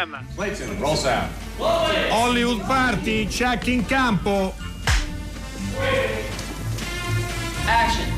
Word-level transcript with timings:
Sound. 0.00 1.28
Hollywood 2.08 2.64
Party, 2.64 3.26
check 3.26 3.66
in 3.66 3.84
campo. 3.84 4.54
Action. 7.66 8.08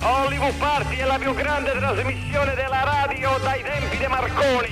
Hollywood 0.00 0.52
Party 0.58 0.96
è 0.96 1.04
la 1.06 1.16
più 1.16 1.32
grande 1.34 1.72
trasmissione 1.72 2.54
della 2.54 2.84
radio 2.84 3.38
dai 3.42 3.62
tempi 3.62 3.96
di 3.96 4.06
Marconi. 4.06 4.68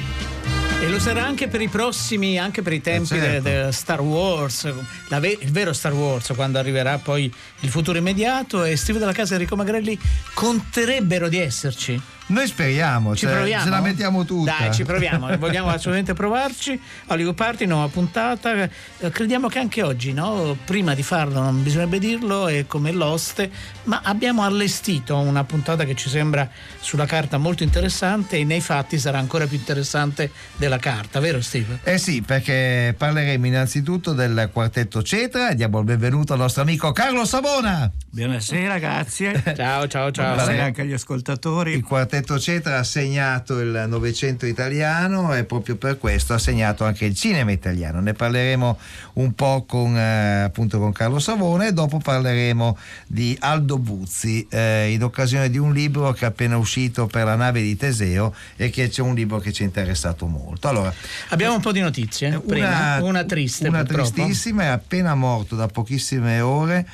E 0.83 0.89
lo 0.91 0.99
sarà 0.99 1.25
anche 1.25 1.49
per 1.49 1.63
i 1.63 1.69
prossimi, 1.69 2.39
anche 2.39 2.61
per 2.61 2.75
i 2.75 2.83
tempi 2.83 3.15
Eh, 3.15 3.21
certo. 3.21 3.49
di 3.67 3.73
Star 3.73 4.01
Wars, 4.03 4.71
la 5.09 5.21
ve- 5.21 5.39
il 5.41 5.51
vero 5.53 5.73
Star 5.73 5.95
Wars, 5.95 6.33
quando 6.35 6.59
arriverà 6.59 6.99
poi 6.99 7.33
il 7.61 7.69
futuro 7.71 7.97
immediato 7.97 8.63
e 8.65 8.77
Steve 8.77 8.99
della 8.99 9.13
casa 9.13 9.33
e 9.33 9.37
Enrico 9.37 9.57
Magrelli 9.57 9.99
conterebbero 10.35 11.29
di 11.31 11.39
esserci. 11.39 11.99
Noi 12.27 12.47
speriamo, 12.47 13.15
Ci 13.15 13.27
cioè, 13.27 13.35
proviamo? 13.35 13.65
ce 13.65 13.71
la 13.71 13.81
mettiamo 13.81 14.25
tutta. 14.25 14.55
Dai, 14.59 14.73
ci 14.73 14.85
proviamo, 14.85 15.37
vogliamo 15.37 15.69
assolutamente 15.69 16.15
provarci. 16.15 16.81
Hollywood 17.09 17.35
Party, 17.35 17.67
nuova 17.67 17.89
puntata. 17.89 18.55
Eh, 18.63 18.71
Crediamo 19.11 19.49
che 19.49 19.59
anche 19.59 19.83
oggi, 19.83 20.13
no? 20.13 20.57
prima 20.65 20.95
di 20.95 21.03
farlo, 21.03 21.41
non 21.41 21.63
bisognerebbe 21.63 21.99
dirlo, 21.99 22.47
è 22.49 22.67
come 22.67 22.93
l'oste, 22.93 23.51
ma 23.85 24.01
abbiamo 24.05 24.45
allestito 24.45 25.19
una 25.19 25.45
puntata 25.45 25.85
che 25.85 25.95
ci 25.95 26.09
sembra 26.09 26.49
sulla 26.81 27.05
carta 27.05 27.37
molto 27.39 27.65
interessante 27.65 28.39
e 28.39 28.45
nei 28.45 28.61
fatti 28.61 28.99
sarà 28.99 29.19
ancora 29.19 29.47
più 29.47 29.57
interessante 29.59 30.31
della 30.57 30.79
carta, 30.79 31.21
vero 31.21 31.41
Steve? 31.43 31.81
Eh 31.83 31.99
sì, 31.99 32.23
perché 32.23 32.95
parleremo 32.97 33.47
innanzitutto 33.47 34.13
del 34.13 34.49
quartetto 34.53 35.03
Cetra 35.03 35.51
e 35.51 35.55
diamo 35.57 35.81
il 35.81 35.85
benvenuto 35.85 36.33
al 36.33 36.39
nostro 36.39 36.63
amico 36.63 36.93
Carlo 36.93 37.25
Savona. 37.27 37.91
Buonasera, 38.11 38.79
grazie. 38.79 39.43
Ciao, 39.57 39.87
ciao, 39.89 40.11
ciao. 40.11 40.35
Buonasera 40.35 40.65
anche 40.65 40.83
agli 40.83 40.93
ascoltatori. 40.93 41.73
Il 41.73 41.83
quartetto 41.83 42.21
Cetra 42.39 42.79
ha 42.79 42.85
segnato 42.85 43.61
il 43.61 43.85
Novecento 43.89 44.47
italiano 44.47 45.35
e 45.35 45.45
proprio 45.45 45.77
per 45.77 45.99
questo 45.99 46.35
ha 46.35 46.39
segnato 46.39 46.85
anche 46.85 47.05
il 47.05 47.15
cinema 47.15 47.51
italiano. 47.53 48.01
Ne 48.01 48.13
parleremo 48.13 48.79
un 49.15 49.35
po' 49.35 49.65
con, 49.67 49.97
eh, 49.97 50.43
appunto 50.43 50.79
con 50.79 50.93
Carlo 50.93 51.19
Savona 51.19 51.67
e 51.67 51.73
dopo 51.73 51.99
parleremo 51.99 52.79
di 53.07 53.37
Aldo 53.41 53.79
Buzzi 53.79 54.47
eh, 54.51 54.91
in 54.93 55.03
occasione 55.03 55.51
di 55.51 55.59
un 55.59 55.73
libro 55.73 56.13
che 56.13 56.25
è 56.25 56.29
appena 56.29 56.57
uscito 56.57 57.07
per 57.07 57.25
la 57.25 57.35
nave 57.37 57.61
di 57.63 57.77
Teseo 57.77 58.35
e 58.57 58.71
che 58.71 58.89
c'è 58.89 59.03
un 59.03 59.15
libro 59.15 59.39
che 59.39 59.53
ci 59.53 59.63
è 59.63 59.67
interessato 59.67 60.27
molto. 60.27 60.69
Allora, 60.69 60.93
Abbiamo 61.31 61.55
un 61.57 61.61
po' 61.61 61.73
di 61.73 61.81
notizie. 61.81 62.35
eh, 62.35 62.41
Prima, 62.41 62.99
una 63.03 63.25
triste, 63.25 63.69
una 63.69 63.83
purtroppo. 63.85 64.11
tristissima, 64.13 64.63
è 64.65 64.67
appena 64.67 65.15
morto 65.15 65.57
da 65.57 65.67
pochissime 65.67 66.41
ore 66.41 66.87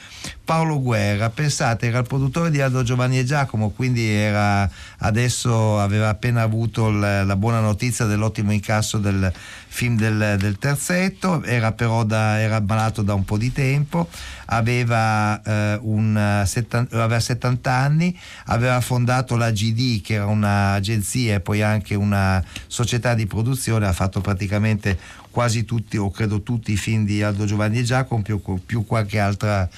Paolo 0.49 0.81
Guerra. 0.81 1.29
Pensate, 1.29 1.89
era 1.89 1.99
il 1.99 2.07
produttore 2.07 2.51
di 2.51 2.63
Aldo 2.63 2.83
Giovanni 2.83 3.19
e 3.19 3.25
Giacomo, 3.25 3.69
quindi 3.69 4.09
era 4.09 4.67
adesso 5.01 5.79
aveva 5.79 6.09
appena 6.09 6.41
avuto 6.41 6.89
l- 6.89 7.27
la 7.27 7.37
buona 7.37 7.61
notizia 7.61 8.07
dell'ottimo 8.07 8.51
incasso 8.51 8.97
del 8.97 9.31
film 9.67 9.99
del, 9.99 10.37
del 10.39 10.57
terzetto, 10.59 11.43
era 11.43 11.73
però 11.73 12.03
da, 12.03 12.41
era 12.41 12.63
malato 12.63 13.03
da 13.03 13.13
un 13.13 13.27
po' 13.27 13.37
di 13.37 13.53
tempo, 13.53 14.09
aveva, 14.47 15.39
eh, 15.43 15.79
un, 15.83 16.43
settan- 16.47 16.89
aveva 16.93 17.21
70 17.21 17.71
anni, 17.71 18.19
aveva 18.47 18.81
fondato 18.81 19.37
la 19.37 19.51
GD 19.51 20.01
che 20.01 20.15
era 20.15 20.25
un'agenzia 20.25 21.35
e 21.35 21.41
poi 21.41 21.61
anche 21.61 21.95
una 21.95 22.43
società 22.67 23.13
di 23.13 23.27
produzione, 23.27 23.87
ha 23.87 23.93
fatto 23.93 24.23
praticamente 24.23 24.99
quasi 25.31 25.65
tutti 25.67 25.99
o 25.99 26.11
credo 26.11 26.41
tutti 26.41 26.73
i 26.73 26.77
film 26.77 27.05
di 27.05 27.23
Aldo 27.23 27.45
Giovanni 27.45 27.79
e 27.79 27.83
Giacomo 27.83 28.23
più, 28.23 28.41
più 28.65 28.87
qualche 28.87 29.19
altra 29.21 29.69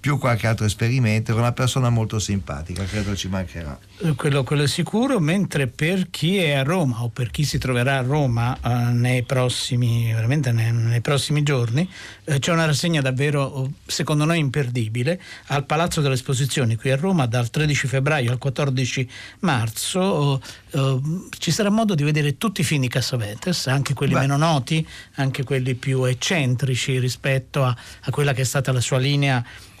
più, 0.00 0.18
qualche 0.18 0.46
altro 0.46 0.66
esperimento 0.66 1.30
era 1.32 1.40
una 1.40 1.52
persona 1.52 1.88
molto 1.88 2.18
simpatica 2.18 2.84
credo 2.84 3.14
ci 3.16 3.28
mancherà 3.28 3.78
Eh, 3.98 4.14
Quello, 4.14 4.44
quello 4.44 4.64
è 4.64 4.68
sicuro, 4.68 5.20
mentre 5.20 5.66
per 5.66 6.10
chi 6.10 6.36
è 6.36 6.52
a 6.52 6.62
Roma 6.62 7.02
o 7.02 7.08
per 7.08 7.30
chi 7.30 7.44
si 7.44 7.58
troverà 7.58 7.98
a 7.98 8.02
Roma 8.02 8.56
eh, 8.62 8.92
nei 8.92 9.22
prossimi, 9.22 10.12
veramente 10.12 10.52
nei, 10.52 10.72
nei 10.72 11.00
prossimi 11.00 11.42
giorni, 11.42 11.88
eh, 12.24 12.38
c'è 12.38 12.52
una 12.52 12.66
rassegna 12.66 13.00
davvero, 13.00 13.42
oh, 13.42 13.72
secondo 13.86 14.24
noi, 14.24 14.38
imperdibile 14.38 15.20
al 15.46 15.64
Palazzo 15.64 16.00
delle 16.00 16.14
Esposizioni 16.14 16.76
qui 16.76 16.90
a 16.90 16.96
Roma 16.96 17.26
dal 17.26 17.50
13 17.50 17.86
febbraio 17.86 18.30
al 18.30 18.38
14 18.38 19.08
marzo. 19.40 20.40
eh, 20.70 21.00
ci 21.38 21.50
sarà 21.50 21.70
modo 21.70 21.94
di 21.94 22.02
vedere 22.02 22.36
tutti 22.38 22.60
i 22.60 22.64
film 22.64 22.82
di 22.82 22.88
Cassavetes, 22.88 23.66
anche 23.66 23.94
quelli 23.94 24.14
Beh. 24.14 24.20
meno 24.20 24.36
noti, 24.36 24.86
anche 25.14 25.44
quelli 25.44 25.74
più 25.74 26.04
eccentrici 26.04 26.98
rispetto 26.98 27.64
a, 27.64 27.74
a 28.02 28.10
quella 28.10 28.32
che 28.32 28.42
è 28.42 28.44
stata 28.44 28.72
la 28.72 28.80
sua 28.80 28.98
linea 28.98 29.37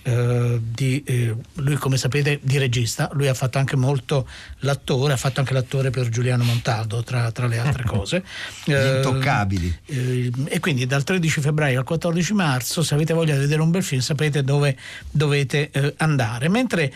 eh, 0.08 0.60
di, 0.62 1.02
eh, 1.04 1.36
lui 1.54 1.74
come 1.74 1.96
sapete 1.96 2.40
di 2.42 2.56
regista, 2.56 3.10
lui 3.12 3.28
ha 3.28 3.34
fatto 3.34 3.58
anche 3.58 3.76
molto 3.76 4.26
l'attore, 4.60 5.12
ha 5.12 5.16
fatto 5.16 5.40
anche 5.40 5.52
l'attore 5.52 5.90
per 5.90 6.08
Giuliano 6.08 6.44
Montaldo 6.44 7.02
tra, 7.02 7.30
tra 7.30 7.46
le 7.46 7.58
altre 7.58 7.84
cose. 7.86 8.24
Eh, 8.64 8.96
intoccabili 8.96 9.78
eh, 9.86 10.32
e 10.46 10.60
quindi 10.60 10.86
dal 10.86 11.04
13 11.04 11.40
febbraio 11.40 11.78
al 11.80 11.84
14 11.84 12.32
marzo, 12.32 12.82
se 12.82 12.94
avete 12.94 13.12
voglia 13.12 13.34
di 13.34 13.40
vedere 13.40 13.60
un 13.60 13.70
bel 13.70 13.82
film, 13.82 14.00
sapete 14.00 14.42
dove 14.42 14.76
dovete 15.10 15.70
eh, 15.70 15.94
andare. 15.98 16.48
Mentre 16.48 16.92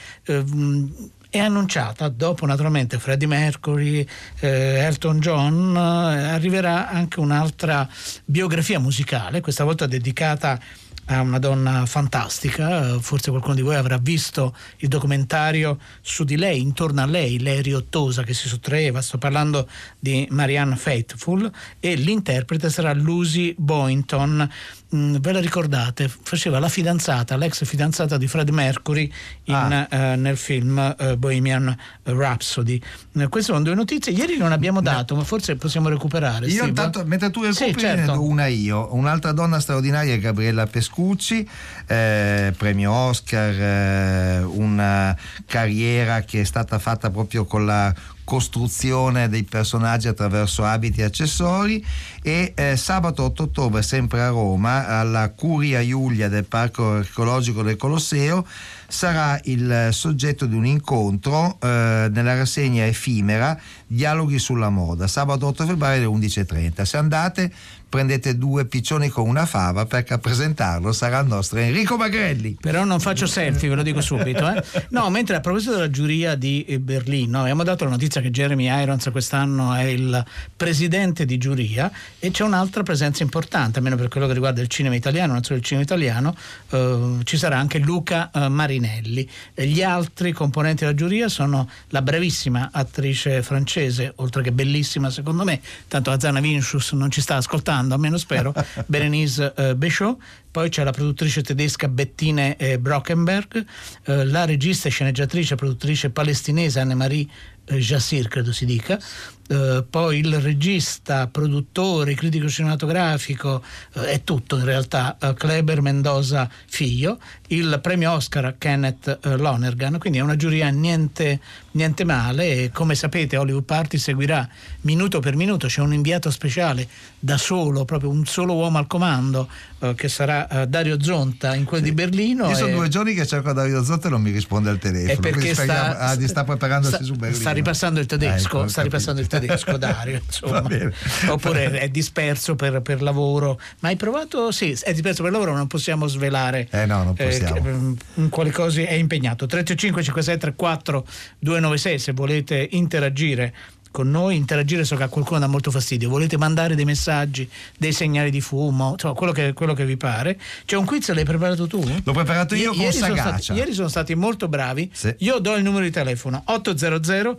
è 1.32 1.38
annunciata, 1.38 2.08
dopo 2.08 2.44
naturalmente 2.44 2.98
Freddie 2.98 3.26
Mercury, 3.26 4.06
eh, 4.40 4.84
Elton 4.84 5.18
John, 5.18 5.74
eh, 5.74 6.28
arriverà 6.28 6.90
anche 6.90 7.20
un'altra 7.20 7.88
biografia 8.26 8.78
musicale, 8.78 9.40
questa 9.40 9.64
volta 9.64 9.86
dedicata 9.86 10.60
a 11.06 11.20
una 11.20 11.38
donna 11.38 11.84
fantastica, 11.86 12.98
forse 13.00 13.30
qualcuno 13.30 13.54
di 13.54 13.62
voi 13.62 13.74
avrà 13.74 13.98
visto 13.98 14.54
il 14.78 14.88
documentario 14.88 15.78
su 16.00 16.24
di 16.24 16.36
lei, 16.36 16.60
intorno 16.60 17.02
a 17.02 17.06
lei, 17.06 17.40
lei 17.40 17.60
riottosa 17.60 18.22
che 18.22 18.34
si 18.34 18.48
sottraeva, 18.48 19.02
sto 19.02 19.18
parlando 19.18 19.68
di 19.98 20.26
Marianne 20.30 20.76
Faithful 20.76 21.50
e 21.80 21.94
l'interprete 21.94 22.70
sarà 22.70 22.92
Lucy 22.92 23.54
Boynton. 23.56 24.48
Mm, 24.94 25.16
ve 25.20 25.32
la 25.32 25.40
ricordate? 25.40 26.10
Faceva 26.22 26.58
la 26.58 26.68
fidanzata, 26.68 27.36
l'ex 27.38 27.64
fidanzata 27.64 28.18
di 28.18 28.26
Fred 28.28 28.50
Mercury 28.50 29.10
in, 29.44 29.54
Ah. 29.54 29.86
eh, 29.90 30.16
nel 30.16 30.36
film 30.36 30.94
eh, 30.98 31.16
Bohemian 31.16 31.74
Rhapsody. 32.02 32.78
Eh, 33.16 33.28
queste 33.28 33.52
sono 33.52 33.64
due 33.64 33.74
notizie. 33.74 34.12
Ieri 34.12 34.36
non 34.36 34.52
abbiamo 34.52 34.82
dato, 34.82 35.16
ma 35.16 35.24
forse 35.24 35.56
possiamo 35.56 35.88
recuperare. 35.88 36.44
io 36.46 36.52
Steve? 36.52 36.68
intanto 36.68 37.02
mentre 37.06 37.30
tu 37.30 37.40
Sì, 37.52 37.64
recuperi 37.66 37.86
ne 37.86 37.96
certo. 37.96 38.12
do 38.12 38.22
una 38.22 38.46
io 38.46 38.94
un'altra 38.94 39.32
donna 39.32 39.60
straordinaria 39.60 40.12
è 40.12 40.18
Gabriella 40.18 40.66
Pescucci 40.66 41.48
eh, 41.86 42.52
premio 42.56 42.92
Oscar 42.92 43.54
eh, 43.60 44.42
una 44.42 45.16
carriera 45.46 46.20
che 46.20 46.42
è 46.42 46.44
stata 46.44 46.78
fatta 46.78 47.08
proprio 47.10 47.44
con 47.46 47.64
la 47.64 47.94
costruzione 48.24 49.28
dei 49.28 49.42
personaggi 49.42 50.08
attraverso 50.08 50.64
abiti 50.64 51.00
e 51.00 51.04
accessori 51.04 51.84
e 52.22 52.52
eh, 52.54 52.76
sabato 52.76 53.24
8 53.24 53.42
ottobre 53.42 53.82
sempre 53.82 54.22
a 54.22 54.28
Roma 54.28 54.86
alla 54.86 55.30
Curia 55.30 55.80
Iulia 55.80 56.28
del 56.28 56.44
Parco 56.44 56.92
Archeologico 56.92 57.62
del 57.62 57.76
Colosseo 57.76 58.46
sarà 58.86 59.40
il 59.44 59.88
soggetto 59.90 60.46
di 60.46 60.54
un 60.54 60.66
incontro 60.66 61.58
eh, 61.60 62.08
nella 62.10 62.36
rassegna 62.36 62.86
effimera 62.86 63.58
Dialoghi 63.86 64.38
sulla 64.38 64.70
moda 64.70 65.06
sabato 65.06 65.46
8 65.46 65.66
febbraio 65.66 66.10
alle 66.10 66.26
11.30 66.26 66.82
se 66.82 66.96
andate 66.96 67.52
prendete 67.92 68.38
due 68.38 68.64
piccioni 68.64 69.10
con 69.10 69.28
una 69.28 69.44
fava 69.44 69.84
perché 69.84 70.14
a 70.14 70.18
presentarlo 70.18 70.92
sarà 70.94 71.18
il 71.18 71.26
nostro 71.26 71.58
Enrico 71.58 71.98
Magrelli 71.98 72.56
Però 72.58 72.84
non 72.84 73.00
faccio 73.00 73.26
selfie, 73.26 73.68
ve 73.68 73.74
lo 73.74 73.82
dico 73.82 74.00
subito. 74.00 74.48
eh. 74.48 74.64
No, 74.88 75.10
mentre 75.10 75.36
a 75.36 75.40
proposito 75.40 75.72
della 75.72 75.90
giuria 75.90 76.34
di 76.34 76.64
eh, 76.64 76.78
Berlino, 76.78 77.40
abbiamo 77.40 77.64
dato 77.64 77.84
la 77.84 77.90
notizia 77.90 78.22
che 78.22 78.30
Jeremy 78.30 78.70
Irons 78.82 79.10
quest'anno 79.12 79.74
è 79.74 79.82
il 79.82 80.24
presidente 80.56 81.26
di 81.26 81.36
giuria 81.36 81.92
e 82.18 82.30
c'è 82.30 82.44
un'altra 82.44 82.82
presenza 82.82 83.22
importante, 83.22 83.76
almeno 83.76 83.96
per 83.96 84.08
quello 84.08 84.26
che 84.26 84.32
riguarda 84.32 84.62
il 84.62 84.68
cinema 84.68 84.94
italiano, 84.94 85.34
non 85.34 85.42
solo 85.42 85.58
il 85.58 85.64
cinema 85.64 85.84
italiano, 85.84 86.34
eh, 86.70 87.18
ci 87.24 87.36
sarà 87.36 87.58
anche 87.58 87.76
Luca 87.78 88.30
eh, 88.32 88.48
Marinelli. 88.48 89.28
E 89.52 89.66
gli 89.66 89.82
altri 89.82 90.32
componenti 90.32 90.84
della 90.84 90.96
giuria 90.96 91.28
sono 91.28 91.68
la 91.88 92.00
bravissima 92.00 92.70
attrice 92.72 93.42
francese, 93.42 94.14
oltre 94.16 94.40
che 94.40 94.50
bellissima 94.50 95.10
secondo 95.10 95.44
me, 95.44 95.60
tanto 95.88 96.08
la 96.08 96.18
Zana 96.18 96.40
Vincius 96.40 96.92
non 96.92 97.10
ci 97.10 97.20
sta 97.20 97.36
ascoltando, 97.36 97.80
almeno 97.90 98.16
spero, 98.18 98.54
Berenice 98.86 99.52
eh, 99.56 99.74
Béchot, 99.74 100.18
poi 100.50 100.68
c'è 100.68 100.84
la 100.84 100.92
produttrice 100.92 101.42
tedesca 101.42 101.88
Bettine 101.88 102.56
eh, 102.56 102.78
Brockenberg, 102.78 103.64
eh, 104.04 104.24
la 104.24 104.44
regista 104.44 104.88
e 104.88 104.90
sceneggiatrice 104.90 105.54
produttrice 105.54 106.10
palestinese 106.10 106.78
Annemarie 106.78 107.26
eh, 107.64 107.78
Jassir, 107.78 108.28
credo 108.28 108.52
si 108.52 108.66
dica, 108.66 109.00
eh, 109.48 109.84
poi 109.88 110.18
il 110.18 110.40
regista, 110.40 111.26
produttore, 111.26 112.14
critico 112.14 112.48
cinematografico, 112.48 113.62
eh, 113.94 114.04
è 114.12 114.24
tutto 114.24 114.56
in 114.58 114.64
realtà, 114.64 115.16
eh, 115.20 115.34
Kleber 115.34 115.80
Mendoza 115.82 116.48
figlio, 116.66 117.18
il 117.48 117.78
premio 117.82 118.12
Oscar 118.12 118.54
Kenneth 118.58 119.18
eh, 119.22 119.36
Lonergan, 119.36 119.98
quindi 119.98 120.18
è 120.18 120.22
una 120.22 120.36
giuria 120.36 120.68
niente, 120.68 121.40
niente 121.72 122.04
male 122.04 122.64
e 122.64 122.70
come 122.72 122.94
sapete 122.94 123.36
Hollywood 123.36 123.64
Party 123.64 123.98
seguirà 123.98 124.48
minuto 124.82 125.20
per 125.20 125.36
minuto, 125.36 125.66
c'è 125.66 125.80
un 125.80 125.92
inviato 125.92 126.30
speciale 126.30 126.88
da 127.18 127.36
solo, 127.36 127.84
proprio 127.84 128.10
un 128.10 128.24
solo 128.24 128.54
uomo 128.54 128.78
al 128.78 128.86
comando 128.86 129.48
eh, 129.80 129.94
che 129.94 130.08
sarà 130.08 130.64
Dario 130.66 131.02
Zonta 131.02 131.54
in 131.54 131.64
quel 131.64 131.82
di 131.82 131.92
Berlino. 131.92 132.48
io 132.48 132.54
sono 132.56 132.68
e- 132.68 132.74
due 132.74 132.88
giorni 132.88 133.14
che 133.14 133.26
cerco 133.26 133.52
Dario 133.52 133.82
Zotta 133.84 134.06
e 134.08 134.10
non 134.10 134.22
mi 134.22 134.30
risponde 134.30 134.70
al 134.70 134.78
telefono 134.78 135.20
perché 135.20 135.52
speriamo- 135.54 135.92
sta, 135.92 135.98
ah, 135.98 136.26
sta 136.26 136.44
preparandosi 136.44 136.94
sta- 136.94 137.04
su 137.04 137.14
Berlino 137.14 137.40
sta 137.40 137.50
ripassando 137.52 138.00
il 138.00 138.06
tedesco, 138.06 138.46
Ecco, 138.46 138.58
ho 138.58 138.66
sta 138.68 138.82
ripassando 138.82 139.20
il 139.20 139.26
capito. 139.26 139.41
Di 139.46 139.56
Scodario, 139.56 140.20
insomma. 140.24 140.62
Oppure 141.28 141.70
è 141.78 141.88
disperso 141.88 142.54
per, 142.54 142.80
per, 142.82 143.02
lavoro. 143.02 143.60
Ma 143.80 143.88
hai 143.88 143.96
provato? 143.96 144.50
Sì, 144.50 144.76
è 144.82 144.92
disperso 144.92 145.22
per 145.22 145.32
lavoro, 145.32 145.54
non 145.54 145.66
possiamo 145.66 146.06
svelare. 146.06 146.68
Eh 146.70 146.86
no, 146.86 147.02
non 147.04 147.14
possiamo. 147.14 147.56
Eh, 147.56 147.94
in 148.14 148.28
quali 148.28 148.50
cose 148.50 148.86
è 148.86 148.94
impegnato. 148.94 149.46
335 149.46 150.02
56 150.02 150.38
34 150.38 151.06
296 151.38 151.98
se 151.98 152.12
volete 152.12 152.68
interagire 152.72 153.54
con 153.92 154.10
noi, 154.10 154.34
interagire 154.34 154.82
so 154.82 154.96
che 154.96 155.04
a 155.04 155.08
qualcuno 155.08 155.38
dà 155.38 155.46
molto 155.46 155.70
fastidio, 155.70 156.08
volete 156.08 156.36
mandare 156.36 156.74
dei 156.74 156.84
messaggi, 156.84 157.48
dei 157.78 157.92
segnali 157.92 158.30
di 158.30 158.40
fumo, 158.40 158.92
insomma 158.92 159.14
quello 159.14 159.32
che, 159.32 159.52
quello 159.52 159.74
che 159.74 159.84
vi 159.84 159.96
pare. 159.96 160.40
C'è 160.64 160.76
un 160.76 160.84
quiz, 160.84 161.12
l'hai 161.12 161.24
preparato 161.24 161.68
tu? 161.68 161.80
L'ho 162.02 162.12
preparato 162.12 162.56
io 162.56 162.72
I- 162.72 162.76
con 162.76 162.84
ieri 162.84 162.96
sagacia. 162.96 163.22
Sono 163.22 163.38
stati, 163.38 163.58
ieri 163.58 163.72
sono 163.72 163.88
stati 163.88 164.14
molto 164.16 164.48
bravi. 164.48 164.90
Sì. 164.92 165.14
Io 165.18 165.38
do 165.38 165.54
il 165.54 165.62
numero 165.62 165.84
di 165.84 165.90
telefono 165.92 166.42
800 166.44 167.36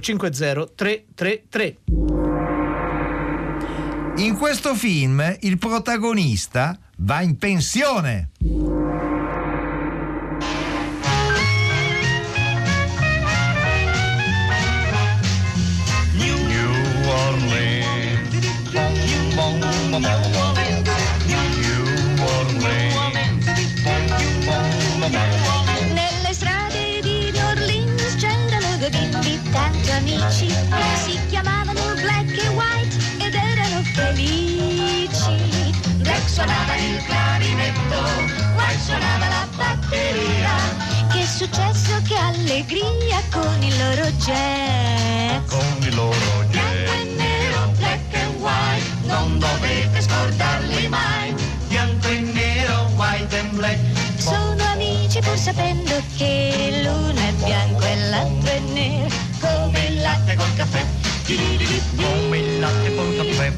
050 0.00 0.66
333. 0.74 1.76
In 4.16 4.36
questo 4.36 4.74
film 4.74 5.36
il 5.40 5.58
protagonista 5.58 6.78
va 6.98 7.22
in 7.22 7.36
pensione. 7.38 8.30
Suonava 38.82 39.28
la 39.28 39.46
batteria. 39.56 40.50
Che 41.12 41.24
successo, 41.24 42.02
che 42.06 42.16
allegria 42.16 43.22
con 43.30 43.62
il 43.62 43.76
loro 43.78 44.10
jazz. 44.18 45.48
Con 45.48 45.76
il 45.80 45.94
loro 45.94 46.44
Bianco 46.48 46.92
e 46.92 47.04
nero, 47.16 47.72
black 47.78 48.14
and 48.14 48.40
white, 48.40 48.90
non 49.06 49.38
dovete 49.38 50.00
scordarli 50.00 50.88
mai. 50.88 51.34
bianco 51.68 52.08
e 52.08 52.20
nero, 52.20 52.90
white 52.96 53.38
and 53.38 53.54
black. 53.54 53.78
Sono 54.16 54.64
amici 54.64 55.20
pur 55.20 55.36
sapendo 55.36 55.94
che 56.16 56.80
l'uno 56.82 57.20
è 57.20 57.32
bianco 57.44 57.84
e 57.84 57.96
l'altro 58.08 58.50
è 58.50 58.58
nero, 58.72 59.14
come 59.40 59.86
il 59.86 60.00
latte 60.00 60.34
col 60.34 60.54
caffè. 60.56 60.84
Come 61.96 62.38
il 62.38 62.58
latte 62.58 62.94
col 62.94 63.16
caffè. 63.16 63.52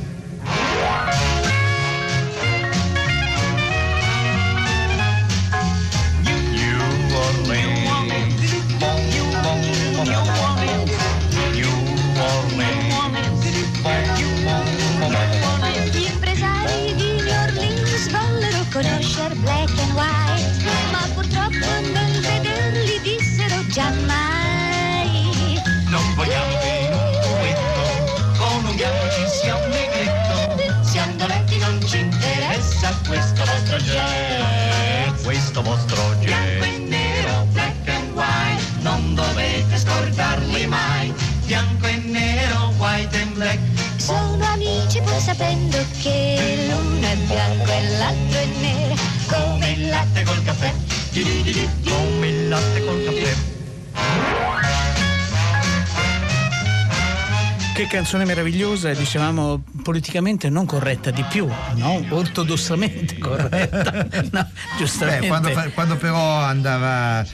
Vostro 33.75 33.79
jazz. 33.79 35.23
Questo 35.23 35.63
vostro 35.63 36.15
Bianco 36.21 36.65
e 36.65 36.69
jazz. 36.69 36.89
nero, 36.89 37.47
black 37.53 37.89
and 37.89 38.13
white, 38.15 38.63
non 38.83 39.15
dovete 39.15 39.79
scordarli 39.79 40.67
mai. 40.67 41.13
Bianco 41.47 41.87
e 41.87 41.97
nero, 41.97 42.73
white 42.79 43.17
and 43.17 43.35
black. 43.35 43.59
Sono 43.97 44.45
amici 44.45 45.01
pur 45.01 45.19
sapendo 45.21 45.79
che 46.01 46.67
l'uno 46.69 47.07
è 47.07 47.17
bianco 47.17 47.71
e 47.71 47.97
l'altro 47.99 48.39
è 48.39 48.47
nero, 48.61 48.95
come 49.29 49.71
il 49.73 49.89
latte 49.89 50.23
col 50.23 50.43
caffè. 50.45 50.73
Come 51.85 52.29
il 52.29 52.49
latte 52.49 52.85
col 52.85 53.05
caffè. 53.05 54.64
Che 57.75 57.89
canzone 57.89 58.25
meravigliosa, 58.25 58.93
dicevamo 58.95 59.65
politicamente 59.83 60.49
non 60.49 60.65
corretta 60.65 61.11
di 61.11 61.25
più, 61.25 61.49
no? 61.75 62.05
Ortodossamente 62.11 63.19
corretta. 63.19 64.07
No, 64.31 64.49
giustamente. 64.79 65.23
Beh, 65.23 65.27
quando, 65.27 65.71
quando 65.75 65.97
però 65.97 66.39
andava 66.39 67.27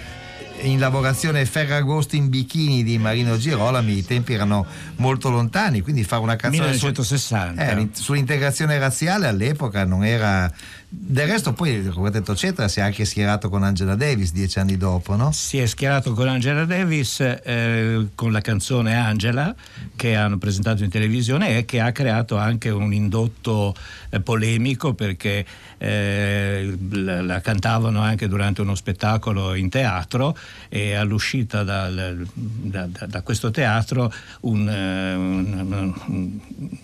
in 0.62 0.78
lavorazione 0.78 1.44
Ferragosto 1.44 2.16
in 2.16 2.28
bikini 2.30 2.82
di 2.82 2.98
Marino 2.98 3.36
Girolami 3.36 3.98
i 3.98 4.04
tempi 4.04 4.34
erano 4.34 4.66
molto 4.96 5.30
lontani 5.30 5.80
quindi 5.80 6.04
fare 6.04 6.20
una 6.20 6.36
canzone 6.36 6.74
su- 6.74 6.86
1960. 6.86 7.70
eh, 7.78 7.88
sull'integrazione 7.92 8.78
razziale 8.78 9.26
all'epoca 9.26 9.86
non 9.86 10.04
era 10.04 10.52
del 10.92 11.28
resto 11.28 11.52
poi 11.52 11.70
il 11.70 11.92
quartetto 11.92 12.34
Cetra 12.34 12.66
si 12.66 12.80
è 12.80 12.82
anche 12.82 13.04
schierato 13.04 13.48
con 13.48 13.62
Angela 13.62 13.94
Davis 13.94 14.32
dieci 14.32 14.58
anni 14.58 14.76
dopo 14.76 15.14
no? 15.14 15.30
Si 15.30 15.56
è 15.58 15.66
schierato 15.66 16.14
con 16.14 16.26
Angela 16.26 16.64
Davis 16.64 17.20
eh, 17.20 18.08
con 18.16 18.32
la 18.32 18.40
canzone 18.40 18.96
Angela 18.96 19.54
che 19.94 20.16
hanno 20.16 20.38
presentato 20.38 20.82
in 20.82 20.90
televisione 20.90 21.58
e 21.58 21.64
che 21.64 21.78
ha 21.80 21.92
creato 21.92 22.36
anche 22.36 22.70
un 22.70 22.92
indotto 22.92 23.72
eh, 24.08 24.18
polemico 24.20 24.92
perché 24.94 25.46
eh, 25.78 26.76
la, 26.90 27.22
la 27.22 27.40
cantavano 27.40 28.00
anche 28.00 28.26
durante 28.26 28.60
uno 28.60 28.74
spettacolo 28.74 29.54
in 29.54 29.68
teatro 29.68 30.36
e 30.68 30.94
all'uscita 30.94 31.62
dal- 31.62 32.26
da, 32.34 32.86
da- 32.86 33.06
da 33.06 33.22
questo 33.22 33.52
teatro 33.52 34.12
un, 34.40 34.68
eh, 34.68 35.14
un- 35.14 35.94
un- 36.06 36.38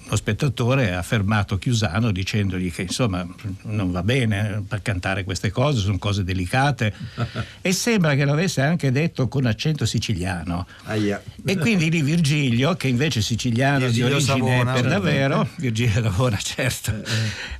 uno 0.07 0.17
spettatore 0.17 0.95
ha 0.95 1.03
fermato 1.03 1.59
Chiusano 1.59 2.13
dicendogli 2.13 2.71
che 2.71 2.83
insomma 2.83 3.27
non 3.63 3.91
va 3.97 4.03
bene 4.03 4.63
per 4.69 4.83
cantare 4.83 5.25
queste 5.25 5.51
cose, 5.51 5.81
sono 5.81 5.99
cose 5.99 6.23
delicate 6.23 6.93
e 7.63 7.73
sembra 7.73 8.15
che 8.15 8.25
l'avesse 8.25 8.61
anche 8.61 8.93
detto 8.93 9.27
con 9.29 9.47
accento 9.47 9.87
siciliano. 9.87 10.67
E 11.45 11.57
quindi 11.57 11.91
lì 11.91 12.03
Virgilio, 12.03 12.75
che 12.75 12.89
invece 12.89 13.21
è 13.21 13.23
siciliano 13.23 13.79
Virgilio 13.79 14.09
di 14.09 14.13
origine 14.15 14.39
Savona, 14.39 14.73
per 14.73 14.83
certo. 14.83 14.89
davvero, 14.89 15.49
Virgilio 15.57 16.03
Savona 16.03 16.37
certo, 16.37 16.93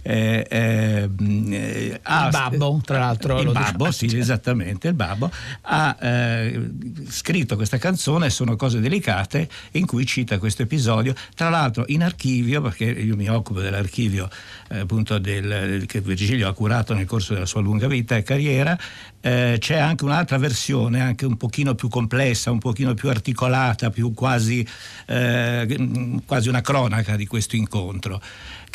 eh, 0.03 0.47
eh, 0.49 1.09
mm, 1.09 1.53
eh, 1.53 2.01
ha- 2.03 2.25
Il 2.27 2.31
babbo, 2.31 2.81
tra 2.85 2.99
l'altro, 2.99 3.39
il 3.39 3.47
lo 3.47 3.53
babbo, 3.53 3.87
diciamo. 3.87 4.11
sì, 4.11 4.19
esattamente, 4.19 4.89
il 4.89 4.95
babbo, 4.95 5.31
ha 5.63 5.97
eh, 6.01 6.71
scritto 7.09 7.57
questa 7.57 7.79
canzone, 7.79 8.29
sono 8.29 8.57
cose 8.57 8.81
delicate, 8.81 9.49
in 9.73 9.87
cui 9.87 10.05
cita 10.05 10.39
questo 10.39 10.63
episodio, 10.63 11.15
tra 11.35 11.49
l'altro 11.49 11.85
in 11.89 12.03
archivio, 12.03 12.61
perché 12.61 12.85
io 12.85 13.17
mi 13.17 13.29
occupo 13.31 13.61
dell'archivio 13.61 14.29
eh, 14.69 14.81
appunto 14.81 15.19
del, 15.19 15.85
che 15.87 16.01
Virgilio 16.01 16.26
ha 16.47 16.53
curato 16.53 16.95
nel 16.95 17.07
corso 17.07 17.35
della 17.35 17.47
sua 17.47 17.61
lunga 17.61 17.87
vita 17.87 18.17
e 18.17 18.23
carriera, 18.23 18.79
eh, 19.21 19.57
c'è 19.59 19.77
anche 19.77 20.05
un'altra 20.05 20.39
versione, 20.39 21.01
anche 21.01 21.27
un 21.27 21.37
pochino 21.37 21.75
più 21.75 21.89
complessa, 21.89 22.51
un 22.51 22.59
pochino 22.59 22.95
più 22.95 23.09
articolata, 23.09 23.91
più 23.91 24.13
quasi, 24.13 24.67
eh, 25.07 26.21
quasi 26.25 26.49
una 26.49 26.61
cronaca 26.61 27.17
di 27.17 27.27
questo 27.27 27.57
incontro, 27.57 28.21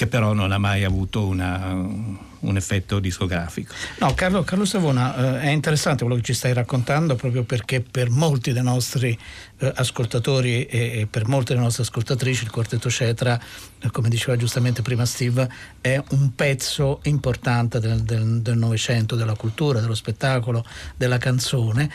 che 0.02 0.08
però 0.08 0.34
non 0.34 0.52
ha 0.52 0.58
mai 0.58 0.84
avuto 0.84 1.28
una- 1.28 2.20
un 2.44 2.58
effetto 2.58 2.98
discografico. 2.98 3.72
No, 4.00 4.16
Carlo, 4.16 4.42
Carlo 4.42 4.66
Savona, 4.66 5.40
eh, 5.40 5.42
è 5.42 5.50
interessante 5.50 6.04
quello 6.04 6.18
che 6.18 6.26
ci 6.26 6.34
stai 6.34 6.54
raccontando 6.54 7.14
proprio 7.14 7.44
perché 7.44 7.82
per 7.82 8.10
molti 8.10 8.52
dei 8.52 8.64
nostri 8.64 9.16
eh, 9.60 9.72
ascoltatori 9.76 10.66
e, 10.66 11.02
e 11.02 11.08
per 11.08 11.28
molte 11.28 11.54
delle 11.54 11.64
nostre 11.66 11.84
ascoltatrici 11.84 12.46
il 12.46 12.50
quartetto 12.50 12.90
Cetra, 12.90 13.40
eh, 13.80 13.92
come 13.92 14.10
diceva 14.10 14.36
giustamente 14.38 14.82
prima 14.82 15.06
Steve, 15.06 15.48
è 15.82 16.02
un 16.10 16.34
pezzo 16.34 17.02
importante 17.04 17.80
del- 17.80 18.02
del 18.02 18.42
del 18.42 18.58
Novecento, 18.58 19.16
della 19.16 19.36
cultura, 19.36 19.80
dello 19.80 19.94
spettacolo, 19.94 20.66
della 20.98 21.20
canzone. 21.20 21.92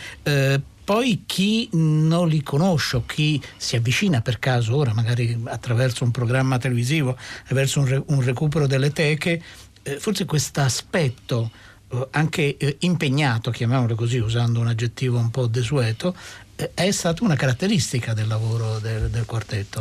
Poi 0.86 1.24
chi 1.26 1.68
non 1.72 2.28
li 2.28 2.44
conosce 2.44 2.98
o 2.98 3.04
chi 3.04 3.42
si 3.56 3.74
avvicina 3.74 4.20
per 4.20 4.38
caso 4.38 4.76
ora, 4.76 4.94
magari 4.94 5.36
attraverso 5.46 6.04
un 6.04 6.12
programma 6.12 6.58
televisivo, 6.58 7.18
attraverso 7.42 7.80
un, 7.80 7.86
re- 7.86 8.04
un 8.06 8.22
recupero 8.22 8.68
delle 8.68 8.92
teche, 8.92 9.42
eh, 9.82 9.98
forse 9.98 10.26
questo 10.26 10.60
aspetto 10.60 11.50
eh, 11.88 12.06
anche 12.12 12.56
eh, 12.56 12.76
impegnato, 12.82 13.50
chiamiamolo 13.50 13.96
così, 13.96 14.18
usando 14.18 14.60
un 14.60 14.68
aggettivo 14.68 15.18
un 15.18 15.32
po' 15.32 15.48
desueto, 15.48 16.14
eh, 16.54 16.70
è 16.72 16.88
stata 16.92 17.24
una 17.24 17.34
caratteristica 17.34 18.14
del 18.14 18.28
lavoro 18.28 18.78
del, 18.78 19.10
del 19.10 19.24
quartetto. 19.24 19.80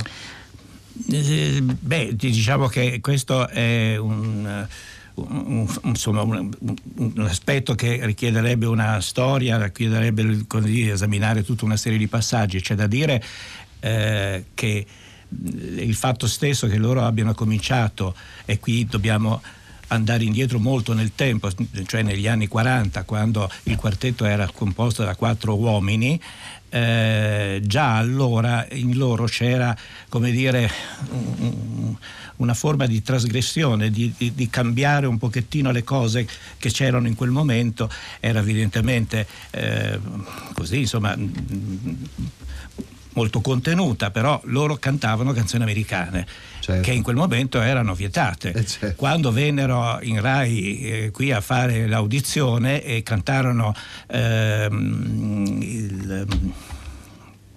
Eh, 1.12 1.62
Beh, 1.62 2.16
diciamo 2.16 2.66
che 2.66 3.00
questo 3.00 3.48
è 3.48 3.96
un, 3.96 4.68
un- 5.16 5.68
insomma, 5.84 6.22
un- 6.22 6.50
un- 6.96 7.26
aspetto 7.28 7.76
che 7.76 8.00
richiederebbe 8.06 8.66
una 8.66 9.00
storia, 9.02 9.64
richiederebbe 9.64 10.44
così, 10.48 10.88
esaminare 10.90 11.44
tutta 11.44 11.66
una 11.66 11.78
serie 11.78 11.98
di 11.98 12.08
passaggi. 12.08 12.62
C'è 12.62 12.76
da 12.76 12.88
dire 12.88 13.24
eh, 13.80 14.46
che 14.54 14.86
il 15.38 15.96
fatto 15.96 16.28
stesso 16.28 16.68
che 16.68 16.78
loro 16.78 17.04
abbiano 17.04 17.34
cominciato, 17.34 18.16
e 18.46 18.60
qui 18.60 18.86
dobbiamo 18.86 19.42
andare 19.88 20.24
indietro 20.24 20.60
molto 20.60 20.94
nel 20.94 21.12
tempo, 21.14 21.50
cioè 21.86 22.02
negli 22.02 22.28
anni 22.28 22.48
40, 22.48 23.04
quando 23.04 23.50
il 23.64 23.76
quartetto 23.76 24.26
era 24.26 24.50
composto 24.52 25.04
da 25.04 25.16
quattro 25.16 25.56
uomini, 25.56 26.20
eh, 26.75 27.62
già 27.63 27.96
allora 27.96 28.67
in 28.72 28.98
loro 28.98 29.24
c'era, 29.27 29.74
come 30.10 30.29
dire, 30.32 30.70
una 32.38 32.53
forma 32.53 32.86
di 32.86 33.01
trasgressione, 33.01 33.89
di, 33.89 34.13
di, 34.17 34.34
di, 34.34 34.50
cambiare 34.50 35.05
un 35.05 35.17
pochettino 35.17 35.72
le 35.72 35.86
cose 35.86 36.27
che 36.58 36.70
c'erano 36.70 37.08
in 37.08 37.15
quel 37.15 37.29
momento, 37.29 37.89
era 38.20 38.39
evidentemente 38.39 39.25
eh, 39.51 39.98
così, 40.53 40.79
insomma 40.79 41.17
molto 43.13 43.39
contenuta, 43.39 44.12
però 44.12 44.41
loro 44.44 44.75
cantavano 44.75 45.32
canzoni 45.32 45.63
americane 45.63 46.27
certo. 46.66 46.82
che 46.82 46.92
in 46.92 47.04
quel 47.04 47.16
momento 47.16 47.62
erano 47.62 47.94
vietate. 47.94 48.52
Eh 48.52 48.66
certo. 48.66 48.96
Quando 48.96 49.32
vennero 49.32 50.00
in 50.02 50.20
Rai 50.20 50.80
eh, 50.80 51.12
qui 51.12 51.32
a 51.32 51.42
fare 51.42 51.88
l'audizione 51.88 52.84
e 52.84 53.04
cantarono 53.04 53.74
ehm, 54.08 55.58
il 55.62 56.28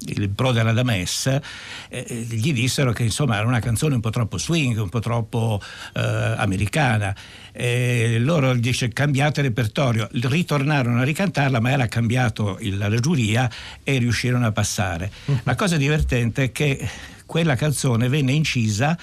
il 0.06 0.30
pro 0.30 0.52
della 0.52 0.72
Dames, 0.72 1.26
eh, 1.26 1.40
eh, 1.88 2.04
gli 2.14 2.52
dissero 2.52 2.92
che 2.92 3.02
insomma 3.02 3.36
era 3.36 3.46
una 3.46 3.60
canzone 3.60 3.94
un 3.94 4.00
po' 4.00 4.10
troppo 4.10 4.38
swing, 4.38 4.78
un 4.78 4.88
po' 4.88 5.00
troppo 5.00 5.60
eh, 5.94 6.00
americana. 6.00 7.14
E 7.60 8.18
loro 8.20 8.54
dice 8.54 8.90
cambiate 8.90 9.42
repertorio, 9.42 10.08
ritornarono 10.12 11.00
a 11.00 11.02
ricantarla 11.02 11.58
ma 11.58 11.72
era 11.72 11.88
cambiato 11.88 12.56
il, 12.60 12.78
la 12.78 12.88
giuria 13.00 13.50
e 13.82 13.98
riuscirono 13.98 14.46
a 14.46 14.52
passare. 14.52 15.10
Uh-huh. 15.24 15.40
La 15.42 15.56
cosa 15.56 15.76
divertente 15.76 16.44
è 16.44 16.52
che 16.52 16.88
quella 17.26 17.56
canzone 17.56 18.08
venne 18.08 18.30
incisa 18.30 18.96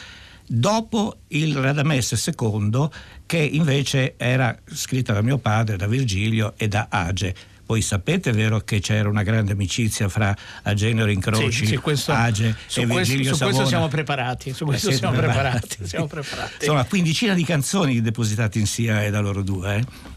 dopo 0.47 1.17
il 1.29 1.53
Radames 1.53 2.31
II 2.37 2.87
che 3.25 3.37
invece 3.39 4.13
era 4.15 4.57
scritta 4.71 5.11
da 5.11 5.21
mio 5.21 5.37
padre, 5.37 5.75
da 5.75 5.87
Virgilio 5.87 6.53
e 6.55 6.69
da 6.69 6.87
Age 6.89 7.35
voi 7.65 7.81
sapete, 7.81 8.31
vero, 8.31 8.59
che 8.59 8.79
c'era 8.79 9.09
una 9.09 9.23
grande 9.23 9.53
amicizia 9.53 10.07
fra 10.07 10.35
Agenero 10.63 11.09
Incroci, 11.09 11.65
sì, 11.65 11.77
questo, 11.77 12.11
Age 12.11 12.55
e 12.75 12.85
Virgilio 12.85 13.31
Su 13.31 13.35
Savona. 13.35 13.55
questo 13.55 13.65
siamo 13.65 13.87
preparati. 13.87 14.53
Su 14.53 14.65
questo 14.65 14.91
siamo 14.91 15.17
preparati. 15.17 15.77
siamo 15.87 16.07
preparati. 16.07 16.53
Insomma, 16.59 16.85
quindicina 16.85 17.33
di 17.33 17.43
canzoni 17.43 18.01
depositate 18.01 18.59
in 18.59 18.67
SIA 18.67 19.09
da 19.09 19.19
loro 19.19 19.41
due. 19.41 19.77
Eh? 19.77 20.13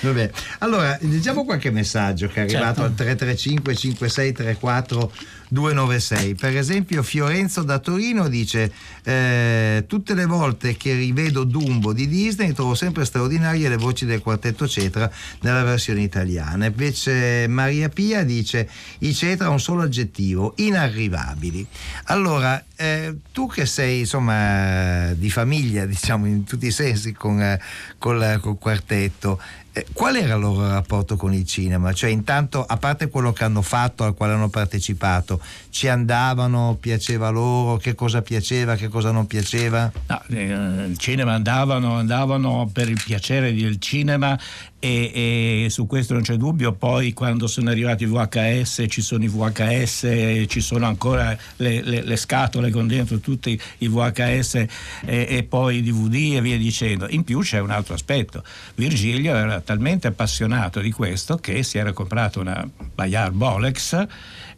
Vabbè. 0.00 0.30
Allora, 0.58 0.96
leggiamo 1.00 1.44
qualche 1.44 1.70
messaggio 1.70 2.28
che 2.28 2.36
è 2.36 2.40
arrivato 2.40 2.80
certo. 2.80 2.82
al 2.82 2.94
335 2.94 3.76
5634 3.76 5.12
296. 5.50 6.34
Per 6.34 6.56
esempio 6.56 7.02
Fiorenzo 7.02 7.62
da 7.62 7.78
Torino 7.78 8.28
dice 8.28 8.72
eh, 9.02 9.84
tutte 9.86 10.14
le 10.14 10.24
volte 10.24 10.76
che 10.76 10.94
rivedo 10.94 11.44
Dumbo 11.44 11.92
di 11.92 12.08
Disney 12.08 12.52
trovo 12.52 12.74
sempre 12.74 13.04
straordinarie 13.04 13.68
le 13.68 13.76
voci 13.76 14.06
del 14.06 14.20
quartetto 14.20 14.68
Cetra 14.68 15.10
nella 15.40 15.64
versione 15.64 16.02
italiana. 16.02 16.66
Invece 16.66 17.46
Maria 17.48 17.88
Pia 17.88 18.22
dice 18.22 18.68
i 18.98 19.12
Cetra 19.12 19.48
un 19.50 19.60
solo 19.60 19.82
aggettivo, 19.82 20.54
inarrivabili. 20.56 21.66
Allora, 22.04 22.64
eh, 22.76 23.16
tu 23.32 23.48
che 23.48 23.66
sei 23.66 24.00
insomma 24.00 25.12
di 25.12 25.30
famiglia, 25.30 25.84
diciamo 25.84 26.26
in 26.26 26.44
tutti 26.44 26.66
i 26.66 26.70
sensi 26.70 27.12
con, 27.12 27.42
eh, 27.42 27.60
col, 27.98 28.38
col 28.40 28.58
quartetto, 28.58 29.40
eh, 29.72 29.86
qual 29.92 30.16
era 30.16 30.34
il 30.34 30.40
loro 30.40 30.66
rapporto 30.68 31.16
con 31.16 31.32
il 31.32 31.46
cinema? 31.46 31.92
Cioè, 31.92 32.10
intanto, 32.10 32.64
a 32.64 32.76
parte 32.76 33.08
quello 33.08 33.32
che 33.32 33.44
hanno 33.44 33.62
fatto, 33.62 34.02
al 34.02 34.14
quale 34.14 34.32
hanno 34.32 34.48
partecipato, 34.48 35.39
ci 35.70 35.88
andavano, 35.88 36.76
piaceva 36.80 37.30
loro, 37.30 37.76
che 37.76 37.94
cosa 37.94 38.22
piaceva, 38.22 38.76
che 38.76 38.88
cosa 38.88 39.10
non 39.10 39.26
piaceva? 39.26 39.90
No, 40.06 40.22
eh, 40.28 40.86
il 40.88 40.98
cinema 40.98 41.32
andavano, 41.34 41.96
andavano 41.96 42.68
per 42.72 42.88
il 42.88 43.00
piacere 43.04 43.54
del 43.54 43.78
cinema 43.78 44.38
e, 44.82 45.64
e, 45.64 45.70
su 45.70 45.86
questo 45.86 46.14
non 46.14 46.22
c'è 46.22 46.36
dubbio. 46.36 46.72
Poi 46.72 47.12
quando 47.12 47.46
sono 47.46 47.70
arrivati 47.70 48.04
i 48.04 48.06
VHS, 48.06 48.86
ci 48.88 49.02
sono 49.02 49.22
i 49.22 49.28
VHS, 49.28 50.44
ci 50.48 50.60
sono 50.60 50.86
ancora 50.86 51.36
le, 51.56 51.82
le, 51.82 52.02
le 52.02 52.16
scatole 52.16 52.70
con 52.70 52.88
dentro 52.88 53.18
tutti 53.18 53.60
i 53.78 53.88
VHS 53.88 54.54
e, 54.54 54.66
e, 55.04 55.46
poi 55.48 55.76
i 55.76 55.82
DVD 55.82 56.36
e 56.36 56.40
via 56.40 56.56
dicendo. 56.56 57.06
In 57.10 57.22
più 57.22 57.40
c'è 57.40 57.60
un 57.60 57.70
altro 57.70 57.94
aspetto. 57.94 58.42
Virgilio 58.74 59.36
era 59.36 59.60
talmente 59.60 60.08
appassionato 60.08 60.80
di 60.80 60.90
questo 60.90 61.36
che 61.36 61.62
si 61.62 61.78
era 61.78 61.92
comprato 61.92 62.40
una 62.40 62.66
Bayard 62.94 63.34
Bolex 63.34 64.06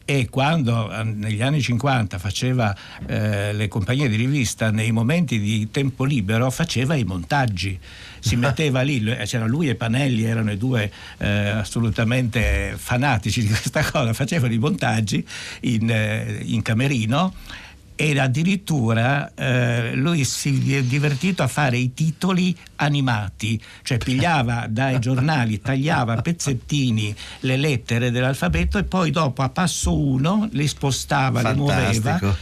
e 0.04 0.28
quando 0.28 0.92
eh, 0.92 1.04
negli 1.04 1.42
anni 1.42 1.60
50 1.60 2.18
faceva 2.18 2.74
eh, 3.06 3.52
le 3.52 3.68
compagnie 3.68 4.08
di 4.08 4.16
rivista 4.16 4.70
nei 4.70 4.90
momenti 4.90 5.38
di 5.38 5.70
tempo 5.70 6.04
libero 6.04 6.50
faceva 6.50 6.94
i 6.94 7.04
montaggi. 7.04 7.78
Si 8.18 8.36
metteva 8.36 8.82
lì, 8.82 9.04
eh, 9.04 9.24
c'era 9.24 9.46
lui 9.46 9.68
e 9.68 9.74
Panelli, 9.74 10.24
erano 10.24 10.52
i 10.52 10.56
due 10.56 10.90
eh, 11.18 11.28
assolutamente 11.28 12.74
fanatici 12.76 13.42
di 13.42 13.48
questa 13.48 13.82
cosa, 13.82 14.12
facevano 14.12 14.52
i 14.52 14.58
montaggi 14.58 15.24
in, 15.60 15.90
eh, 15.90 16.40
in 16.42 16.62
camerino 16.62 17.34
e 18.02 18.18
addirittura 18.18 19.32
eh, 19.32 19.94
lui 19.94 20.24
si 20.24 20.74
è 20.74 20.82
divertito 20.82 21.44
a 21.44 21.46
fare 21.46 21.76
i 21.76 21.94
titoli 21.94 22.56
animati, 22.76 23.62
cioè 23.84 23.98
pigliava 23.98 24.66
dai 24.68 24.98
giornali, 24.98 25.60
tagliava 25.60 26.20
pezzettini 26.20 27.14
le 27.40 27.56
lettere 27.56 28.10
dell'alfabeto 28.10 28.78
e 28.78 28.82
poi 28.82 29.12
dopo 29.12 29.42
a 29.42 29.50
passo 29.50 29.96
uno 29.96 30.48
li 30.50 30.66
spostava, 30.66 31.42
Fantastico. 31.42 31.66
le 31.68 32.16
muoveva. 32.16 32.36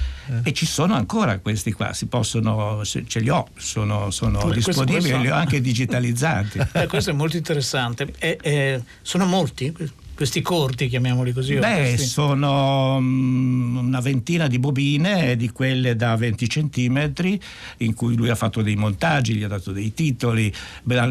E 0.45 0.52
ci 0.55 0.64
sono 0.64 0.95
ancora 0.95 1.40
questi 1.40 1.73
qua, 1.73 1.93
si 1.93 2.07
possono, 2.07 2.83
ce 2.85 3.21
li 3.21 3.29
ho, 3.29 3.49
sono, 3.57 4.11
sono 4.11 4.50
disponibili, 4.50 5.00
questo, 5.00 5.19
li 5.19 5.29
ho 5.29 5.35
anche 5.35 5.61
digitalizzati. 5.61 6.59
Eh, 6.73 6.87
questo 6.87 7.11
è 7.11 7.12
molto 7.12 7.37
interessante. 7.37 8.14
E, 8.19 8.38
e, 8.40 8.83
sono 9.02 9.26
molti 9.26 9.75
questi 10.21 10.43
corti, 10.43 10.89
chiamiamoli 10.89 11.33
così? 11.33 11.55
Beh, 11.55 11.97
sono 11.97 12.97
um, 12.97 13.79
una 13.87 14.00
ventina 14.00 14.49
di 14.49 14.59
bobine, 14.59 15.35
di 15.35 15.49
quelle 15.49 15.97
da 15.97 16.15
20 16.15 16.47
centimetri, 16.47 17.41
in 17.79 17.95
cui 17.95 18.15
lui 18.17 18.29
ha 18.29 18.35
fatto 18.35 18.61
dei 18.61 18.77
montaggi, 18.77 19.33
gli 19.33 19.45
ha 19.45 19.49
dato 19.49 19.73
dei 19.73 19.95
titoli. 19.95 20.53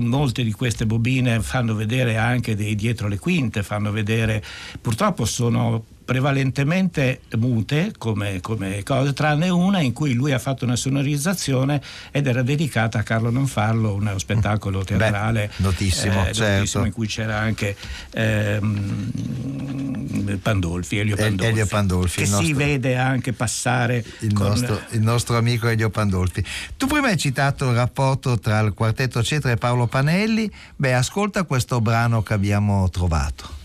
Molte 0.02 0.44
di 0.44 0.52
queste 0.52 0.86
bobine 0.86 1.42
fanno 1.42 1.74
vedere 1.74 2.18
anche 2.18 2.56
dei 2.56 2.76
dietro 2.76 3.08
le 3.08 3.18
quinte, 3.18 3.64
fanno 3.64 3.92
vedere, 3.92 4.44
purtroppo 4.80 5.26
sono 5.26 5.84
prevalentemente 6.10 7.22
mute 7.38 7.94
come, 7.96 8.42
come, 8.42 8.82
cose, 8.82 9.14
tranne 9.14 9.50
una 9.50 9.80
in 9.80 9.94
cui 9.94 10.14
lui 10.14 10.32
ha 10.32 10.40
fatto 10.40 10.66
una 10.66 10.76
sonorizzazione 10.76 11.80
ed 12.10 12.26
era 12.26 12.42
dedicata 12.42 12.98
a 12.98 13.04
Carlo 13.04 13.30
Non 13.30 13.46
Farlo, 13.46 13.94
uno 13.94 14.18
spettacolo 14.18 14.84
teatrale 14.84 15.52
Beh, 15.56 15.64
notissimo, 15.64 16.26
eh, 16.26 16.34
certo. 16.34 16.54
notissimo, 16.56 16.86
in 16.86 16.92
cui 16.94 17.06
c'era 17.06 17.38
anche 17.38 17.76
ehm, 18.10 19.12
Pandolfi, 20.42 20.98
Elio 20.98 21.16
Pandolfi, 21.16 21.52
Elio 21.52 21.68
Pandolfi 21.68 22.24
che 22.24 22.28
nostro, 22.28 22.44
si 22.48 22.54
vede 22.54 22.96
anche 22.98 23.32
passare 23.32 24.04
il, 24.22 24.34
con... 24.34 24.48
nostro, 24.48 24.82
il 24.90 25.02
nostro 25.02 25.38
amico 25.38 25.68
Elio 25.68 25.92
Pandolfi. 25.92 26.44
Tu 26.76 26.88
prima 26.88 27.10
hai 27.10 27.18
citato 27.18 27.70
il 27.70 27.76
rapporto 27.76 28.40
tra 28.40 28.58
il 28.62 28.74
quartetto 28.74 29.22
Cetra 29.22 29.52
e 29.52 29.58
Paolo 29.58 29.86
Panelli, 29.86 30.52
beh 30.76 30.96
ascolta 30.96 31.44
questo 31.44 31.80
brano 31.82 32.24
che 32.24 32.34
abbiamo 32.34 32.90
trovato. 32.90 33.59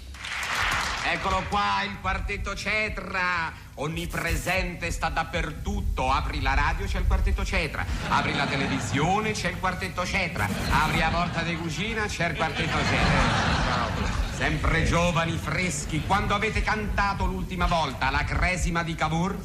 Eccolo 1.24 1.44
qua, 1.48 1.82
il 1.84 2.00
quartetto 2.02 2.54
Cetra, 2.54 3.50
onnipresente, 3.76 4.90
sta 4.90 5.08
dappertutto. 5.08 6.10
Apri 6.10 6.42
la 6.42 6.52
radio, 6.52 6.84
c'è 6.84 6.98
il 6.98 7.06
quartetto 7.06 7.42
Cetra. 7.46 7.82
Apri 8.10 8.36
la 8.36 8.44
televisione, 8.44 9.32
c'è 9.32 9.48
il 9.48 9.58
quartetto 9.58 10.04
Cetra. 10.04 10.46
Apri 10.68 10.98
la 10.98 11.08
porta 11.08 11.40
di 11.40 11.56
cucina, 11.56 12.04
c'è 12.04 12.28
il 12.28 12.36
quartetto 12.36 12.76
Cetra. 12.76 13.88
Sempre 14.36 14.84
giovani, 14.84 15.38
freschi. 15.38 16.02
Quando 16.06 16.34
avete 16.34 16.60
cantato 16.60 17.24
l'ultima 17.24 17.64
volta 17.64 18.10
la 18.10 18.24
cresima 18.24 18.82
di 18.82 18.94
Cavour? 18.94 19.38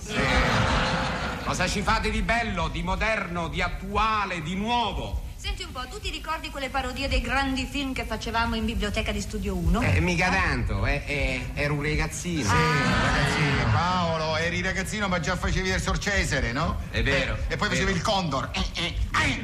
Cosa 1.46 1.66
ci 1.66 1.82
fate 1.82 2.10
di 2.10 2.22
bello, 2.22 2.68
di 2.68 2.84
moderno, 2.84 3.48
di 3.48 3.62
attuale, 3.62 4.42
di 4.42 4.56
nuovo? 4.56 5.29
Senti 5.50 5.64
un 5.64 5.72
po', 5.72 5.88
tu 5.90 6.00
ti 6.00 6.12
ricordi 6.12 6.52
quelle 6.52 6.70
parodie 6.70 7.08
dei 7.08 7.22
grandi 7.22 7.66
film 7.66 7.92
che 7.92 8.06
facevamo 8.06 8.54
in 8.54 8.66
biblioteca 8.66 9.12
di 9.12 9.20
Studio 9.20 9.56
1? 9.56 9.82
Eh, 9.82 10.00
mica 10.00 10.30
tanto, 10.30 10.86
eh, 10.86 11.02
eh, 11.08 11.42
ero 11.56 11.74
un 11.74 11.82
ragazzino. 11.82 12.44
Sì, 12.44 12.56
ah. 12.56 13.16
ragazzino. 13.16 13.72
Paolo, 13.72 14.38
eri 14.38 14.62
ragazzino 14.62 15.08
ma 15.08 15.20
già 15.20 15.36
facevi 15.36 15.70
il 15.70 15.82
Sor 15.82 15.98
Cesare, 15.98 16.52
no? 16.52 16.80
È 16.92 17.02
vero. 17.02 17.36
Eh, 17.48 17.54
e 17.54 17.58
poi 17.58 17.70
facevi 17.70 17.92
il 17.92 18.02
Condor. 18.04 18.52
Eh, 18.54 18.60
eh, 18.80 18.96
eh. 19.24 19.44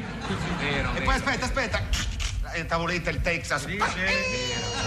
Vero, 0.60 0.90
e 0.90 0.92
vero. 0.92 1.04
poi 1.04 1.14
aspetta, 1.16 1.44
aspetta. 1.44 1.82
La 2.40 2.64
tavoletta, 2.66 3.10
il 3.10 3.20
Texas. 3.20 3.62
Felice, 3.62 4.06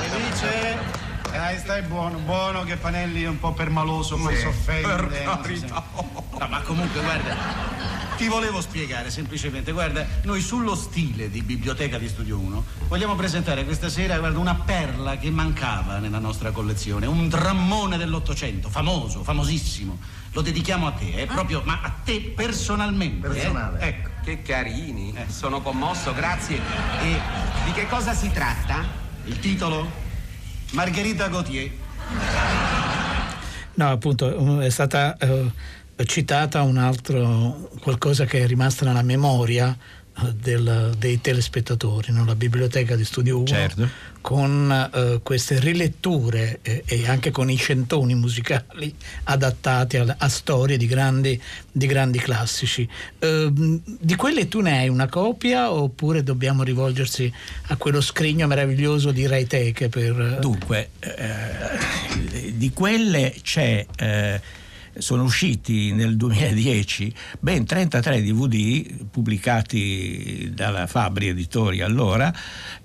Felice. 0.07 1.08
Dai, 1.31 1.57
stai 1.57 1.81
buono, 1.83 2.17
buono 2.19 2.63
che 2.63 2.75
Panelli 2.77 3.23
è 3.23 3.27
un 3.27 3.39
po' 3.39 3.53
permaloso, 3.53 4.15
sì. 4.17 4.23
poi 4.23 4.35
si 4.37 4.45
offende. 4.45 5.23
No, 6.39 6.47
ma 6.47 6.61
comunque, 6.61 7.01
guarda, 7.01 7.35
ti 8.17 8.27
volevo 8.27 8.61
spiegare 8.61 9.09
semplicemente, 9.11 9.71
guarda, 9.71 10.05
noi 10.23 10.41
sullo 10.41 10.75
stile 10.75 11.29
di 11.29 11.41
Biblioteca 11.41 11.97
di 11.97 12.07
Studio 12.07 12.37
1 12.37 12.63
vogliamo 12.87 13.15
presentare 13.15 13.63
questa 13.65 13.89
sera, 13.89 14.17
guarda, 14.19 14.39
una 14.39 14.55
perla 14.55 15.17
che 15.17 15.29
mancava 15.29 15.99
nella 15.99 16.19
nostra 16.19 16.51
collezione, 16.51 17.05
un 17.05 17.29
drammone 17.29 17.97
dell'Ottocento, 17.97 18.69
famoso, 18.69 19.23
famosissimo. 19.23 19.97
Lo 20.33 20.41
dedichiamo 20.41 20.87
a 20.87 20.91
te, 20.91 21.13
eh, 21.13 21.25
proprio, 21.25 21.61
ma 21.65 21.79
a 21.81 21.91
te 22.03 22.21
personalmente. 22.35 23.27
eh. 23.27 23.29
Personale. 23.29 23.79
Ecco. 23.79 24.09
Che 24.23 24.41
carini, 24.41 25.13
sono 25.27 25.61
commosso, 25.61 26.13
grazie. 26.13 26.59
E 27.01 27.19
di 27.65 27.71
che 27.71 27.87
cosa 27.87 28.13
si 28.13 28.31
tratta? 28.31 28.85
Il 29.25 29.39
titolo? 29.39 30.07
Margherita 30.71 31.27
Gautier. 31.27 31.71
No, 33.75 33.91
appunto, 33.91 34.59
è 34.59 34.69
stata 34.69 35.15
eh, 35.17 35.51
citata 36.05 36.61
un 36.61 36.77
altro 36.77 37.69
qualcosa 37.81 38.25
che 38.25 38.39
è 38.41 38.47
rimasta 38.47 38.85
nella 38.85 39.01
memoria 39.01 39.75
eh, 40.21 40.33
del- 40.33 40.95
dei 40.97 41.21
telespettatori, 41.21 42.11
no? 42.11 42.25
la 42.25 42.35
biblioteca 42.35 42.95
di 42.95 43.05
Studio 43.05 43.37
1 43.37 43.45
Certo. 43.47 43.89
con 44.21 44.89
eh, 44.93 45.19
queste 45.23 45.59
riletture 45.59 46.59
eh, 46.61 46.83
e 46.85 47.07
anche 47.07 47.31
con 47.31 47.49
i 47.49 47.57
centoni 47.57 48.15
musicali 48.15 48.93
adattati 49.25 49.97
a, 49.97 50.15
a 50.17 50.27
storie 50.29 50.77
di 50.77 50.87
grandi, 50.87 51.41
di 51.71 51.85
grandi 51.85 52.19
classici. 52.19 52.87
Ehm, 53.19 53.81
di 53.83 54.15
quelle 54.15 54.47
tu 54.47 54.59
ne 54.61 54.79
hai 54.79 54.89
una 54.89 55.07
copia 55.07 55.71
oppure 55.71 56.23
dobbiamo 56.23 56.63
rivolgersi 56.63 57.31
a 57.67 57.75
quello 57.77 58.01
scrigno 58.01 58.45
meraviglioso 58.47 59.11
di 59.11 59.25
Rai 59.27 59.47
Teche 59.47 59.87
per... 59.89 60.37
Dunque, 60.39 60.89
eh, 60.99 62.53
di 62.53 62.71
quelle 62.71 63.33
c'è. 63.41 63.85
Sono 64.97 65.23
usciti 65.23 65.91
nel 65.93 66.17
2010 66.17 67.13
ben 67.39 67.65
33 67.65 68.21
DVD 68.21 69.05
pubblicati 69.09 70.51
dalla 70.53 70.87
Fabri 70.87 71.27
Editori 71.27 71.81
allora, 71.81 72.33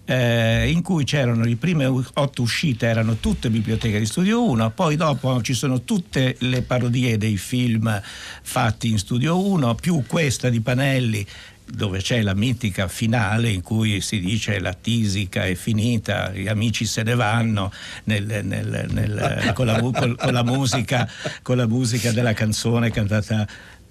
eh, 0.05 0.71
in 0.71 0.83
cui 0.83 1.05
c'erano 1.05 1.45
le 1.45 1.57
prime 1.57 1.87
otto 1.87 2.43
uscite, 2.43 2.87
erano 2.87 3.17
tutte 3.17 3.51
biblioteche 3.51 3.99
di 3.99 4.07
Studio 4.07 4.49
1, 4.49 4.71
poi 4.71 4.97
dopo 4.97 5.41
ci 5.43 5.55
sono 5.55 5.83
tutte 5.83 6.37
le 6.41 6.63
parodie 6.63 7.17
dei 7.17 7.37
film 7.37 8.01
fatti 8.43 8.91
in 8.91 8.99
Studio 8.99 9.47
1, 9.47 9.75
più 9.77 10.05
questa 10.07 10.51
di 10.51 10.61
Panelli 10.61 11.27
dove 11.67 12.01
c'è 12.01 12.21
la 12.23 12.35
mitica 12.35 12.89
finale 12.89 13.49
in 13.49 13.63
cui 13.63 14.01
si 14.01 14.21
dice 14.21 14.61
la 14.61 14.75
tisica 14.75 15.47
è 15.47 15.55
finita, 15.55 16.31
gli 16.33 16.47
amici 16.49 16.85
se 16.85 17.03
ne 17.03 17.15
vanno 17.15 17.73
nel- 18.05 18.45
nel- 18.45 18.87
nel- 18.91 19.53
con, 19.55 19.67
la, 19.67 19.81
con 19.81 20.33
la 20.33 20.43
musica, 20.45 21.09
con 21.43 21.57
la 21.57 21.67
musica 21.67 22.13
della 22.13 22.33
canzone 22.35 22.91
cantata 22.91 23.47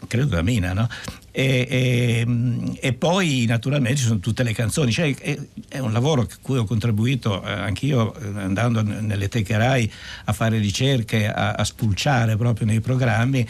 credo 0.05 0.35
da 0.35 0.41
Mina, 0.41 0.73
no? 0.73 0.87
E, 1.31 1.65
e- 1.69 2.75
e 2.79 2.93
poi 2.93 3.45
naturalmente 3.47 3.97
ci 3.99 4.03
sono 4.05 4.19
tutte 4.19 4.43
le 4.43 4.53
canzoni, 4.53 4.91
cioè, 4.91 5.15
è, 5.15 5.37
è 5.69 5.79
un 5.79 5.93
lavoro 5.93 6.21
a 6.23 6.27
cui 6.41 6.57
ho 6.57 6.65
contribuito 6.65 7.41
eh, 7.43 7.49
anch'io 7.51 8.13
eh, 8.15 8.27
andando 8.41 8.81
nelle 8.83 9.29
teche 9.29 9.57
Rai 9.57 9.89
a 10.25 10.33
fare 10.33 10.57
ricerche, 10.59 11.27
a, 11.31 11.51
a 11.53 11.63
spulciare 11.63 12.35
proprio 12.35 12.67
nei 12.67 12.81
programmi 12.81 13.47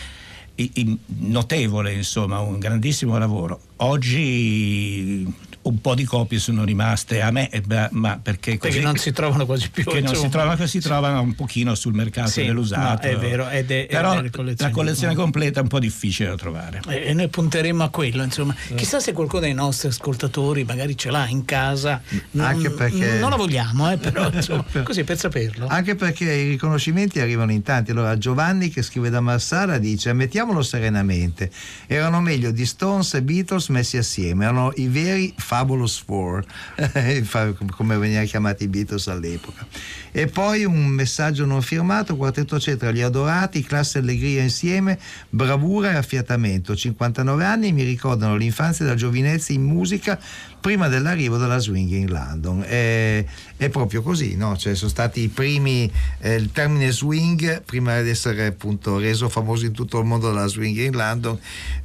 notevole, 1.20 1.94
insomma, 1.94 2.40
un 2.40 2.60
grandissimo 2.60 3.18
lavoro. 3.18 3.60
Oggi 3.78 5.26
un 5.64 5.80
po' 5.82 5.96
di 5.96 6.04
copie 6.04 6.40
sono 6.40 6.64
rimaste 6.64 7.22
a 7.22 7.32
me, 7.32 7.50
eh, 7.50 7.62
beh, 7.62 7.90
ma 7.92 8.20
perché 8.22 8.52
Perché 8.58 8.68
così- 8.68 8.80
non 8.82 8.98
si 8.98 9.12
trovano 9.12 9.46
quasi 9.46 9.70
più. 9.70 9.84
che 9.86 10.02
non 10.02 10.14
si 10.16 10.30
trovano, 10.30 10.66
si 10.68 10.80
trovano 10.80 11.22
un 11.22 11.36
pochino 11.36 11.74
sul 11.76 11.94
mercato 11.94 12.30
Sì, 12.32 12.46
dell'usato. 12.46 13.08
no, 13.08 13.14
è 13.14 13.18
vero, 13.18 13.50
ed 13.50 13.72
è- 13.72 13.86
Però 13.90 14.14
è 14.14 14.22
le 14.22 14.30
collezioni. 14.30 14.72
la 14.72 14.76
collezione 14.76 15.16
completa 15.16 15.60
è 15.60 15.64
un 15.64 15.70
po' 15.70 15.80
difficile 15.80 16.30
da 16.30 16.36
trovare. 16.36 16.82
E 16.88 17.02
e 17.08 17.14
noi 17.14 17.28
punteremo 17.28 17.84
a 17.84 17.90
quello, 17.90 18.24
insomma. 18.24 18.56
Chissà 18.76 19.00
se 19.00 19.14
qualcuno 19.14 19.42
dei 19.42 19.54
nostri 19.54 19.88
ascoltatori 19.90 20.64
magari 20.64 20.98
ce 20.98 21.10
l'ha 21.12 21.28
in 21.28 21.46
casa. 21.46 22.02
Non- 22.32 22.46
Anche 22.46 22.70
perché- 22.72 23.20
Non 23.20 23.30
la 23.30 23.36
vogliamo, 23.36 23.92
eh, 23.92 23.98
però 23.98 24.30
insomma, 24.34 24.66
così 24.84 25.04
per 25.04 25.18
saperlo. 25.18 25.68
Anche 25.68 25.96
perché 25.96 26.32
i 26.32 26.50
riconoscimenti 26.50 27.20
arrivano 27.20 27.52
in 27.52 27.62
tanti. 27.62 27.92
Allora, 27.92 28.18
Giovanni 28.18 28.70
che 28.70 28.82
scrive 28.82 29.10
da 29.10 29.22
Marsala 29.22 29.78
dice: 29.78 30.12
Mettiamolo 30.14 30.62
serenamente. 30.62 31.50
Erano 31.88 32.20
meglio 32.22 32.52
di 32.52 32.66
Stones 32.66 33.14
e 33.14 33.22
Beatles 33.22 33.70
messi 33.70 33.98
assieme, 33.98 34.44
erano 34.46 34.72
i 34.76 34.88
veri 34.88 35.34
Fabulous 35.54 36.02
Four, 36.04 36.44
come 37.78 37.98
venivano 37.98 38.26
chiamati 38.26 38.64
i 38.64 38.68
Beatles 38.68 39.08
all'epoca. 39.08 39.68
E 40.12 40.26
poi 40.26 40.66
un 40.66 40.88
messaggio 40.88 41.46
non 41.46 41.62
firmato: 41.62 42.16
Quartetto 42.16 42.60
Cetra, 42.60 42.90
gli 42.90 43.02
adorati, 43.02 43.62
classe 43.62 44.00
allegria 44.00 44.42
insieme, 44.42 44.98
bravura 45.30 45.92
e 45.92 45.96
affiatamento. 45.96 46.76
59 46.76 47.46
anni 47.46 47.72
mi 47.72 47.84
ricordano 47.84 48.36
l'infanzia 48.36 48.84
e 48.86 48.88
la 48.88 48.96
giovinezza 48.96 49.54
in 49.54 49.62
musica 49.62 50.20
prima 50.64 50.88
dell'arrivo 50.88 51.36
della 51.36 51.58
swing 51.58 51.92
in 51.92 52.10
London. 52.10 52.64
È, 52.64 53.26
è 53.58 53.68
proprio 53.68 54.02
così, 54.02 54.38
no? 54.38 54.56
Cioè, 54.56 54.76
sono 54.76 54.90
stati 54.90 55.20
i 55.20 55.28
primi, 55.28 55.92
eh, 56.20 56.36
il 56.36 56.54
termine 56.54 56.90
swing, 56.90 57.62
prima 57.64 58.00
di 58.00 58.08
essere 58.08 58.46
appunto 58.46 58.98
reso 58.98 59.28
famoso 59.28 59.66
in 59.66 59.74
tutto 59.74 60.00
il 60.00 60.06
mondo 60.06 60.32
dalla 60.32 60.48
swing 60.48 60.78
in 60.78 60.96
London, 60.96 61.38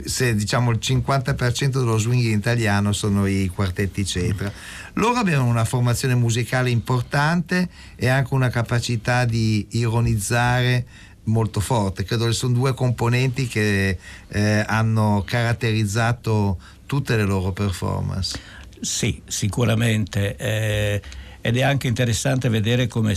se 0.04 0.32
diciamo 0.36 0.70
il 0.70 0.78
50% 0.80 1.70
dello 1.70 1.98
swing 1.98 2.22
in 2.22 2.38
italiano 2.38 2.92
sono 2.92 3.26
i 3.26 3.50
quartetti 3.52 4.06
cetra. 4.06 4.52
Loro 4.92 5.18
avevano 5.18 5.48
una 5.48 5.64
formazione 5.64 6.14
musicale 6.14 6.70
importante 6.70 7.68
e 7.96 8.06
anche 8.06 8.32
una 8.32 8.48
capacità 8.48 9.24
di 9.24 9.66
ironizzare 9.70 10.86
molto 11.24 11.58
forte. 11.58 12.04
Credo 12.04 12.26
che 12.26 12.32
sono 12.32 12.52
due 12.52 12.74
componenti 12.74 13.48
che 13.48 13.98
eh, 14.28 14.64
hanno 14.68 15.24
caratterizzato 15.26 16.58
tutte 16.86 17.16
le 17.16 17.24
loro 17.24 17.52
performance. 17.52 18.38
Sì, 18.80 19.20
sicuramente. 19.26 20.36
eh, 20.36 21.02
ed 21.40 21.56
è 21.56 21.62
anche 21.62 21.86
interessante 21.86 22.48
vedere 22.48 22.88
come 22.88 23.14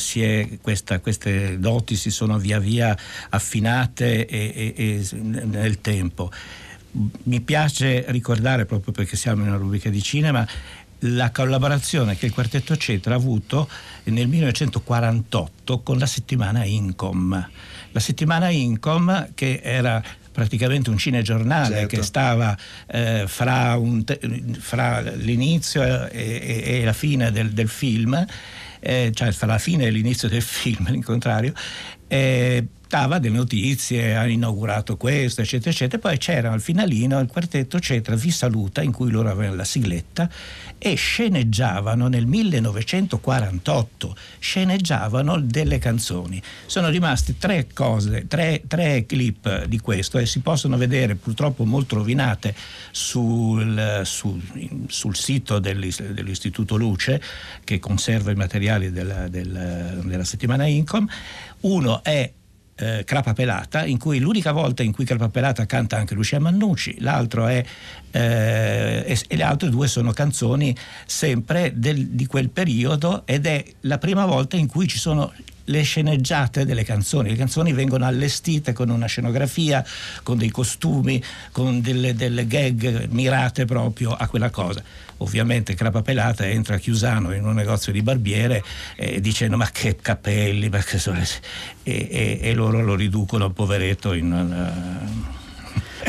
questa- 0.62 1.00
queste 1.00 1.60
doti 1.60 1.96
si 1.96 2.12
sono 2.12 2.38
via 2.38 2.60
via 2.60 2.96
affinate 3.30 4.26
e- 4.28 4.74
e- 4.76 5.00
e 5.12 5.22
nel 5.22 5.82
tempo. 5.82 6.32
Mi 7.24 7.42
piace 7.42 8.06
ricordare, 8.10 8.66
proprio 8.66 8.94
perché 8.94 9.16
siamo 9.16 9.42
in 9.42 9.48
una 9.50 9.58
rubrica 9.58 9.90
di 9.90 10.02
cinema, 10.02 10.48
la 11.06 11.32
collaborazione 11.32 12.16
che 12.16 12.28
il 12.28 12.32
Quartetto 12.32 12.78
Cetra 12.78 13.16
ha 13.16 13.18
avuto 13.18 13.68
nel 14.04 14.28
1948 14.28 15.80
con 15.82 15.98
la 15.98 16.06
settimana 16.06 16.64
Incom. 16.64 17.50
La 17.92 18.00
settimana 18.00 18.50
Incom 18.50 19.30
che 19.34 19.62
era 19.64 20.02
praticamente 20.32 20.90
un 20.90 20.98
cinegiornale 20.98 21.76
Certo. 21.76 21.96
che 21.98 22.04
stava 22.04 22.58
eh, 22.88 23.26
fra, 23.28 23.76
un 23.78 24.04
te- 24.04 24.20
fra 24.60 25.02
l'inizio 25.02 25.84
e, 26.10 26.10
e- 26.10 26.80
e 26.80 26.84
la 26.84 26.94
fine 26.94 27.32
del, 27.32 27.52
del 27.52 27.68
film, 27.70 28.26
eh, 28.80 29.12
cioè 29.14 29.32
fra 29.32 29.48
la 29.48 29.58
fine 29.60 29.86
e 29.86 29.90
l'inizio 29.92 30.28
del 30.28 30.42
film, 30.42 30.90
l'incontrario, 30.92 31.54
eh, 32.08 32.66
dava 32.92 33.20
delle 33.20 33.38
notizie, 33.38 34.18
ha 34.18 34.28
inaugurato 34.28 34.98
questo, 34.98 35.40
eccetera, 35.40 35.70
eccetera. 35.70 36.02
Poi 36.02 36.18
c'era 36.18 36.52
al 36.52 36.60
finalino 36.60 37.18
il 37.22 37.28
quartetto 37.28 37.80
Cetra 37.80 38.16
vi 38.16 38.32
saluta, 38.32 38.82
in 38.82 38.92
cui 38.92 39.10
loro 39.10 39.30
avevano 39.30 39.56
la 39.56 39.64
sigletta 39.64 40.30
e 40.78 40.96
sceneggiavano 40.96 42.10
nel 42.10 42.26
1948, 42.26 44.16
sceneggiavano 44.40 45.40
delle 45.40 45.78
canzoni. 45.78 46.42
Sono 46.66 46.90
rimaste 46.90 47.38
tre 47.38 47.68
cose, 47.74 48.28
tre, 48.28 48.64
tre 48.68 49.06
clip 49.06 49.64
di 49.68 49.80
questo 49.80 50.18
e 50.18 50.26
si 50.26 50.42
possono 50.42 50.76
vedere 50.76 51.16
purtroppo 51.16 51.64
molto 51.64 51.96
rovinate 51.96 52.54
sul, 52.92 54.02
sul- 54.04 54.86
sul 54.88 55.16
sito 55.16 55.60
dell'is- 55.60 56.04
dell'Istituto 56.12 56.76
Luce 56.76 57.22
che 57.64 57.80
conserva 57.80 58.32
i 58.32 58.36
materiali 58.36 58.92
della, 58.92 59.30
della- 59.30 59.94
della 60.04 60.26
settimana 60.26 60.66
Incom. 60.66 61.08
Uno 61.62 62.04
è 62.04 62.30
eh, 62.82 63.04
Crapa 63.06 63.34
Pelata, 63.34 63.86
in 63.86 63.98
cui 63.98 64.20
l'unica 64.20 64.52
volta 64.52 64.84
in 64.84 64.92
cui 64.92 65.06
Crapa 65.06 65.30
Pelata 65.30 65.66
canta 65.66 65.98
anche 65.98 66.16
Lucia 66.16 66.40
Mannucci, 66.40 66.98
l'altro 67.00 67.48
è, 67.48 67.64
eh, 68.12 69.04
e, 69.06 69.20
e 69.28 69.36
le 69.36 69.44
altre 69.44 69.70
due 69.70 69.88
sono 69.88 70.12
canzoni 70.12 70.76
sempre 71.06 71.74
del- 71.76 72.08
di 72.08 72.26
quel 72.26 72.50
periodo 72.50 73.24
ed 73.26 73.46
è 73.46 73.64
la 73.82 73.98
prima 73.98 74.26
volta 74.26 74.58
in 74.58 74.68
cui 74.68 74.88
ci 74.88 74.98
sono 74.98 75.32
le 75.72 75.82
sceneggiate 75.82 76.66
delle 76.66 76.84
canzoni, 76.84 77.30
le 77.30 77.36
canzoni 77.36 77.74
vengono 77.74 78.06
allestite 78.06 78.74
con 78.74 78.90
una 78.90 79.08
scenografia, 79.08 79.84
con 80.22 80.38
dei 80.38 80.50
costumi, 80.52 81.24
con 81.52 81.82
delle, 81.82 82.14
delle 82.14 82.46
gag 82.46 83.08
mirate 83.10 83.66
proprio 83.66 84.12
a 84.14 84.28
quella 84.28 84.50
cosa. 84.52 84.84
Ovviamente 85.18 85.76
Crapa 85.76 86.02
Pelata 86.02 86.48
entra 86.48 86.76
a 86.76 86.78
Chiusano 86.80 87.34
in 87.34 87.46
un 87.46 87.54
negozio 87.54 87.92
di 87.92 88.02
barbiere 88.02 88.64
e 88.96 89.22
dicendo 89.22 89.56
ma 89.56 89.70
che 89.72 89.96
capelli, 89.96 90.68
ma 90.70 90.80
che 90.80 90.98
sono-" 91.00 91.20
e, 91.22 91.28
e- 91.84 92.40
e 92.42 92.54
loro 92.54 92.82
lo 92.84 92.96
riducono 92.96 93.52
poveretto 93.52 94.14
in 94.14 94.32
una- 94.32 95.30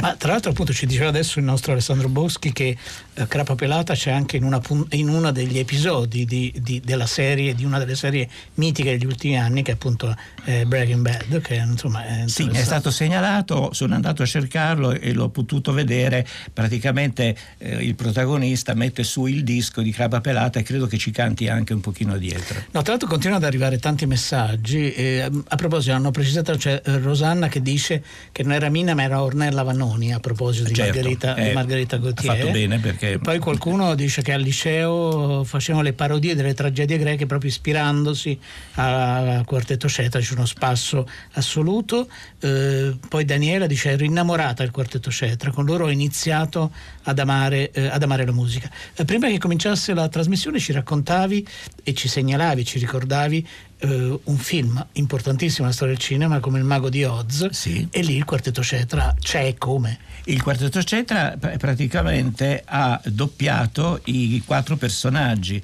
Ma 0.00 0.14
tra 0.16 0.32
l'altro 0.32 0.50
appunto 0.50 0.72
ci 0.72 0.86
diceva 0.86 1.08
adesso 1.08 1.38
il 1.38 1.44
nostro 1.44 1.72
Alessandro 1.72 2.08
Boschi 2.08 2.52
che 2.52 2.76
eh, 3.14 3.28
Crapa 3.28 3.54
Pelata 3.54 3.94
c'è 3.94 4.10
anche 4.10 4.36
in, 4.36 4.44
una, 4.44 4.60
in 4.90 5.08
uno 5.08 5.32
degli 5.32 5.58
episodi 5.58 6.24
di, 6.24 6.52
di, 6.60 6.80
della 6.80 7.06
serie, 7.06 7.54
di 7.54 7.64
una 7.64 7.78
delle 7.78 7.94
serie 7.94 8.28
mitiche 8.54 8.96
degli 8.96 9.06
ultimi 9.06 9.38
anni 9.38 9.62
che 9.62 9.72
è 9.72 9.74
appunto 9.74 10.14
eh, 10.44 10.64
Breaking 10.64 11.02
Bad. 11.02 11.40
Che 11.40 11.54
insomma 11.54 12.04
è 12.04 12.24
sì, 12.26 12.44
mi 12.44 12.56
è 12.56 12.62
stato 12.62 12.90
segnalato, 12.90 13.72
sono 13.72 13.94
andato 13.94 14.22
a 14.22 14.26
cercarlo 14.26 14.92
e 14.92 15.12
l'ho 15.12 15.28
potuto 15.28 15.72
vedere. 15.72 16.26
Praticamente 16.52 17.36
eh, 17.58 17.76
il 17.84 17.94
protagonista 17.94 18.74
mette 18.74 19.02
su 19.04 19.26
il 19.26 19.44
disco 19.44 19.82
di 19.82 19.90
Crapa 19.90 20.20
Pelata 20.20 20.58
e 20.58 20.62
credo 20.62 20.86
che 20.86 20.98
ci 20.98 21.10
canti 21.10 21.48
anche 21.48 21.72
un 21.72 21.80
pochino 21.80 22.16
dietro. 22.16 22.58
No, 22.70 22.82
tra 22.82 22.92
l'altro 22.92 23.08
continuano 23.08 23.42
ad 23.42 23.48
arrivare 23.48 23.78
tanti 23.78 24.06
messaggi. 24.06 24.92
Eh, 24.92 25.22
a 25.22 25.56
proposito, 25.56 25.94
hanno 25.94 26.10
precisato, 26.10 26.56
c'è 26.56 26.80
cioè, 26.84 26.98
Rosanna 27.00 27.48
che 27.48 27.60
dice 27.60 28.02
che 28.32 28.42
non 28.42 28.52
era 28.52 28.68
Mina 28.68 28.94
ma 28.94 29.02
era 29.02 29.22
Ornella 29.22 29.62
Vanoni 29.82 30.12
a 30.12 30.20
proposito 30.20 30.68
di 30.68 30.74
certo, 30.74 30.94
Margherita, 30.94 31.34
eh, 31.34 31.48
di 31.48 31.54
Margherita 31.54 31.96
Gautier. 31.96 32.30
Ha 32.30 32.36
fatto 32.36 32.50
bene 32.50 32.78
perché... 32.78 33.18
Poi 33.18 33.38
qualcuno 33.38 33.94
dice 33.94 34.22
che 34.22 34.32
al 34.32 34.40
liceo 34.40 35.44
facevano 35.44 35.82
le 35.82 35.92
parodie 35.92 36.34
delle 36.34 36.54
tragedie 36.54 36.98
greche 36.98 37.26
proprio 37.26 37.50
ispirandosi 37.50 38.38
al 38.74 39.44
quartetto 39.44 39.88
Cetra, 39.88 40.20
c'è 40.20 40.34
uno 40.34 40.46
spasso 40.46 41.08
assoluto. 41.32 42.08
Eh, 42.40 42.96
poi 43.08 43.24
Daniela 43.24 43.66
dice 43.66 43.90
ero 43.90 44.04
innamorata 44.04 44.62
del 44.62 44.72
quartetto 44.72 45.10
Cetra, 45.10 45.50
con 45.50 45.64
loro 45.64 45.86
ho 45.86 45.90
iniziato 45.90 46.70
ad 47.04 47.18
amare, 47.18 47.70
eh, 47.72 47.86
ad 47.86 48.02
amare 48.02 48.24
la 48.24 48.32
musica. 48.32 48.70
Eh, 48.94 49.04
prima 49.04 49.28
che 49.28 49.38
cominciasse 49.38 49.94
la 49.94 50.08
trasmissione 50.08 50.58
ci 50.58 50.72
raccontavi 50.72 51.46
e 51.82 51.94
ci 51.94 52.08
segnalavi, 52.08 52.64
ci 52.64 52.78
ricordavi 52.78 53.46
eh, 53.82 54.20
un 54.22 54.36
film 54.36 54.84
importantissimo 54.92 55.62
nella 55.62 55.74
storia 55.74 55.94
del 55.94 56.02
cinema 56.02 56.38
come 56.38 56.58
Il 56.58 56.64
Mago 56.64 56.88
di 56.88 57.04
Oz 57.04 57.48
sì. 57.50 57.86
e 57.90 58.02
lì 58.02 58.16
il 58.16 58.24
quartetto 58.24 58.62
Cetra 58.62 59.14
c'è 59.18 59.54
come? 59.58 59.98
Il 60.24 60.40
quartetto 60.40 60.82
Cetra 60.82 61.36
praticamente 61.58 62.62
ha 62.64 63.00
doppiato 63.04 64.00
i 64.04 64.40
quattro 64.46 64.76
personaggi 64.76 65.60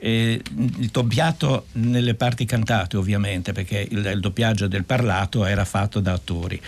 eh, 0.00 0.40
doppiato 0.90 1.66
nelle 1.72 2.14
parti 2.14 2.44
cantate 2.44 2.96
ovviamente 2.96 3.52
perché 3.52 3.86
il, 3.88 4.04
il, 4.04 4.20
doppiaggio 4.20 4.66
del 4.66 4.84
parlato 4.84 5.44
era 5.44 5.64
fatto 5.64 6.00
da 6.00 6.12
attori 6.12 6.60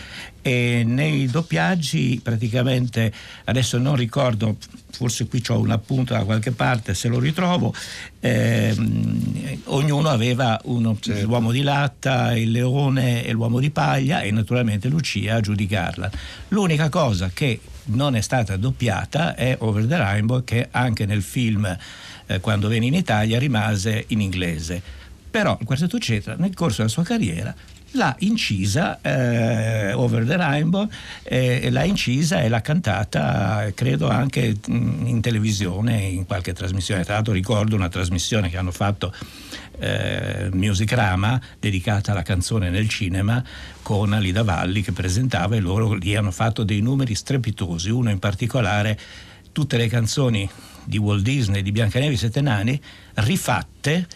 e 0.43 0.83
nei 0.85 1.27
doppiaggi 1.27 2.21
praticamente 2.23 3.13
adesso 3.45 3.79
non 3.79 3.97
ricordo 3.97 4.57
forse 4.93 5.27
qui 5.27 5.43
ho 5.49 5.59
un 5.59 5.71
appunto 5.71 6.13
da 6.13 6.25
qualche 6.25 6.53
parte 6.53 6.95
se 6.95 7.09
lo 7.09 7.19
ritrovo 7.19 7.75
ehm, 8.21 9.61
ognuno 9.65 10.09
aveva 10.09 10.61
uno, 10.65 10.97
certo. 11.01 11.27
l'uomo 11.27 11.51
di 11.51 11.63
latta 11.63 12.37
il 12.37 12.51
leone 12.51 13.25
e 13.25 13.33
l'uomo 13.33 13.59
di 13.59 13.71
paglia 13.71 14.21
e 14.21 14.31
naturalmente 14.31 14.89
Lucia 14.89 15.37
a 15.37 15.41
giudicarla 15.41 16.11
l'unica 16.49 16.89
cosa 16.89 17.31
che 17.33 17.61
non 17.85 18.15
è 18.15 18.21
stata 18.21 18.57
doppiata 18.57 19.35
è 19.35 19.57
Over 19.59 19.87
the 19.87 19.97
Rainbow 19.97 20.45
che 20.45 20.69
anche 20.71 21.07
nel 21.07 21.23
film 21.23 21.77
eh, 22.27 22.41
quando 22.41 22.69
venne 22.69 22.87
in 22.87 22.95
Italia 22.95 23.39
rimase 23.39 24.05
in 24.09 24.21
inglese. 24.21 24.81
Però 25.31 25.57
il 25.59 25.67
quartetto 25.67 25.99
Cetra 25.99 26.37
nel 26.37 26.55
corso 26.55 26.79
della 26.79 26.89
sua 26.89 27.03
carriera 27.03 27.55
l'ha 27.93 28.15
incisa 28.21 29.01
eh, 29.01 29.93
Over 29.93 30.25
the 30.27 30.37
Rainbow, 30.37 30.89
eh, 31.23 31.71
l'ha 31.71 31.85
incisa 31.85 32.41
e 32.41 32.49
l'ha 32.49 32.61
cantata 32.61 33.71
credo 33.75 34.09
anche 34.09 34.57
in 34.67 35.21
televisione, 35.21 36.01
in 36.03 36.27
qualche 36.27 36.53
trasmissione. 36.53 37.05
Tra 37.05 37.15
l'altro 37.15 37.33
ricordo 37.33 37.77
una 37.77 37.89
trasmissione 37.89 38.49
che 38.49 38.57
hanno 38.57 38.73
fatto 38.73 39.13
eh, 39.79 40.49
Music 40.53 40.93
Rama 40.93 41.41
dedicata 41.59 42.13
alla 42.13 42.23
canzone 42.23 42.71
nel 42.71 42.89
cinema 42.89 43.43
con 43.83 44.13
Alida 44.13 44.43
Valli 44.43 44.83
che 44.83 44.93
presentava 44.93 45.57
e 45.57 45.61
loro 45.61 45.95
lì 45.95 46.15
hanno 46.15 46.31
fatto 46.31 46.65
dei 46.65 46.81
numeri 46.81 47.15
strepitosi, 47.15 47.91
uno 47.91 48.11
in 48.11 48.19
particolare 48.19 48.99
tutte 49.53 49.77
le 49.77 49.89
canzoni 49.89 50.49
di 50.85 50.99
Walt 50.99 51.23
Disney, 51.23 51.63
di 51.63 51.73
Biancaneve 51.73 52.15
e 52.15 52.17
Sette 52.17 52.41
Nani, 52.41 52.81
rifatte 53.15 54.07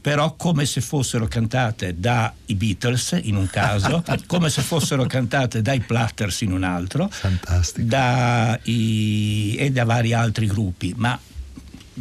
però 0.00 0.34
come 0.36 0.64
se 0.64 0.80
fossero 0.80 1.26
cantate 1.26 1.98
dai 1.98 2.30
Beatles 2.46 3.18
in 3.22 3.36
un 3.36 3.48
caso, 3.48 4.02
come 4.26 4.48
se 4.50 4.62
fossero 4.62 5.04
cantate 5.06 5.62
dai 5.62 5.80
Platters 5.80 6.42
in 6.42 6.52
un 6.52 6.62
altro, 6.62 7.10
da 7.76 8.58
i, 8.64 9.56
e 9.56 9.70
da 9.70 9.84
vari 9.84 10.12
altri 10.12 10.46
gruppi, 10.46 10.94
ma 10.96 11.18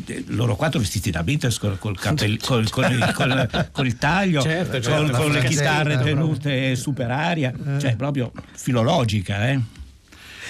eh, 0.05 0.23
loro 0.27 0.55
quattro 0.55 0.79
vestiti 0.79 1.09
da 1.09 1.23
Beatles 1.23 1.57
col, 1.57 1.79
col, 1.79 1.97
capelli, 1.99 2.37
col, 2.43 2.69
col, 2.69 3.69
col 3.71 3.85
il 3.85 3.97
taglio, 3.97 4.41
certo, 4.41 4.79
certo, 4.79 5.17
con 5.17 5.31
le 5.31 5.43
chitarre 5.43 5.99
tenute 5.99 6.75
super 6.75 7.09
aria, 7.11 7.53
cioè 7.79 7.95
proprio 7.95 8.31
filologica. 8.53 9.49
Eh? 9.49 9.59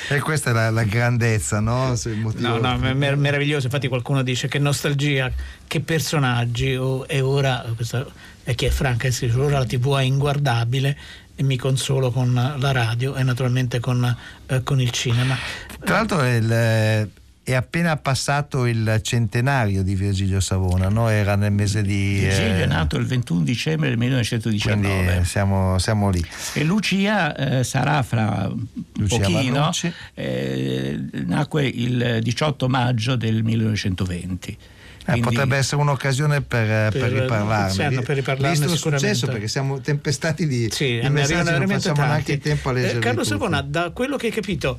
E 0.09 0.19
questa 0.19 0.51
è 0.51 0.53
la, 0.53 0.69
la 0.69 0.83
grandezza, 0.83 1.59
no? 1.59 1.93
No, 2.35 2.57
no, 2.57 2.77
mer- 2.77 3.17
meraviglioso. 3.17 3.65
Infatti 3.65 3.87
qualcuno 3.87 4.21
dice 4.23 4.47
che 4.47 4.59
nostalgia, 4.59 5.31
che 5.67 5.81
personaggi, 5.81 6.75
oh, 6.75 7.05
e 7.07 7.21
ora, 7.21 7.65
questa 7.75 8.05
è 8.43 8.55
chi 8.55 8.65
è 8.65 8.69
Franca, 8.69 9.09
ora 9.35 9.59
la 9.59 9.65
tv 9.65 9.97
è 9.97 10.03
inguardabile 10.03 10.97
e 11.35 11.43
mi 11.43 11.57
consolo 11.57 12.11
con 12.11 12.33
la 12.33 12.71
radio 12.71 13.15
e 13.15 13.23
naturalmente 13.23 13.79
con, 13.79 14.15
eh, 14.47 14.63
con 14.63 14.79
il 14.79 14.91
cinema. 14.91 15.37
Tra 15.83 15.95
l'altro 15.97 16.25
il 16.25 17.09
è 17.47 17.53
appena 17.53 17.95
passato 17.95 18.65
il 18.65 18.99
centenario 19.01 19.81
di 19.81 19.95
Virgilio 19.95 20.41
Savona, 20.41 20.89
no? 20.89 21.07
era 21.07 21.37
nel 21.37 21.53
mese 21.53 21.81
di... 21.81 22.17
Virgilio 22.19 22.55
eh, 22.55 22.63
è 22.63 22.65
nato 22.65 22.97
il 22.97 23.05
21 23.05 23.43
dicembre 23.43 23.87
del 23.87 23.97
1919. 23.97 25.05
Quindi 25.05 25.25
siamo, 25.25 25.77
siamo 25.79 26.09
lì. 26.09 26.21
E 26.55 26.65
Lucia 26.65 27.33
eh, 27.37 27.63
sarà 27.63 28.03
fra 28.03 28.51
Lucia 28.95 29.19
pochino, 29.19 29.71
eh, 30.13 30.99
nacque 31.25 31.65
il 31.65 32.19
18 32.21 32.67
maggio 32.67 33.15
del 33.15 33.41
1920. 33.43 34.49
Eh, 34.49 34.57
Quindi, 35.05 35.21
potrebbe 35.21 35.55
essere 35.55 35.81
un'occasione 35.81 36.41
per, 36.41 36.91
per, 36.91 36.99
per 36.99 37.11
riparlarne. 37.13 38.01
per 38.01 38.15
riparlarne 38.17 38.57
Visto 38.57 38.73
il 38.73 38.77
successo 38.77 39.27
perché 39.27 39.47
siamo 39.47 39.79
tempestati 39.79 40.45
di, 40.45 40.67
sì, 40.69 40.99
di 41.01 41.07
messaggi, 41.07 41.49
non 41.49 41.65
facciamo 41.65 41.95
tanti. 41.95 42.09
neanche 42.09 42.31
il 42.33 42.39
tempo 42.39 42.67
a 42.67 42.71
leggere. 42.73 42.97
Eh, 42.97 42.99
Carlo 42.99 43.23
Savona, 43.23 43.61
da 43.61 43.91
quello 43.91 44.17
che 44.17 44.25
hai 44.25 44.33
capito, 44.33 44.77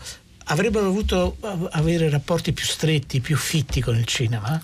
avrebbero 0.48 0.84
dovuto 0.84 1.37
avere 1.70 2.08
rapporti 2.08 2.52
più 2.52 2.64
stretti, 2.64 3.20
più 3.20 3.37
fitti 3.37 3.80
con 3.80 3.96
il 3.96 4.04
cinema? 4.04 4.61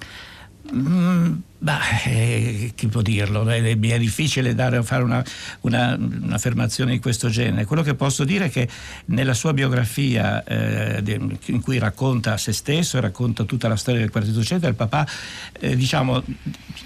Mm, 0.72 1.34
Beh, 1.64 2.02
eh, 2.04 2.72
chi 2.74 2.88
può 2.88 3.00
dirlo? 3.00 3.48
È, 3.48 3.62
è 3.62 3.98
difficile 3.98 4.54
dare, 4.54 4.82
fare 4.82 5.02
una, 5.02 5.24
una, 5.60 5.96
un'affermazione 5.98 6.92
di 6.92 6.98
questo 6.98 7.30
genere. 7.30 7.64
Quello 7.64 7.80
che 7.80 7.94
posso 7.94 8.24
dire 8.24 8.44
è 8.44 8.50
che 8.50 8.68
nella 9.06 9.32
sua 9.32 9.54
biografia, 9.54 10.44
eh, 10.44 11.02
in 11.46 11.60
cui 11.62 11.78
racconta 11.78 12.36
se 12.36 12.52
stesso 12.52 12.98
e 12.98 13.00
racconta 13.00 13.44
tutta 13.44 13.66
la 13.66 13.76
storia 13.76 14.00
del 14.00 14.10
Quartetto 14.10 14.44
Centro, 14.44 14.68
il 14.68 14.74
papà 14.74 15.08
eh, 15.58 15.74
diciamo, 15.74 16.22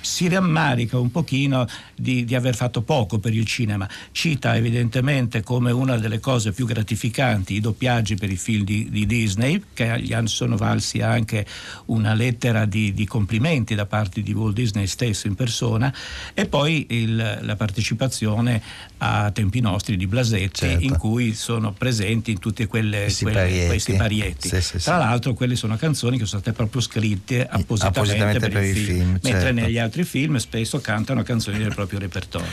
si 0.00 0.28
rammarica 0.28 0.96
un 0.96 1.10
pochino 1.10 1.66
di, 1.96 2.24
di, 2.24 2.36
aver 2.36 2.54
fatto 2.54 2.82
poco 2.82 3.18
per 3.18 3.34
il 3.34 3.46
cinema. 3.46 3.88
Cita 4.12 4.54
evidentemente 4.54 5.42
come 5.42 5.72
una 5.72 5.96
delle 5.96 6.20
cose 6.20 6.52
più 6.52 6.66
gratificanti 6.66 7.54
i 7.54 7.60
doppiaggi 7.60 8.14
per 8.14 8.30
i 8.30 8.36
film 8.36 8.62
di, 8.62 8.88
di 8.90 9.06
Disney, 9.06 9.60
che 9.74 10.00
gli 10.00 10.14
sono 10.26 10.56
valsi 10.56 11.00
anche 11.00 11.44
una 11.86 12.14
lettera 12.14 12.64
di, 12.64 12.94
di 12.94 13.06
complimenti 13.06 13.74
da 13.74 13.84
parte 13.84 14.22
di 14.22 14.32
Walt 14.32 14.54
Disney 14.54 14.66
Disney 14.68 14.86
stesso 14.86 15.26
in 15.26 15.34
persona 15.34 15.92
e 16.34 16.46
poi 16.46 16.86
il, 16.90 17.38
la 17.40 17.56
partecipazione 17.56 18.62
a 18.98 19.30
tempi 19.30 19.60
nostri 19.60 19.96
di 19.96 20.06
Blasetti 20.06 20.66
certo. 20.66 20.84
in 20.84 20.96
cui 20.96 21.34
sono 21.34 21.72
presenti 21.72 22.32
in 22.32 22.38
tutti 22.38 22.66
questi 22.66 23.24
parietti, 23.24 23.66
questi 23.66 23.92
parietti. 23.94 24.48
Sì, 24.48 24.60
sì, 24.60 24.78
tra 24.78 24.98
l'altro 24.98 25.34
quelle 25.34 25.56
sono 25.56 25.76
canzoni 25.76 26.18
che 26.18 26.26
sono 26.26 26.40
state 26.40 26.56
proprio 26.56 26.80
scritte 26.80 27.46
appositamente, 27.46 27.98
appositamente 28.00 28.38
per, 28.40 28.50
per, 28.50 28.62
il 28.64 28.74
film, 28.74 28.86
film 28.86 29.10
mentre 29.10 29.30
certo. 29.30 29.60
negli 29.60 29.78
altri 29.78 30.04
film 30.04 30.36
spesso 30.36 30.80
cantano 30.80 31.22
canzoni 31.22 31.58
del 31.58 31.74
proprio 31.74 31.98
repertorio. 31.98 32.48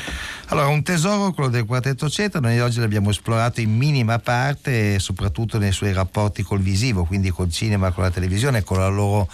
Allora 0.48 0.68
un 0.68 0.84
tesoro 0.84 1.34
quello 1.34 1.50
del 1.50 1.66
quartetto 1.66 2.10
Cetra, 2.10 2.40
noi 2.40 2.60
oggi 2.60 2.80
l'abbiamo 2.80 3.10
esplorato 3.10 3.60
in 3.62 3.76
minima 3.76 4.20
parte 4.20 5.00
soprattutto 5.00 5.58
nei 5.58 5.72
suoi 5.72 5.94
rapporti 5.94 6.44
col 6.44 6.62
visivo, 6.62 7.06
quindi 7.06 7.32
col 7.32 7.52
cinema, 7.52 7.92
con 7.92 8.04
la 8.04 8.12
televisione, 8.12 8.64
con 8.64 8.78
la 8.78 8.88
loro 8.88 9.28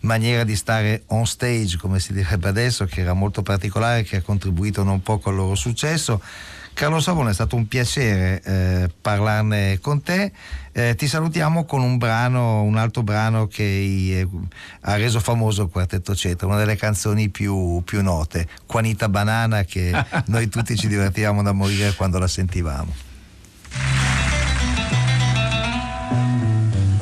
maniera 0.00 0.44
di 0.44 0.56
stare 0.56 1.02
on 1.08 1.26
stage, 1.26 1.76
come 1.78 2.00
si 2.00 2.12
direbbe 2.26 2.48
adesso, 2.48 2.84
che 2.86 3.00
era 3.00 3.14
molto 3.14 3.42
particolare, 3.42 4.02
che 4.02 4.16
ha 4.16 4.22
contribuito 4.22 4.82
non 4.82 5.02
poco 5.02 5.30
al 5.30 5.36
loro 5.36 5.54
successo. 5.54 6.20
Carlo 6.74 7.00
Savone 7.00 7.30
è 7.30 7.32
stato 7.32 7.56
un 7.56 7.68
piacere 7.68 8.42
eh, 8.44 8.90
parlarne 9.00 9.78
con 9.80 10.02
te. 10.02 10.30
Eh, 10.72 10.94
ti 10.94 11.08
salutiamo 11.08 11.64
con 11.64 11.80
un 11.80 11.96
brano, 11.96 12.62
un 12.62 12.76
altro 12.76 13.02
brano 13.02 13.46
che 13.46 13.64
eh, 13.64 14.28
ha 14.82 14.96
reso 14.96 15.18
famoso 15.20 15.62
il 15.62 15.68
Quartetto 15.70 16.14
Cetra, 16.14 16.46
una 16.46 16.58
delle 16.58 16.76
canzoni 16.76 17.30
più, 17.30 17.80
più 17.82 18.02
note, 18.02 18.46
Quanita 18.66 19.08
Banana, 19.08 19.64
che 19.64 19.90
noi 20.26 20.48
tutti 20.48 20.76
ci 20.76 20.86
divertivamo 20.86 21.42
da 21.42 21.52
morire 21.52 21.94
quando 21.94 22.18
la 22.18 22.28
sentivamo. 22.28 22.94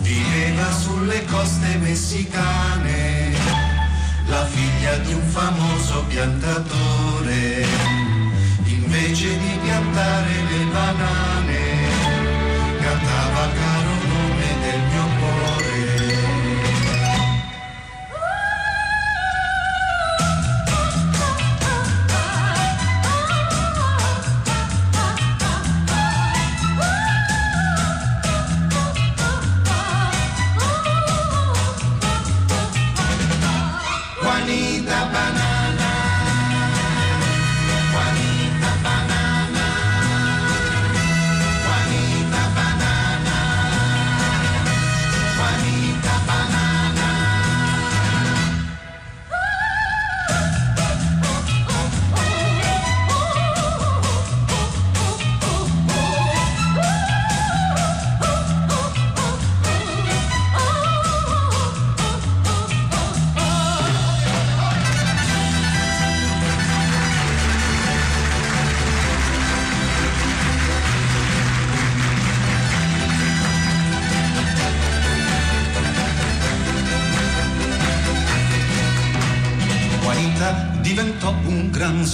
Viveva 0.02 0.70
sulle 0.70 1.24
coste 1.24 1.76
messicane 1.78 3.13
la 4.34 4.44
figlia 4.46 4.96
di 4.98 5.12
un 5.12 5.22
famoso 5.22 6.04
piantatore. 6.08 7.64
Invece 8.64 9.38
di 9.38 9.58
piantare 9.62 10.32
le 10.50 10.64
banane, 10.72 11.62
cantava 12.80 13.48
caro 13.58 13.73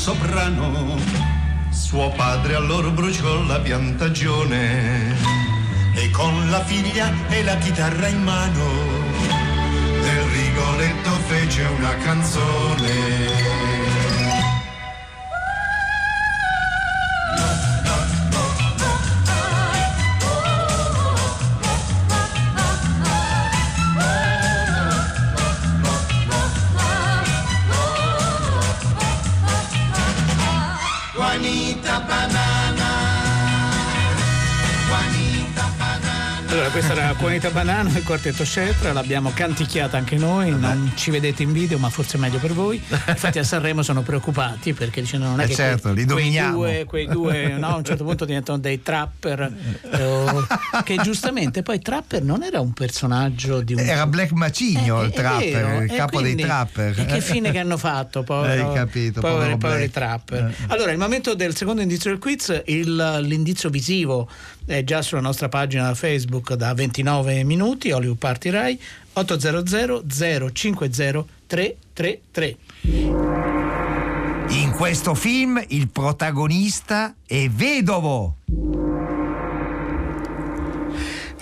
soprano. 0.00 0.96
Suo 1.68 2.08
padre 2.16 2.54
allora 2.54 2.88
bruciò 2.88 3.42
la 3.44 3.60
piantagione 3.60 5.14
e 5.94 6.10
con 6.10 6.48
la 6.48 6.64
figlia 6.64 7.12
e 7.28 7.44
la 7.44 7.56
chitarra 7.56 8.08
in 8.08 8.22
mano 8.22 8.64
del 10.00 10.22
Rigoletto 10.22 11.10
fece 11.28 11.64
una 11.76 11.94
canzone. 11.96 13.79
Juanita 37.40 37.58
Banano 37.58 37.96
e 37.96 38.02
Quartetto 38.02 38.44
Scetra, 38.44 38.92
l'abbiamo 38.92 39.30
canticchiata 39.32 39.96
anche 39.96 40.16
noi, 40.18 40.50
non 40.50 40.92
ci 40.94 41.10
vedete 41.10 41.42
in 41.42 41.52
video, 41.52 41.78
ma 41.78 41.88
forse 41.88 42.18
è 42.18 42.20
meglio 42.20 42.36
per 42.36 42.52
voi. 42.52 42.76
Infatti 43.08 43.38
a 43.38 43.42
Sanremo 43.44 43.82
sono 43.82 44.02
preoccupati 44.02 44.74
perché 44.74 45.00
dicono 45.00 45.24
non 45.28 45.40
è 45.40 45.44
Eh 45.44 45.46
che 45.46 45.54
certo, 45.54 45.88
li 45.88 45.94
quei 46.04 46.06
dominiamo. 46.06 46.56
due, 46.58 46.84
quei 46.84 47.06
due 47.06 47.56
no, 47.56 47.68
a 47.68 47.76
un 47.76 47.84
certo 47.84 48.04
punto 48.04 48.26
diventano 48.26 48.58
dei 48.58 48.82
trapper, 48.82 49.40
eh, 49.90 50.82
che 50.84 50.96
giustamente 50.96 51.62
poi 51.62 51.78
trapper 51.80 52.22
non 52.22 52.42
era 52.42 52.60
un 52.60 52.74
personaggio 52.74 53.62
di 53.62 53.72
un 53.72 53.78
Era 53.80 54.06
Black 54.06 54.32
Macigno 54.32 55.00
Eh, 55.00 55.06
il 55.06 55.12
trapper, 55.12 55.82
il 55.84 55.92
e 55.92 55.96
capo 55.96 56.18
quindi- 56.18 56.34
dei 56.34 56.44
trapper. 56.44 56.98
E 57.00 57.04
che 57.06 57.20
fine 57.22 57.50
che 57.52 57.58
hanno 57.58 57.78
fatto, 57.78 58.20
povero, 58.22 58.68
Hai 58.68 58.74
capito, 58.74 59.20
poveri, 59.22 59.38
povero 59.38 59.56
poveri 59.56 59.88
Black. 59.88 59.92
trapper. 59.92 60.54
Allora, 60.66 60.90
il 60.92 60.98
momento 60.98 61.34
del 61.34 61.56
secondo 61.56 61.80
indizio 61.80 62.10
del 62.10 62.18
quiz, 62.18 62.60
il- 62.66 63.18
l'indizio 63.22 63.70
visivo 63.70 64.28
è 64.70 64.84
già 64.84 65.02
sulla 65.02 65.20
nostra 65.20 65.48
pagina 65.48 65.92
Facebook 65.94 66.54
da 66.54 66.72
29 66.74 67.42
minuti, 67.42 67.90
Hollywood 67.90 68.18
Party 68.18 68.50
Rai, 68.50 68.80
800 69.12 70.04
050 70.52 71.24
333. 71.46 72.56
In 74.50 74.72
questo 74.76 75.14
film 75.14 75.62
il 75.68 75.88
protagonista 75.88 77.14
è 77.26 77.48
vedovo. 77.48 78.89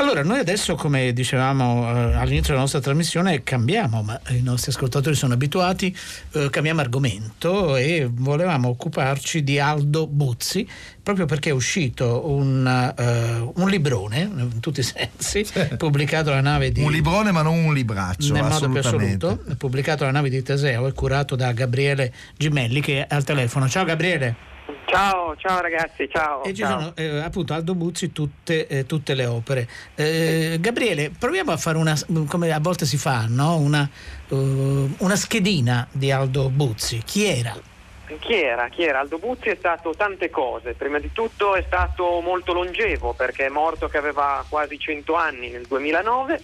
Allora, 0.01 0.23
noi 0.23 0.39
adesso, 0.39 0.77
come 0.77 1.13
dicevamo 1.13 1.89
eh, 1.89 2.15
all'inizio 2.15 2.51
della 2.51 2.61
nostra 2.61 2.79
trasmissione, 2.79 3.43
cambiamo, 3.43 4.03
ma 4.03 4.19
i 4.29 4.43
nostri 4.43 4.71
ascoltatori 4.71 5.17
sono 5.17 5.35
abituati, 5.35 5.95
eh, 6.33 6.51
cambiamo 6.51 6.81
argomento 6.81 7.75
e 7.75 8.09
volevamo 8.09 8.69
occuparci 8.69 9.43
di 9.43 9.59
Aldo 9.59 10.07
Buzzi, 10.07 10.67
proprio 11.03 11.27
perché 11.27 11.51
è 11.51 11.53
uscito 11.53 12.29
un, 12.29 12.95
eh, 12.97 13.53
un 13.55 13.69
librone, 13.69 14.21
in 14.21 14.61
tutti 14.61 14.81
i 14.81 14.85
sensi, 14.85 15.45
pubblicato 15.77 16.31
alla 16.31 16.43
nave 16.43 16.71
di... 16.71 16.81
Un 16.81 16.93
librone 16.93 17.33
ma 17.33 17.43
non 17.43 17.59
un 17.59 17.75
libraccio, 17.75 18.33
nel 18.33 18.45
modo 18.45 18.69
più 18.69 18.79
assoluto, 18.79 19.43
pubblicato 19.59 20.05
alla 20.05 20.13
nave 20.13 20.31
di 20.31 20.41
Teseo 20.45 20.87
e 20.87 20.93
curato 20.93 21.35
da 21.35 21.51
Gabriele 21.51 22.15
Gimelli 22.37 22.81
che 22.81 23.05
è 23.05 23.13
al 23.13 23.25
telefono. 23.25 23.69
Ciao 23.69 23.85
Gabriele! 23.85 24.58
Ciao, 24.89 25.37
ciao 25.37 25.61
ragazzi, 25.61 26.09
ciao. 26.11 26.43
E 26.43 26.55
ci 26.55 26.63
ciao. 26.63 26.81
sono 26.81 26.93
eh, 26.97 27.21
appunto 27.21 27.53
Aldo 27.53 27.75
Buzzi 27.75 28.11
tutte, 28.11 28.67
eh, 28.67 28.87
tutte 28.87 29.13
le 29.13 29.27
opere. 29.27 29.69
Eh, 29.95 30.57
Gabriele, 30.59 31.11
proviamo 31.11 31.53
a 31.53 31.59
fare 31.59 31.77
una, 31.77 31.95
come 32.27 32.51
a 32.53 32.59
volte 32.59 32.87
si 32.87 32.97
fa, 32.97 33.27
no? 33.29 33.57
una, 33.57 33.87
eh, 34.29 34.35
una 34.35 35.17
schedina 35.17 35.87
di 35.93 36.11
Aldo 36.11 36.49
Buzzi. 36.49 37.03
Chi 37.05 37.27
era? 37.27 37.55
Chi 38.19 38.35
era? 38.35 38.69
Chi 38.69 38.85
era? 38.85 39.01
Aldo 39.01 39.19
Buzzi 39.19 39.51
è 39.51 39.57
stato 39.59 39.93
tante 39.95 40.31
cose. 40.31 40.73
Prima 40.73 40.99
di 40.99 41.13
tutto 41.13 41.55
è 41.55 41.63
stato 41.67 42.21
molto 42.23 42.55
longevo 42.55 43.13
perché 43.13 43.45
è 43.45 43.51
morto 43.51 43.89
che 43.89 43.99
aveva 43.99 44.43
quasi 44.49 44.79
100 44.79 45.15
anni 45.15 45.51
nel 45.51 45.67
2009. 45.67 46.41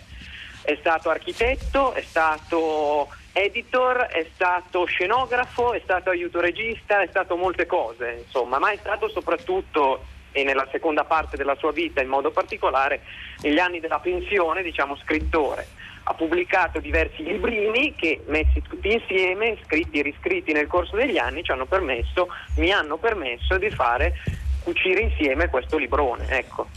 È 0.60 0.76
stato 0.80 1.08
architetto, 1.08 1.94
è 1.94 2.02
stato 2.02 3.08
editor, 3.34 4.06
è 4.06 4.26
stato 4.32 4.84
scenografo, 4.86 5.74
è 5.74 5.80
stato 5.82 6.10
aiuto 6.10 6.40
regista, 6.40 7.02
è 7.02 7.08
stato 7.08 7.36
molte 7.36 7.66
cose, 7.66 8.22
insomma, 8.24 8.58
ma 8.58 8.70
è 8.70 8.76
stato 8.76 9.08
soprattutto 9.08 10.04
e 10.36 10.42
nella 10.42 10.66
seconda 10.72 11.04
parte 11.04 11.36
della 11.36 11.54
sua 11.54 11.70
vita 11.70 12.02
in 12.02 12.08
modo 12.08 12.32
particolare 12.32 13.02
negli 13.42 13.58
anni 13.58 13.78
della 13.78 14.00
pensione, 14.00 14.62
diciamo 14.62 14.96
scrittore. 14.96 15.68
Ha 16.06 16.14
pubblicato 16.14 16.80
diversi 16.80 17.22
librini 17.22 17.94
che 17.94 18.22
messi 18.26 18.60
tutti 18.60 18.92
insieme, 18.92 19.56
scritti 19.64 20.00
e 20.00 20.02
riscritti 20.02 20.52
nel 20.52 20.66
corso 20.66 20.96
degli 20.96 21.18
anni, 21.18 21.44
ci 21.44 21.52
hanno 21.52 21.66
permesso, 21.66 22.28
mi 22.56 22.72
hanno 22.72 22.98
permesso 22.98 23.56
di 23.58 23.70
fare 23.70 24.14
cucire 24.62 25.00
insieme 25.00 25.48
questo 25.48 25.78
librone, 25.78 26.26
ecco. 26.28 26.68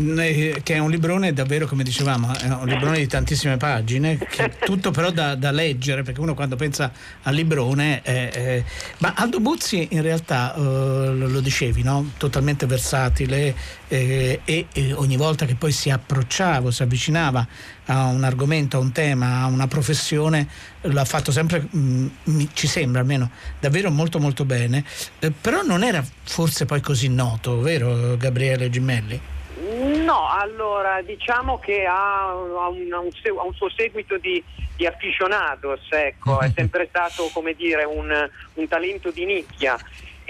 Eh, 0.00 0.60
Che 0.62 0.74
è 0.74 0.78
un 0.78 0.90
librone 0.90 1.32
davvero, 1.32 1.66
come 1.66 1.82
dicevamo, 1.82 2.32
è 2.38 2.46
un 2.46 2.66
librone 2.66 2.98
di 2.98 3.08
tantissime 3.08 3.56
pagine, 3.56 4.16
tutto 4.64 4.92
però 4.92 5.10
da, 5.10 5.34
da 5.34 5.50
leggere, 5.50 6.04
perché 6.04 6.20
uno 6.20 6.34
quando 6.34 6.54
pensa 6.54 6.92
al 7.22 7.34
librone... 7.34 8.00
eh, 8.04 8.30
eh, 8.32 8.64
ma 8.98 9.14
Aldo 9.16 9.40
Buzzi 9.40 9.88
in 9.90 10.02
realtà, 10.02 10.54
eh, 10.54 10.60
lo, 10.60 11.40
dicevi, 11.40 11.82
no? 11.82 12.12
totalmente 12.16 12.66
versatile 12.66 13.54
eh, 13.88 14.40
e, 14.44 14.66
e 14.72 14.92
ogni 14.92 15.16
volta 15.16 15.46
che 15.46 15.56
poi 15.56 15.72
si 15.72 15.90
approcciava, 15.90 16.70
si 16.70 16.82
avvicinava 16.84 17.44
a 17.86 18.04
un 18.04 18.22
argomento, 18.22 18.76
a 18.76 18.80
un 18.80 18.92
tema, 18.92 19.40
a 19.40 19.46
una 19.46 19.66
professione, 19.66 20.46
l'ha 20.82 21.04
fatto 21.04 21.32
sempre, 21.32 21.66
mm, 21.76 22.06
mi- 22.24 22.48
ci 22.52 22.68
sembra 22.68 23.00
almeno, 23.00 23.30
davvero 23.58 23.90
molto 23.90 24.20
molto 24.20 24.44
bene, 24.44 24.84
Eh, 25.18 25.32
però 25.32 25.62
non 25.62 25.82
era 25.82 26.04
forse 26.22 26.66
poi 26.66 26.80
così 26.80 27.08
noto, 27.08 27.60
vero 27.60 28.16
Gabriele 28.16 28.70
Gimelli? 28.70 29.20
No, 29.60 30.28
allora 30.28 31.02
diciamo 31.02 31.58
che 31.58 31.84
ha, 31.84 32.28
ha 32.28 32.34
un, 32.34 32.92
ha 32.92 32.98
un 32.98 33.10
ha 33.38 33.42
un 33.42 33.54
suo 33.54 33.68
seguito 33.70 34.16
di, 34.16 34.42
di 34.76 34.86
aficionados, 34.86 35.80
ecco, 35.90 36.40
è 36.40 36.50
sempre 36.54 36.86
stato 36.88 37.28
come 37.32 37.54
dire 37.54 37.84
un, 37.84 38.30
un 38.54 38.68
talento 38.68 39.10
di 39.10 39.24
nicchia. 39.24 39.76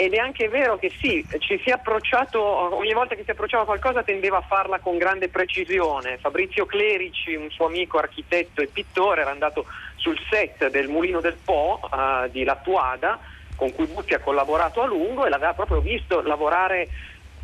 Ed 0.01 0.14
è 0.14 0.19
anche 0.19 0.49
vero 0.49 0.79
che 0.79 0.93
sì, 1.01 1.27
ci 1.41 1.61
si 1.62 1.71
è 1.71 1.73
approcciato, 1.73 2.41
ogni 2.41 2.93
volta 2.93 3.17
che 3.17 3.25
si 3.25 3.33
approcciava 3.33 3.64
a 3.64 3.67
qualcosa 3.67 4.05
tendeva 4.05 4.37
a 4.37 4.43
farla 4.43 4.79
con 4.79 4.97
grande 4.97 5.29
precisione. 5.29 6.19
Fabrizio 6.19 6.67
Clerici, 6.67 7.35
un 7.35 7.51
suo 7.51 7.67
amico 7.67 7.99
architetto 7.99 8.62
e 8.62 8.69
pittore, 8.69 9.23
era 9.23 9.33
andato 9.33 9.67
sul 9.97 10.17
set 10.31 10.71
del 10.71 10.87
Mulino 10.87 11.21
del 11.21 11.37
Po 11.45 11.81
eh, 11.93 12.31
di 12.31 12.45
Lattuada, 12.45 13.19
con 13.57 13.75
cui 13.75 13.87
Butti 13.87 14.14
ha 14.14 14.21
collaborato 14.21 14.83
a 14.83 14.87
lungo 14.87 15.27
e 15.27 15.31
l'aveva 15.31 15.53
proprio 15.53 15.81
visto 15.81 16.23
lavorare 16.23 16.88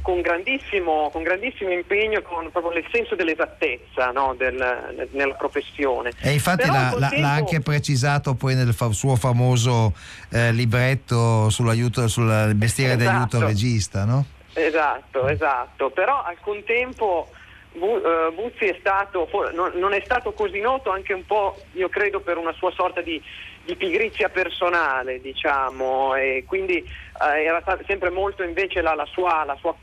con 0.04 0.20
grandissimo, 0.20 1.08
con 1.10 1.22
grandissimo 1.22 1.70
impegno, 1.70 2.20
con 2.20 2.50
proprio 2.50 2.78
il 2.78 2.86
senso 2.92 3.14
dell'esattezza 3.14 4.10
no, 4.10 4.34
del- 4.36 5.08
nella 5.12 5.32
professione. 5.32 6.12
E 6.20 6.32
infatti 6.32 6.66
l'ha, 6.66 6.90
tempo- 6.90 6.98
l'ha 6.98 7.32
anche 7.32 7.60
precisato 7.60 8.34
poi 8.34 8.54
nel 8.54 8.74
fa- 8.74 8.92
suo 8.92 9.16
famoso 9.16 9.94
eh, 10.30 10.52
libretto 10.52 11.48
sull'aiuto, 11.48 12.06
sul 12.06 12.52
mestiere 12.54 13.00
Esatto. 13.00 13.40
regista, 13.46 14.04
no? 14.04 14.26
Esatto, 14.52 15.26
esatto. 15.26 15.88
Però 15.88 16.22
al 16.22 16.36
contempo 16.38 17.30
eh, 17.72 18.30
Buzzi 18.34 18.66
è 18.66 18.76
stato, 18.78 19.26
non, 19.54 19.94
è 19.94 20.02
stato 20.04 20.34
così 20.34 20.60
noto 20.60 20.90
anche 20.90 21.14
un 21.14 21.24
po', 21.24 21.56
io 21.72 21.88
credo, 21.88 22.20
per 22.20 22.36
una 22.36 22.52
sua 22.52 22.70
sorta 22.72 23.00
di, 23.00 23.20
di 23.64 23.74
pigrizia 23.74 24.28
personale, 24.28 25.18
diciamo, 25.22 26.14
e 26.14 26.44
quindi 26.46 26.76
eh, 26.76 27.42
era 27.42 27.62
sempre 27.86 28.10
molto 28.10 28.42
invece 28.42 28.82
la, 28.82 28.94
la 28.94 29.06
sua, 29.06 29.44
la 29.46 29.56
sua 29.58 29.74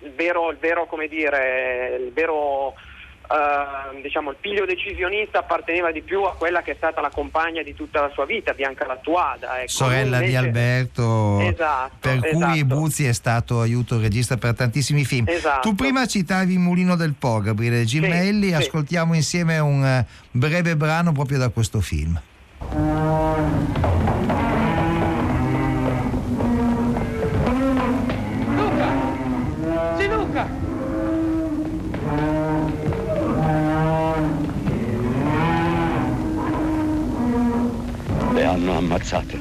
il 0.00 0.12
vero, 0.14 0.50
il 0.50 0.58
vero, 0.58 0.86
come 0.86 1.08
dire, 1.08 1.96
il 2.06 2.12
vero 2.12 2.74
eh, 3.30 4.00
diciamo 4.00 4.30
il 4.30 4.36
piglio 4.40 4.64
decisionista 4.64 5.40
apparteneva 5.40 5.92
di 5.92 6.00
più 6.00 6.22
a 6.22 6.34
quella 6.34 6.62
che 6.62 6.72
è 6.72 6.74
stata 6.76 7.02
la 7.02 7.10
compagna 7.10 7.62
di 7.62 7.74
tutta 7.74 8.00
la 8.00 8.10
sua 8.14 8.24
vita, 8.24 8.54
Bianca 8.54 8.86
Lattuada. 8.86 9.60
Ecco. 9.60 9.68
Sorella 9.68 10.18
Lui 10.18 10.28
di 10.28 10.34
invece- 10.34 10.46
Alberto, 10.46 11.40
Esatto, 11.40 11.96
per 12.00 12.18
cui 12.20 12.28
esatto. 12.58 12.64
Buzzi 12.64 13.06
è 13.06 13.12
stato 13.12 13.60
aiuto 13.60 14.00
regista 14.00 14.36
per 14.38 14.54
tantissimi 14.54 15.04
film. 15.04 15.26
Esatto. 15.28 15.68
Tu 15.68 15.74
prima 15.74 16.06
citavi 16.06 16.56
Mulino 16.56 16.96
del 16.96 17.14
Po, 17.18 17.40
Gabriele 17.40 17.84
Gimelli, 17.84 18.48
sì. 18.48 18.54
ascoltiamo 18.54 19.14
insieme 19.14 19.58
un 19.58 19.84
eh, 19.84 20.06
breve 20.30 20.74
brano 20.76 21.12
proprio 21.12 21.36
da 21.38 21.50
questo 21.50 21.80
film. 21.80 22.18
Ammazzate. 38.88 39.38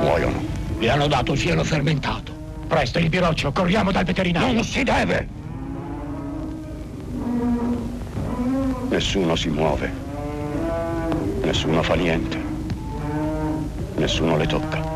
Muoiono. 0.00 0.44
Le 0.78 0.90
hanno 0.90 1.06
dato 1.06 1.36
cielo 1.36 1.64
fermentato. 1.64 2.32
Presto, 2.68 2.98
il 2.98 3.08
Piroccio, 3.08 3.52
corriamo 3.52 3.90
dal 3.90 4.04
veterinario. 4.04 4.52
Non 4.52 4.64
si 4.64 4.82
deve! 4.82 5.28
Nessuno 8.88 9.34
si 9.36 9.48
muove. 9.48 9.90
Nessuno 11.42 11.82
fa 11.82 11.94
niente. 11.94 12.38
Nessuno 13.96 14.36
le 14.36 14.46
tocca. 14.46 14.90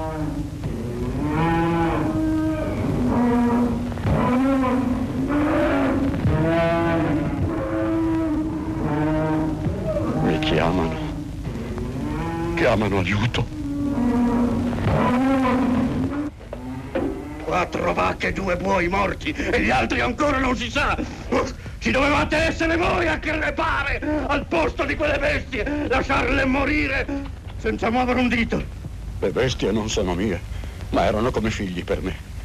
Mi 10.22 10.38
chiamano. 10.40 11.05
Chiamano 12.56 12.98
aiuto. 13.00 13.46
Quattro 17.44 17.92
vacche 17.92 18.28
e 18.28 18.32
due 18.32 18.56
buoi 18.56 18.88
morti 18.88 19.30
e 19.30 19.60
gli 19.60 19.68
altri 19.68 20.00
ancora 20.00 20.38
non 20.38 20.56
si 20.56 20.70
sa. 20.70 20.96
Ci 21.78 21.90
dovevate 21.90 22.36
essere 22.36 22.76
voi 22.78 23.08
a 23.08 23.18
crepare 23.18 24.00
al 24.26 24.46
posto 24.46 24.84
di 24.84 24.96
quelle 24.96 25.18
bestie, 25.18 25.86
lasciarle 25.86 26.46
morire 26.46 27.06
senza 27.58 27.90
muovere 27.90 28.20
un 28.20 28.28
dito. 28.28 28.64
Le 29.20 29.30
bestie 29.30 29.70
non 29.70 29.90
sono 29.90 30.14
mie, 30.14 30.40
ma 30.90 31.04
erano 31.04 31.30
come 31.30 31.50
figli 31.50 31.84
per 31.84 32.00
me. 32.00 32.35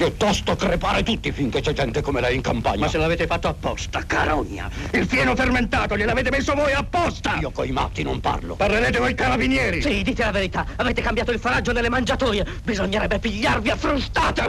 Piuttosto 0.00 0.56
crepare 0.56 1.02
tutti 1.02 1.30
finché 1.30 1.60
c'è 1.60 1.74
gente 1.74 2.00
come 2.00 2.22
lei 2.22 2.34
in 2.34 2.40
campagna. 2.40 2.78
Ma 2.78 2.88
se 2.88 2.96
l'avete 2.96 3.26
fatto 3.26 3.48
apposta, 3.48 4.02
carogna. 4.06 4.70
Il 4.92 5.06
fieno 5.06 5.36
fermentato 5.36 5.94
gliel'avete 5.94 6.30
messo 6.30 6.54
voi 6.54 6.72
apposta. 6.72 7.36
Io 7.38 7.50
coi 7.50 7.70
matti 7.70 8.02
non 8.02 8.18
parlo. 8.18 8.54
Parlerete 8.54 8.98
voi 8.98 9.12
carabinieri. 9.14 9.82
Sì, 9.82 10.00
dite 10.00 10.24
la 10.24 10.30
verità. 10.30 10.64
Avete 10.76 11.02
cambiato 11.02 11.32
il 11.32 11.38
foraggio 11.38 11.72
nelle 11.72 11.90
mangiatoie. 11.90 12.46
Bisognerebbe 12.64 13.18
pigliarvi 13.18 13.68
a 13.68 13.76
frustate. 13.76 14.40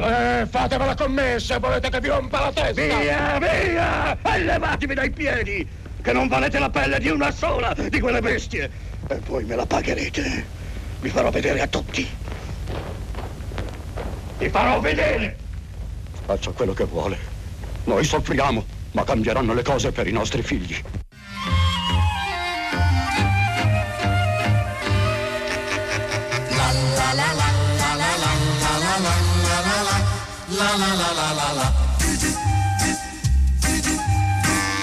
Eh, 0.42 0.46
fatevela 0.46 0.96
con 0.96 1.12
me 1.12 1.38
se 1.38 1.60
volete 1.60 1.90
che 1.90 2.00
vi 2.00 2.08
rompa 2.08 2.40
la 2.40 2.52
testa. 2.54 2.82
Via, 2.82 3.38
via! 3.38 4.18
E 4.22 4.44
levatevi 4.46 4.94
dai 4.94 5.12
piedi, 5.12 5.68
che 6.02 6.14
non 6.14 6.30
valete 6.30 6.60
la 6.60 6.70
pelle 6.70 6.98
di 6.98 7.10
una 7.10 7.30
sola 7.30 7.74
di 7.74 8.00
quelle 8.00 8.22
bestie. 8.22 8.72
E 9.06 9.20
voi 9.26 9.44
me 9.44 9.58
la 9.58 9.66
pagherete. 9.66 10.46
Vi 11.02 11.10
farò 11.10 11.30
vedere 11.30 11.60
a 11.60 11.68
tutti. 11.68 12.10
Vi 14.38 14.50
farò 14.50 14.80
vedere. 14.80 15.41
Faccia 16.32 16.52
quello 16.52 16.72
che 16.72 16.86
vuole. 16.86 17.18
Noi 17.84 18.06
soffriamo, 18.06 18.64
ma 18.92 19.04
cambieranno 19.04 19.54
le 19.54 19.64
cose 19.64 19.92
per 19.92 20.08
i 20.08 20.14
nostri 20.14 20.42
figli. 20.42 20.82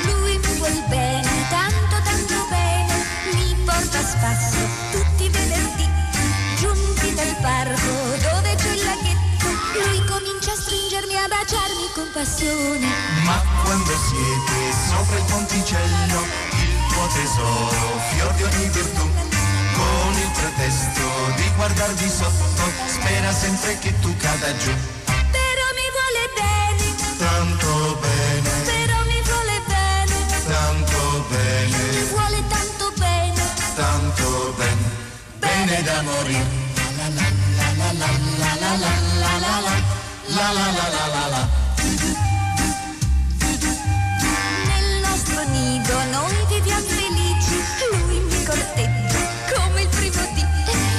Lui 0.05 0.37
mi 0.37 0.57
vuol 0.59 0.85
bene, 0.91 1.31
tanto 1.49 1.97
tanto 2.05 2.47
bene, 2.51 3.05
mi 3.33 3.57
porta 3.65 3.99
a 3.99 4.03
spasso 4.03 4.88
passione. 12.19 12.87
Ma 13.23 13.41
quando 13.63 13.93
siete 14.09 14.75
sopra 14.89 15.19
il 15.19 15.25
ponticello, 15.25 16.21
il 16.51 16.87
tuo 16.91 17.07
tesoro, 17.15 18.01
fior 18.11 18.33
di 18.35 18.43
ogni 18.43 18.69
virtù, 18.71 19.09
con 19.79 20.13
il 20.19 20.31
pretesto 20.35 21.07
di 21.37 21.49
guardarvi 21.55 22.09
sotto, 22.09 22.65
spera 22.87 23.33
sempre 23.33 23.79
che 23.79 23.97
tu 24.01 24.17
cada 24.17 24.51
giù. 24.57 24.73
Però 25.07 25.67
mi 25.79 25.89
vuole 25.95 26.25
bene, 26.35 26.85
Tanto 27.19 27.99
bene, 28.01 28.51
però 28.67 28.99
mi 29.07 29.21
vuole 29.23 29.63
bene, 29.67 30.17
tanto 30.47 31.25
mi 31.31 31.37
bene, 31.37 32.05
vuole 32.11 32.43
tanto 32.49 32.93
bene. 32.99 33.43
tanto 33.77 34.55
bene, 34.57 34.91
bene 35.39 35.83
da 35.85 36.03
morire. 36.03 36.67
La 36.75 36.91
la 36.99 37.31
la 37.59 37.71
la 37.77 37.93
la 37.95 38.11
la 38.11 38.75
la 38.75 38.97
la 39.07 39.39
la 39.39 39.61
la 39.69 39.77
la 40.29 40.63
la 40.67 40.89
la 40.89 41.07
la 41.07 41.27
la 41.29 41.68
noi 46.29 46.45
viviamo 46.49 46.87
felici, 46.87 47.57
lui 47.93 48.21
mi 48.21 48.45
corteggia 48.45 49.19
come 49.55 49.83
il 49.83 49.89
primo 49.89 50.23
dì, 50.35 50.45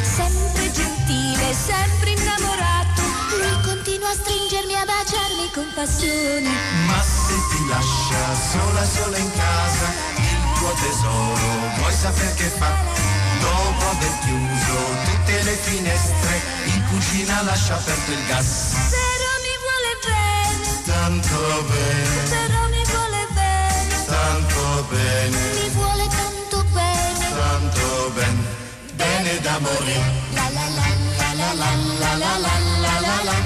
sempre 0.03 0.71
gentile, 0.71 1.53
sempre 1.53 2.11
innamorato, 2.11 3.01
lui 3.37 3.61
continua 3.63 4.09
a 4.09 4.13
stringermi, 4.13 4.75
a 4.75 4.85
baciarmi 4.85 5.49
con 5.53 5.67
passione. 5.73 6.49
Ma 6.87 7.01
se 7.01 7.35
ti 7.49 7.67
lascia 7.67 8.21
sola 8.51 8.85
sola 8.85 9.17
in 9.17 9.31
casa, 9.33 9.87
il 10.17 10.57
tuo 10.57 10.73
tesoro 10.81 11.47
vuoi 11.77 11.93
sapere 11.93 12.33
che 12.35 12.49
fa? 12.57 12.71
Dopo 13.39 13.89
aver 13.89 14.13
chiuso 14.25 14.77
tutte 15.05 15.43
le 15.43 15.55
finestre, 15.55 16.41
in 16.65 16.83
cucina 16.89 17.41
lascia 17.43 17.75
aperto 17.75 18.11
il 18.11 18.25
gas. 18.27 18.75
Però 18.89 19.33
mi 19.45 19.55
vuole 19.63 19.91
bene, 20.03 20.83
Tanto 20.83 21.63
bene, 21.69 22.29
però 22.29 22.58
bene, 24.83 25.37
mi 25.61 25.69
vuole 25.69 26.07
tanto 26.07 26.63
bene. 26.73 27.29
tanto 27.35 28.11
bene, 28.15 28.43
bene 28.93 29.39
da 29.41 29.59
morire. 29.59 30.11
La 30.33 30.49
la 30.49 30.67
la 30.69 30.87
la 31.17 31.33
la 31.33 31.53
la 31.53 31.73
la 31.73 32.37
la 32.37 32.37
la 32.37 32.99
la 33.03 33.21
la 33.23 33.37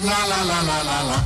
La 0.00 0.26
la 0.26 0.42
la 0.44 0.60
la 0.62 0.82
la 0.82 1.02
la. 1.02 1.24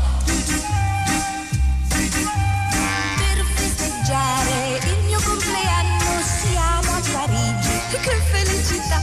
Per 3.21 3.45
festeggiare 3.55 4.81
il 4.83 4.99
mio 5.05 5.21
compleanno 5.23 6.21
siamo 6.43 6.91
a 6.93 7.01
Parigi, 7.13 7.81
che 8.03 8.17
felicità! 8.33 8.99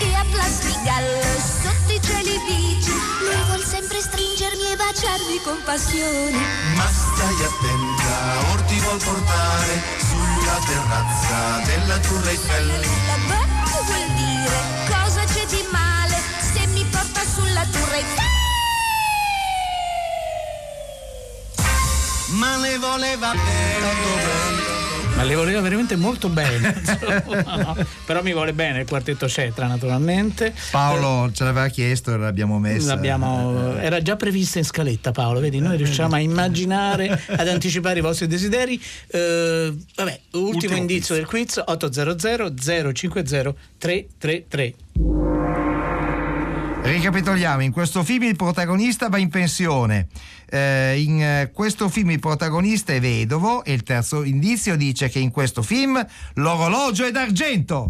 E 0.00 0.14
a 0.14 0.24
Plastigallo, 0.30 1.22
sotto 1.62 1.92
i 1.92 2.00
cieli 2.02 2.36
bici, 2.46 2.90
lui 3.20 3.42
vuol 3.46 3.64
sempre 3.64 4.00
stringermi 4.00 4.72
e 4.72 4.76
baciarmi 4.76 5.40
con 5.44 5.58
passione. 5.64 6.38
Ma 6.74 6.88
stai 6.90 7.38
attenta, 7.46 8.50
or 8.50 8.60
ti 8.62 8.64
vuol 8.64 8.65
portare 8.98 9.82
sulla 9.98 10.58
terrazza 10.66 11.60
della 11.64 11.98
Tour 11.98 12.28
Eiffel. 12.28 12.66
La 12.66 13.16
beh, 13.28 13.46
vuol 13.84 14.06
dire 14.14 14.58
cosa 14.88 15.24
c'è 15.24 15.46
di 15.46 15.64
male 15.70 16.16
se 16.40 16.66
mi 16.66 16.84
porta 16.84 17.20
sulla 17.24 17.64
Tour 17.70 17.92
Eiffel? 17.92 18.24
Ma 22.38 22.56
le 22.56 22.78
voleva 22.78 23.32
bene. 23.32 24.75
Ma 25.16 25.22
le 25.22 25.34
voleva 25.34 25.62
veramente 25.62 25.96
molto 25.96 26.28
bene. 26.28 26.74
insomma, 26.76 27.56
no? 27.56 27.76
Però 28.04 28.22
mi 28.22 28.32
vuole 28.32 28.52
bene 28.52 28.80
il 28.80 28.86
quartetto 28.86 29.26
Cetra, 29.26 29.66
naturalmente. 29.66 30.52
Paolo 30.70 31.32
ce 31.32 31.44
l'aveva 31.44 31.68
chiesto 31.68 32.12
e 32.12 32.18
l'abbiamo 32.18 32.58
messa. 32.58 32.94
L'abbiamo- 32.94 33.76
era 33.76 34.02
già 34.02 34.16
prevista 34.16 34.58
in 34.58 34.64
scaletta 34.64 35.12
Paolo, 35.12 35.40
vedi, 35.40 35.58
noi 35.58 35.78
riusciamo 35.78 36.14
a 36.16 36.18
immaginare, 36.18 37.18
ad 37.28 37.48
anticipare 37.48 37.98
i 37.98 38.02
vostri 38.02 38.26
desideri. 38.26 38.80
Eh, 39.06 39.74
vabbè, 39.94 40.20
ultimo, 40.32 40.48
Ultimo 40.48 40.76
indizio 40.76 41.14
del 41.14 41.24
quiz 41.24 41.62
800 41.64 42.52
050 42.92 43.54
333. 43.78 45.25
Ricapitoliamo, 47.06 47.62
in 47.62 47.70
questo 47.70 48.02
film 48.02 48.24
il 48.24 48.34
protagonista 48.34 49.08
va 49.08 49.18
in 49.18 49.28
pensione, 49.28 50.08
Eh, 50.48 51.00
in 51.00 51.22
eh, 51.22 51.50
questo 51.52 51.88
film 51.88 52.10
il 52.10 52.18
protagonista 52.18 52.92
è 52.92 53.00
vedovo 53.00 53.62
e 53.62 53.72
il 53.72 53.84
terzo 53.84 54.24
indizio 54.24 54.76
dice 54.76 55.08
che 55.08 55.20
in 55.20 55.30
questo 55.30 55.62
film 55.62 56.04
l'orologio 56.34 57.04
è 57.04 57.12
d'argento. 57.12 57.88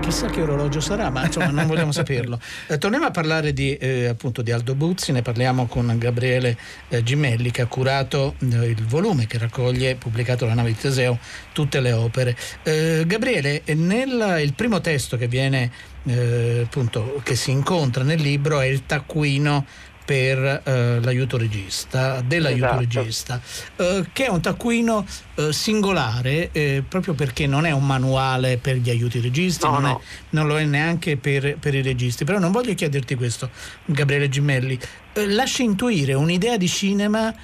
Chissà 0.00 0.28
che 0.28 0.40
orologio 0.40 0.80
sarà, 0.80 1.10
ma 1.10 1.26
insomma 1.26 1.50
non 1.50 1.66
vogliamo 1.66 1.92
saperlo. 1.92 2.40
Eh, 2.68 2.78
torniamo 2.78 3.04
a 3.04 3.10
parlare 3.10 3.52
di, 3.52 3.76
eh, 3.76 4.06
appunto 4.06 4.40
di 4.40 4.50
Aldo 4.50 4.74
Buzzi, 4.74 5.12
ne 5.12 5.20
parliamo 5.20 5.66
con 5.66 5.94
Gabriele 5.98 6.56
eh, 6.88 7.02
Gimelli 7.02 7.50
che 7.50 7.62
ha 7.62 7.66
curato 7.66 8.34
eh, 8.38 8.66
il 8.66 8.82
volume 8.86 9.26
che 9.26 9.36
raccoglie, 9.36 9.96
pubblicato 9.96 10.46
la 10.46 10.54
nave 10.54 10.70
di 10.70 10.78
Teseo, 10.78 11.18
tutte 11.52 11.80
le 11.80 11.92
opere. 11.92 12.34
Eh, 12.62 13.04
Gabriele, 13.06 13.62
nel, 13.74 14.38
il 14.42 14.54
primo 14.54 14.80
testo 14.80 15.18
che 15.18 15.28
viene 15.28 15.94
eh, 16.06 16.62
appunto 16.64 17.20
che 17.22 17.34
si 17.34 17.50
incontra 17.50 18.02
nel 18.02 18.20
libro 18.20 18.60
è 18.60 18.66
il 18.66 18.86
taccuino 18.86 19.64
per 20.06 20.62
eh, 20.64 21.00
l'aiuto 21.02 21.36
regista, 21.36 22.20
dell'aiuto 22.20 22.64
Esatto. 22.64 22.78
regista, 22.78 23.40
eh, 23.74 24.06
che 24.12 24.26
è 24.26 24.28
un 24.28 24.40
taccuino 24.40 25.04
eh, 25.34 25.52
singolare 25.52 26.50
eh, 26.52 26.84
proprio 26.88 27.14
perché 27.14 27.48
non 27.48 27.66
è 27.66 27.72
un 27.72 27.84
manuale 27.84 28.56
per 28.56 28.76
gli 28.76 28.88
aiuti 28.88 29.18
registi, 29.18 29.66
No, 29.66 29.72
non, 29.72 29.82
no. 29.82 29.98
È, 29.98 30.02
non 30.30 30.46
lo 30.46 30.58
è 30.58 30.64
neanche 30.64 31.16
per, 31.16 31.56
per 31.58 31.74
i 31.74 31.82
registi. 31.82 32.24
Però 32.24 32.38
non 32.38 32.52
voglio 32.52 32.72
chiederti 32.74 33.16
questo, 33.16 33.50
Gabriele 33.84 34.28
Gimelli. 34.28 34.78
Eh, 35.12 35.26
lascia 35.26 35.64
intuire 35.64 36.14
un'idea 36.14 36.56
di 36.56 36.68
cinema 36.68 37.34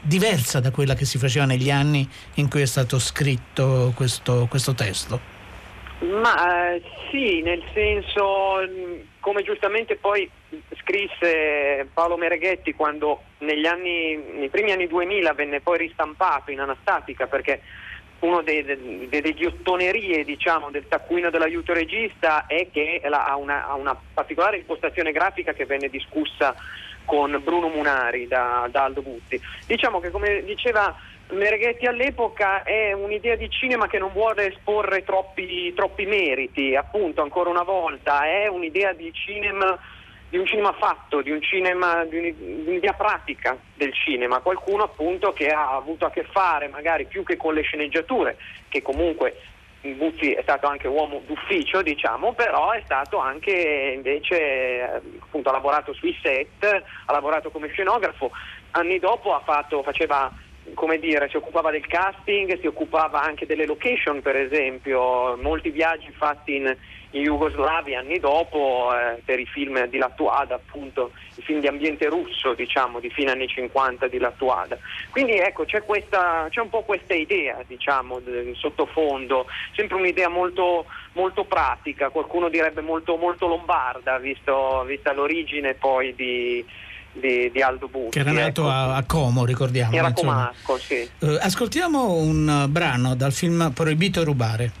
diversa 0.00 0.58
da 0.58 0.72
quella 0.72 0.94
che 0.96 1.04
si 1.04 1.16
faceva 1.16 1.44
negli 1.44 1.70
anni 1.70 2.08
in 2.34 2.48
cui 2.48 2.62
è 2.62 2.66
stato 2.66 2.98
scritto 2.98 3.92
questo, 3.94 4.48
questo 4.50 4.74
testo. 4.74 5.31
Ma 6.02 6.72
eh, 6.72 6.82
sì, 7.10 7.42
nel 7.42 7.62
senso, 7.72 8.56
mh, 8.60 9.20
come 9.20 9.42
giustamente 9.42 9.96
poi 9.96 10.28
scrisse 10.80 11.88
Paolo 11.92 12.16
Mereghetti 12.16 12.74
quando 12.74 13.22
negli 13.38 13.66
anni, 13.66 14.16
nei 14.16 14.48
primi 14.48 14.72
anni 14.72 14.88
2000 14.88 15.32
venne 15.32 15.60
poi 15.60 15.78
ristampato 15.78 16.50
in 16.50 16.60
anastatica 16.60 17.26
perché 17.26 17.62
dei, 18.44 19.08
delle 19.08 19.32
ghiottonerie 19.32 20.24
diciamo, 20.24 20.70
del 20.70 20.86
taccuino 20.86 21.30
dell'aiuto 21.30 21.72
regista 21.72 22.46
è 22.46 22.68
che 22.70 23.00
la- 23.04 23.24
ha, 23.24 23.36
una, 23.36 23.66
ha 23.66 23.74
una 23.74 23.96
particolare 24.14 24.58
impostazione 24.58 25.10
grafica 25.12 25.52
che 25.52 25.66
venne 25.66 25.88
discussa 25.88 26.54
con 27.04 27.40
Bruno 27.42 27.68
Munari 27.68 28.28
da, 28.28 28.68
da 28.70 28.84
Aldo 28.84 29.02
Butti. 29.02 29.40
Diciamo 29.66 29.98
che 29.98 30.10
come 30.10 30.44
diceva 30.44 30.94
Mereghetti 31.32 31.86
all'epoca 31.86 32.62
è 32.62 32.92
un'idea 32.92 33.36
di 33.36 33.48
cinema 33.48 33.86
che 33.86 33.98
non 33.98 34.12
vuole 34.12 34.48
esporre 34.48 35.02
troppi, 35.02 35.72
troppi 35.72 36.04
meriti, 36.04 36.76
appunto 36.76 37.22
ancora 37.22 37.48
una 37.48 37.62
volta. 37.62 38.26
È 38.26 38.46
un'idea 38.48 38.92
di 38.92 39.10
cinema 39.14 39.78
di 40.28 40.38
un 40.38 40.46
cinema 40.46 40.72
fatto, 40.72 41.20
di 41.20 41.30
un 41.30 41.42
cinema, 41.42 42.04
di, 42.06 42.16
un- 42.16 42.62
di 42.64 42.68
un'idea 42.68 42.94
pratica 42.94 43.54
del 43.74 43.92
cinema, 43.92 44.40
qualcuno 44.40 44.82
appunto 44.84 45.34
che 45.34 45.48
ha 45.48 45.74
avuto 45.74 46.06
a 46.06 46.10
che 46.10 46.24
fare 46.24 46.68
magari 46.68 47.04
più 47.04 47.22
che 47.22 47.36
con 47.36 47.52
le 47.52 47.60
sceneggiature, 47.60 48.38
che 48.68 48.80
comunque 48.80 49.36
Buzzi 49.82 50.32
è 50.32 50.40
stato 50.40 50.68
anche 50.68 50.88
uomo 50.88 51.20
d'ufficio, 51.26 51.82
diciamo, 51.82 52.32
però 52.32 52.70
è 52.70 52.80
stato 52.84 53.18
anche 53.18 53.92
invece 53.94 55.02
appunto 55.20 55.50
ha 55.50 55.52
lavorato 55.52 55.92
sui 55.92 56.16
set, 56.22 56.64
ha 56.64 57.12
lavorato 57.12 57.50
come 57.50 57.68
scenografo, 57.68 58.30
anni 58.70 58.98
dopo 58.98 59.38
fatto, 59.44 59.82
faceva 59.82 60.32
come 60.74 60.98
dire, 60.98 61.28
si 61.28 61.36
occupava 61.36 61.70
del 61.70 61.86
casting, 61.86 62.60
si 62.60 62.66
occupava 62.66 63.20
anche 63.22 63.46
delle 63.46 63.66
location 63.66 64.22
per 64.22 64.36
esempio, 64.36 65.36
molti 65.36 65.70
viaggi 65.70 66.10
fatti 66.12 66.56
in, 66.56 66.76
in 67.10 67.22
Jugoslavia 67.22 67.98
anni 67.98 68.18
dopo 68.18 68.90
eh, 68.94 69.20
per 69.24 69.38
i 69.40 69.46
film 69.46 69.84
di 69.86 69.98
Lattuada, 69.98 70.54
appunto, 70.54 71.12
i 71.36 71.42
film 71.42 71.60
di 71.60 71.66
ambiente 71.66 72.08
russo, 72.08 72.54
diciamo, 72.54 73.00
di 73.00 73.10
fine 73.10 73.32
anni 73.32 73.48
50 73.48 74.06
di 74.06 74.18
Lattuada. 74.18 74.78
Quindi 75.10 75.32
ecco, 75.32 75.64
c'è, 75.64 75.82
questa, 75.82 76.46
c'è 76.48 76.60
un 76.60 76.70
po' 76.70 76.82
questa 76.82 77.14
idea, 77.14 77.58
diciamo, 77.66 78.20
del 78.20 78.54
sottofondo, 78.56 79.46
sempre 79.74 79.96
un'idea 79.96 80.28
molto, 80.28 80.86
molto 81.12 81.44
pratica, 81.44 82.10
qualcuno 82.10 82.48
direbbe 82.48 82.80
molto, 82.80 83.16
molto 83.16 83.46
lombarda, 83.46 84.18
visto, 84.18 84.84
vista 84.86 85.12
l'origine 85.12 85.74
poi 85.74 86.14
di, 86.14 86.64
di, 87.12 87.50
di 87.52 87.62
Aldo 87.62 87.88
Bucci. 87.88 88.10
Che 88.10 88.20
era 88.20 88.32
nato 88.32 88.62
ecco. 88.62 88.68
a, 88.68 88.96
a 88.96 89.04
Como, 89.04 89.44
ricordiamo. 89.44 89.94
Era 89.94 90.08
insomma. 90.08 90.52
comasco, 90.64 90.78
sì. 90.78 91.08
Eh, 91.18 91.38
ascoltiamo 91.40 92.12
un 92.12 92.66
brano 92.68 93.14
dal 93.14 93.32
film 93.32 93.70
Proibito 93.72 94.24
rubare. 94.24 94.72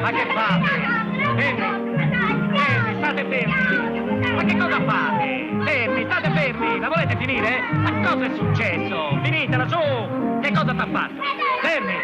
Ma 0.00 0.10
che 0.10 0.26
fate? 0.34 0.70
Fermi! 1.36 2.56
Fermi, 2.56 2.96
state 2.98 3.24
fermi! 3.28 4.34
Ma 4.34 4.44
che 4.44 4.56
cosa 4.56 4.84
fate? 4.84 5.48
Fermi, 5.64 6.04
state 6.04 6.30
fermi! 6.32 6.80
La 6.80 6.88
volete 6.88 7.16
finire? 7.16 7.60
Ma 7.72 8.08
cosa 8.08 8.24
è 8.24 8.30
successo? 8.34 9.20
Finitela, 9.22 9.68
su! 9.68 10.40
Che 10.40 10.52
cosa 10.52 10.74
t'ha 10.74 10.88
fatto? 10.90 11.14
Fermi! 11.62 11.94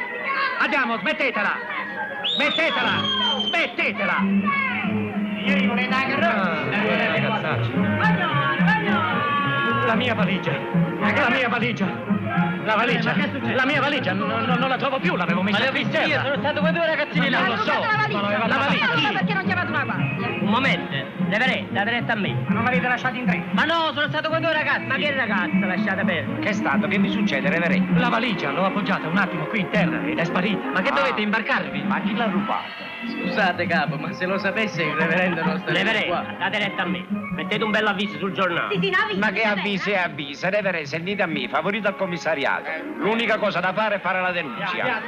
Andiamo, 0.60 0.98
smettetela! 0.98 1.56
Smettetela! 2.34 3.02
Smettetela! 3.46 4.16
Io 5.44 5.66
non 5.66 5.78
è 5.78 5.88
La 9.86 9.94
mia 9.94 10.14
valigia! 10.14 10.52
La 10.98 11.28
mia 11.30 11.48
valigia! 11.48 12.17
La 12.64 12.74
valigia! 12.74 13.14
La 13.54 13.64
mia 13.64 13.80
valigia! 13.80 14.12
Non, 14.12 14.28
non- 14.28 14.58
non 14.58 14.68
la 14.68 14.76
trovo 14.76 14.98
più, 14.98 15.16
l'avevo 15.16 15.42
messa 15.42 15.58
qui 15.58 15.66
in 15.66 15.72
viste 15.88 16.04
io, 16.04 16.16
terra. 16.16 16.22
sono 16.22 16.36
stato 16.38 16.60
con 16.60 16.72
due 16.72 16.86
ragazzini 16.86 17.28
là. 17.30 17.38
Non 17.40 17.48
lo 17.48 17.56
so! 17.56 17.72
Ma 17.72 18.20
l'aveva 18.20 18.46
La 18.46 18.56
valigia? 18.56 19.10
perché 19.12 19.34
non 19.34 19.44
chiamate 19.44 19.68
una 19.70 19.84
guardia? 19.84 20.26
Un 20.40 20.48
momento, 20.50 20.96
deve 21.28 21.66
date 21.70 21.90
retta 21.90 22.12
a 22.12 22.16
me. 22.16 22.34
Ma 22.46 22.54
non 22.54 22.64
l'avete 22.64 22.88
lasciato 22.88 23.16
in 23.16 23.26
tre? 23.26 23.42
Ma 23.52 23.64
no, 23.64 23.92
sono 23.94 24.08
stato 24.08 24.28
con 24.28 24.40
due 24.40 24.52
ragazzi. 24.52 24.86
Ma 24.86 24.94
che 24.96 25.14
ragazza 25.14 25.66
lasciate 25.66 26.04
perdere? 26.04 26.38
Che 26.40 26.48
è 26.48 26.52
stato? 26.52 26.86
Che 26.88 26.98
mi 26.98 27.08
succede, 27.10 27.48
reverendo? 27.48 27.98
La 28.00 28.08
valigia 28.08 28.50
l'ho 28.50 28.64
appoggiata 28.64 29.08
un 29.08 29.16
attimo 29.16 29.46
qui 29.46 29.60
in 29.60 29.70
terra 29.70 30.00
ed 30.04 30.18
è 30.18 30.24
sparita. 30.24 30.68
Ma 30.72 30.80
che 30.80 30.90
dovete 30.90 31.20
imbarcarvi? 31.20 31.82
Ma 31.82 32.00
chi 32.00 32.14
l'ha 32.14 32.26
rubata? 32.26 32.87
Scusate 33.06 33.66
capo, 33.66 33.96
ma 33.96 34.12
se 34.12 34.26
lo 34.26 34.38
sapesse 34.38 34.82
il 34.82 34.94
reverendo 34.94 35.44
non 35.44 35.58
starebbe 35.58 35.92
Reverendo, 35.92 36.06
qua. 36.08 36.34
Date 36.38 36.58
retta 36.58 36.82
a 36.82 36.86
me. 36.86 37.06
Mettete 37.08 37.62
un 37.62 37.70
bello 37.70 37.90
avviso 37.90 38.18
sul 38.18 38.32
giornale. 38.32 38.76
Ma 39.16 39.30
che 39.30 39.42
avvisi 39.42 39.90
e 39.90 39.96
avvisi? 39.96 40.48
Reverendo, 40.48 40.88
sentite 40.88 41.22
a 41.22 41.26
me, 41.26 41.48
favorito 41.48 41.86
al 41.86 41.96
commissariato. 41.96 42.64
L'unica 42.96 43.38
cosa 43.38 43.60
da 43.60 43.72
fare 43.72 43.96
è 43.96 44.00
fare 44.00 44.20
la 44.20 44.32
denuncia. 44.32 45.00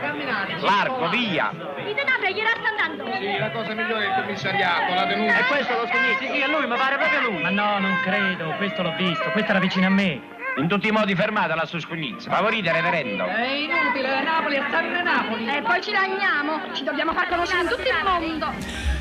Largo, 0.61 1.09
via! 1.09 1.51
Il 1.85 1.95
denaro 1.95 2.29
gliela 2.33 2.51
sta 2.51 2.69
andando. 2.69 3.13
Sì, 3.17 3.39
la 3.39 3.51
cosa 3.51 3.75
migliore 3.75 4.05
è 4.05 4.09
il 4.09 4.15
commissariato, 4.23 4.95
la 4.95 5.05
denuncia. 5.07 5.39
E 5.39 5.45
questo 5.45 5.73
lo 5.75 5.87
scognito? 5.87 6.19
Sì, 6.21 6.27
sì, 6.27 6.39
è 6.41 6.47
lui, 6.47 6.67
mi 6.67 6.77
pare 6.77 6.97
proprio 6.97 7.21
lui. 7.31 7.43
Ma 7.43 7.51
no, 7.51 7.79
non 7.81 7.99
credo, 8.03 8.55
questo 8.57 8.83
l'ho 8.83 8.95
visto, 8.97 9.29
questa 9.31 9.51
era 9.51 9.59
vicino 9.59 9.87
a 9.87 9.91
me. 9.91 10.39
In 10.57 10.69
tutti 10.69 10.89
i 10.89 10.91
modi 10.91 11.15
fermatela 11.15 11.65
su 11.65 11.79
scognizzo. 11.79 12.29
Favorite, 12.29 12.73
reverendo. 12.73 13.25
È 13.25 13.47
inutile, 13.47 14.23
Napoli 14.23 14.57
è 14.57 14.65
sempre 14.71 15.03
Napoli. 15.03 15.47
E 15.47 15.63
poi 15.63 15.81
ci 15.81 15.91
lagniamo, 15.93 16.75
ci 16.75 16.85
dobbiamo 16.85 17.13
far 17.13 17.29
conoscere 17.29 17.63
in 17.63 17.69
tutto 17.69 17.83
il 17.83 18.05
mondo. 18.05 18.99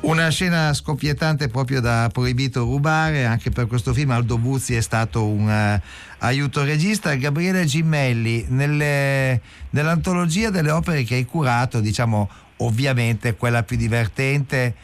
Una 0.00 0.30
scena 0.30 0.72
scoppiettante 0.72 1.48
proprio 1.48 1.80
da 1.80 2.08
proibito 2.12 2.64
rubare, 2.64 3.24
anche 3.24 3.50
per 3.50 3.66
questo 3.66 3.92
film 3.92 4.10
Aldo 4.10 4.38
Buzzi 4.38 4.74
è 4.74 4.80
stato 4.80 5.26
un 5.26 5.48
eh, 5.48 5.80
aiuto 6.18 6.64
regista. 6.64 7.14
Gabriele 7.14 7.64
Gimmelli, 7.64 8.46
nelle- 8.48 9.40
nell'antologia 9.70 10.50
delle 10.50 10.70
opere 10.70 11.04
che 11.04 11.14
hai 11.14 11.24
curato, 11.24 11.80
diciamo 11.80 12.28
ovviamente 12.58 13.36
quella 13.36 13.62
più 13.62 13.76
divertente 13.76 14.74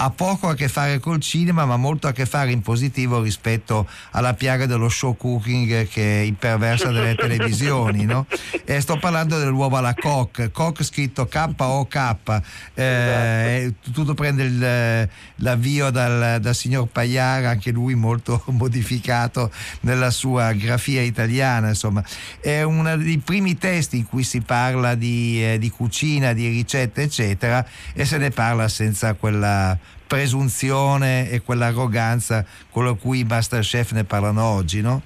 ha 0.00 0.10
poco 0.10 0.48
a 0.48 0.54
che 0.54 0.68
fare 0.68 1.00
col 1.00 1.20
cinema, 1.20 1.64
ma 1.64 1.76
molto 1.76 2.06
a 2.06 2.12
che 2.12 2.24
fare 2.24 2.52
in 2.52 2.60
positivo 2.62 3.20
rispetto 3.20 3.88
alla 4.12 4.32
piaga 4.34 4.66
dello 4.66 4.88
show 4.88 5.16
cooking 5.16 5.88
che 5.88 6.22
imperversa 6.24 6.92
delle 6.92 7.14
televisioni. 7.18 8.04
No? 8.04 8.26
E 8.64 8.80
sto 8.80 8.96
parlando 8.98 9.38
dell'uovo 9.38 9.76
alla 9.76 9.94
coq, 9.94 10.50
coq 10.52 10.82
scritto 10.84 11.26
K-O-K, 11.26 12.42
eh, 12.74 13.74
tutto 13.92 14.14
prende 14.14 14.42
il- 14.44 15.08
l'avvio 15.36 15.90
dal, 15.90 16.40
dal 16.40 16.54
signor 16.54 16.86
Pagliara, 16.86 17.50
anche 17.50 17.72
lui 17.72 17.94
molto 17.94 18.42
modificato 18.50 19.50
nella 19.80 20.10
sua 20.10 20.52
grafia 20.52 21.02
italiana. 21.02 21.68
Insomma, 21.68 22.04
è 22.40 22.62
uno 22.62 22.96
dei 22.96 23.18
primi 23.18 23.58
testi 23.58 23.96
in 23.98 24.06
cui 24.06 24.22
si 24.22 24.42
parla 24.42 24.94
di, 24.94 25.44
eh, 25.44 25.58
di 25.58 25.70
cucina, 25.70 26.32
di 26.32 26.46
ricette, 26.46 27.02
eccetera, 27.02 27.66
e 27.94 28.04
se 28.04 28.16
ne 28.18 28.30
parla 28.30 28.68
senza 28.68 29.14
quella 29.14 29.76
presunzione 30.08 31.30
e 31.30 31.42
quell'arroganza 31.42 32.44
con 32.70 32.98
cui 32.98 33.20
i 33.20 33.24
Masterchef 33.24 33.92
ne 33.92 34.02
parlano 34.02 34.42
oggi, 34.42 34.80
no? 34.80 35.02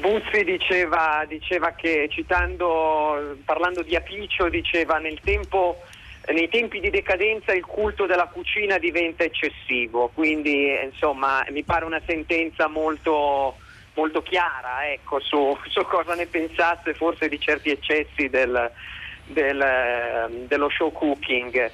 Buzzi 0.00 0.44
diceva, 0.44 1.24
diceva 1.28 1.72
che, 1.72 2.08
citando, 2.10 3.36
parlando 3.44 3.82
di 3.82 3.94
Apiccio, 3.94 4.48
diceva 4.48 4.98
nel 4.98 5.18
tempo, 5.22 5.82
nei 6.32 6.48
tempi 6.48 6.80
di 6.80 6.90
decadenza 6.90 7.52
il 7.52 7.64
culto 7.64 8.06
della 8.06 8.26
cucina 8.26 8.78
diventa 8.78 9.24
eccessivo, 9.24 10.10
quindi 10.14 10.72
insomma 10.82 11.44
mi 11.50 11.62
pare 11.62 11.84
una 11.84 12.00
sentenza 12.06 12.68
molto, 12.68 13.56
molto 13.94 14.22
chiara 14.22 14.90
ecco, 14.90 15.20
su, 15.20 15.56
su 15.68 15.84
cosa 15.84 16.14
ne 16.14 16.26
pensasse 16.26 16.94
forse 16.94 17.28
di 17.28 17.40
certi 17.40 17.70
eccessi 17.70 18.28
del, 18.28 18.70
del, 19.26 20.46
dello 20.46 20.68
show 20.68 20.92
cooking. 20.92 21.70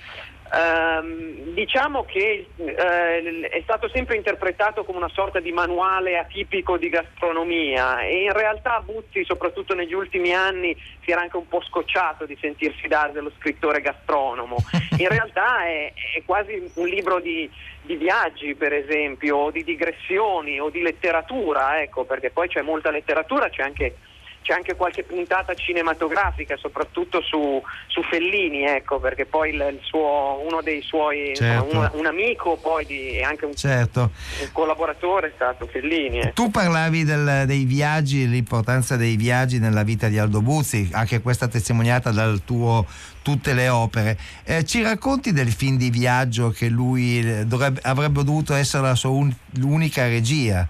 Ehm, 0.54 1.54
diciamo 1.54 2.04
che 2.04 2.50
eh, 2.56 3.48
è 3.48 3.60
stato 3.62 3.88
sempre 3.88 4.16
interpretato 4.16 4.84
come 4.84 4.98
una 4.98 5.10
sorta 5.14 5.40
di 5.40 5.50
manuale 5.50 6.18
atipico 6.18 6.76
di 6.76 6.90
gastronomia 6.90 8.02
e 8.02 8.24
in 8.24 8.32
realtà 8.32 8.82
Buzzi, 8.84 9.24
soprattutto 9.24 9.74
negli 9.74 9.94
ultimi 9.94 10.34
anni, 10.34 10.76
si 11.02 11.10
era 11.10 11.22
anche 11.22 11.38
un 11.38 11.48
po' 11.48 11.62
scocciato 11.62 12.26
di 12.26 12.36
sentirsi 12.38 12.86
dare 12.86 13.12
dello 13.12 13.32
scrittore 13.38 13.80
gastronomo. 13.80 14.56
In 14.98 15.08
realtà 15.08 15.64
è, 15.64 15.92
è 16.16 16.22
quasi 16.26 16.70
un 16.74 16.86
libro 16.86 17.18
di, 17.18 17.50
di 17.80 17.96
viaggi, 17.96 18.54
per 18.54 18.74
esempio, 18.74 19.36
o 19.38 19.50
di 19.50 19.64
digressioni 19.64 20.60
o 20.60 20.68
di 20.68 20.82
letteratura, 20.82 21.80
ecco, 21.80 22.04
perché 22.04 22.30
poi 22.30 22.48
c'è 22.48 22.60
molta 22.60 22.90
letteratura, 22.90 23.48
c'è 23.48 23.62
anche 23.62 23.96
c'è 24.42 24.52
anche 24.52 24.74
qualche 24.76 25.04
puntata 25.04 25.54
cinematografica, 25.54 26.56
soprattutto 26.56 27.20
su, 27.22 27.62
su 27.86 28.02
Fellini, 28.02 28.64
ecco, 28.64 28.98
perché 28.98 29.24
poi 29.24 29.50
il, 29.50 29.66
il 29.72 29.78
suo, 29.82 30.42
uno 30.46 30.60
dei 30.62 30.82
suoi, 30.82 31.32
Certo. 31.34 31.64
insomma, 31.64 31.90
un, 31.92 32.00
un 32.00 32.06
amico 32.06 32.56
poi 32.60 32.84
di, 32.84 33.16
e 33.16 33.22
anche 33.22 33.44
un, 33.46 33.54
Certo. 33.54 34.10
un 34.40 34.48
collaboratore 34.52 35.28
è 35.28 35.32
stato 35.34 35.66
Fellini. 35.66 36.18
ecco. 36.18 36.32
Tu 36.32 36.50
parlavi 36.50 37.04
del- 37.04 37.44
dei 37.46 37.64
viaggi, 37.64 38.28
l'importanza 38.28 38.96
dei 38.96 39.16
viaggi 39.16 39.58
nella 39.58 39.82
vita 39.84 40.08
di 40.08 40.18
Aldo 40.18 40.42
Buzzi, 40.42 40.88
anche 40.92 41.20
questa 41.20 41.48
testimoniata 41.48 42.10
dal 42.10 42.42
tuo 42.44 42.86
Tutte 43.22 43.54
le 43.54 43.68
opere. 43.68 44.18
Eh, 44.42 44.64
ci 44.64 44.82
racconti 44.82 45.30
del 45.32 45.52
film 45.52 45.76
di 45.76 45.90
viaggio 45.90 46.50
che 46.50 46.66
lui 46.68 47.20
eh, 47.20 47.44
dovrebbe- 47.46 47.78
avrebbe 47.84 48.24
dovuto 48.24 48.52
essere 48.52 48.82
la 48.82 48.96
sua 48.96 49.10
un- 49.10 49.32
l'unica 49.58 50.08
regia? 50.08 50.66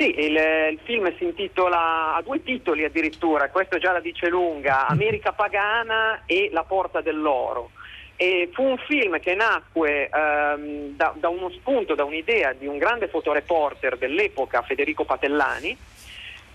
Sì, 0.00 0.18
il, 0.18 0.32
il 0.32 0.78
film 0.84 1.14
si 1.18 1.24
intitola, 1.24 2.14
ha 2.14 2.22
due 2.22 2.42
titoli 2.42 2.84
addirittura, 2.84 3.50
questo 3.50 3.76
già 3.76 3.92
la 3.92 4.00
dice 4.00 4.30
lunga, 4.30 4.86
America 4.86 5.32
Pagana 5.32 6.22
e 6.24 6.48
La 6.52 6.62
Porta 6.62 7.02
dell'Oro. 7.02 7.72
E 8.16 8.48
fu 8.50 8.62
un 8.62 8.78
film 8.78 9.20
che 9.20 9.34
nacque 9.34 10.08
ehm, 10.08 10.96
da, 10.96 11.12
da 11.14 11.28
uno 11.28 11.50
spunto, 11.50 11.94
da 11.94 12.04
un'idea 12.04 12.54
di 12.54 12.66
un 12.66 12.78
grande 12.78 13.08
fotoreporter 13.08 13.98
dell'epoca, 13.98 14.62
Federico 14.62 15.04
Patellani, 15.04 15.76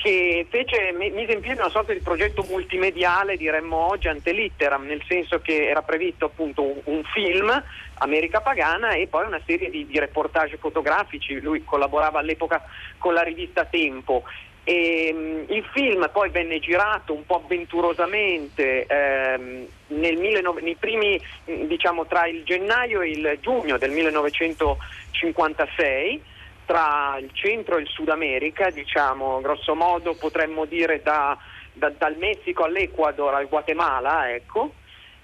che 0.05 0.45
fece, 0.47 0.91
mi- 0.91 1.09
mise 1.09 1.31
in 1.31 1.39
piedi 1.39 1.57
una 1.57 1.69
sorta 1.69 1.91
di 1.91 1.99
progetto 1.99 2.45
multimediale, 2.47 3.37
diremmo 3.37 3.75
oggi 3.75 4.07
ante 4.07 4.33
litteram, 4.33 4.85
nel 4.85 5.01
senso 5.07 5.39
che 5.39 5.67
era 5.67 5.81
previsto 5.81 6.25
appunto 6.25 6.61
un, 6.61 6.79
un 6.83 7.01
film, 7.05 7.51
America 7.95 8.39
Pagana, 8.39 8.93
e 8.93 9.07
poi 9.07 9.25
una 9.25 9.41
serie 9.43 9.71
di, 9.71 9.87
di 9.87 9.97
reportage 9.97 10.57
fotografici. 10.57 11.39
Lui 11.39 11.63
collaborava 11.63 12.19
all'epoca 12.19 12.63
con 12.99 13.15
la 13.15 13.23
rivista 13.23 13.65
Tempo. 13.65 14.21
E, 14.63 15.11
mh, 15.11 15.45
il 15.51 15.63
film 15.73 16.07
poi 16.13 16.29
venne 16.29 16.59
girato 16.59 17.11
un 17.11 17.25
po' 17.25 17.41
avventurosamente 17.43 18.85
ehm, 18.85 19.65
nel 19.87 20.19
19 20.19 20.61
nei 20.61 20.75
primi, 20.75 21.19
diciamo, 21.45 22.05
tra 22.05 22.27
il 22.27 22.43
gennaio 22.43 23.01
e 23.01 23.09
il 23.09 23.39
giugno 23.41 23.79
del 23.79 23.89
1956 23.89 26.33
tra 26.65 27.17
il 27.19 27.29
centro 27.33 27.77
e 27.77 27.81
il 27.81 27.87
Sud 27.87 28.09
America, 28.09 28.69
diciamo, 28.69 29.39
grosso 29.41 29.75
modo 29.75 30.15
potremmo 30.15 30.65
dire 30.65 31.01
da- 31.01 31.37
da- 31.73 31.91
dal 31.97 32.17
Messico 32.17 32.63
all'Ecuador 32.63 33.33
al 33.35 33.47
Guatemala, 33.47 34.33
ecco. 34.33 34.73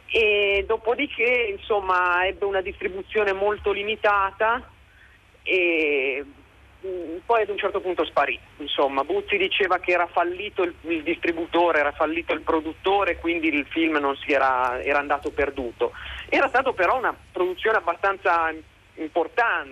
E 0.07 0.65
dopodiché, 0.67 1.55
insomma, 1.57 2.25
ebbe 2.25 2.45
una 2.45 2.61
distribuzione 2.61 3.31
molto 3.33 3.71
limitata 3.71 4.61
e 5.43 6.23
mh, 6.81 6.87
poi 7.25 7.43
ad 7.43 7.49
un 7.49 7.57
certo 7.57 7.79
punto 7.79 8.03
sparì. 8.05 8.37
Insomma, 8.57 9.03
Buzzi 9.03 9.37
diceva 9.37 9.79
che 9.79 9.91
era 9.91 10.07
fallito 10.07 10.63
il, 10.63 10.75
il 10.81 11.03
distributore, 11.03 11.79
era 11.79 11.91
fallito 11.93 12.33
il 12.33 12.41
produttore, 12.41 13.17
quindi 13.17 13.47
il 13.47 13.65
film 13.67 14.15
era, 14.27 14.81
era 14.83 14.99
andato 14.99 15.31
perduto. 15.31 15.93
Era 16.27 16.49
stato 16.49 16.73
però 16.73 16.97
una 16.97 17.15
produzione 17.31 17.77
abbastanza 17.77 18.53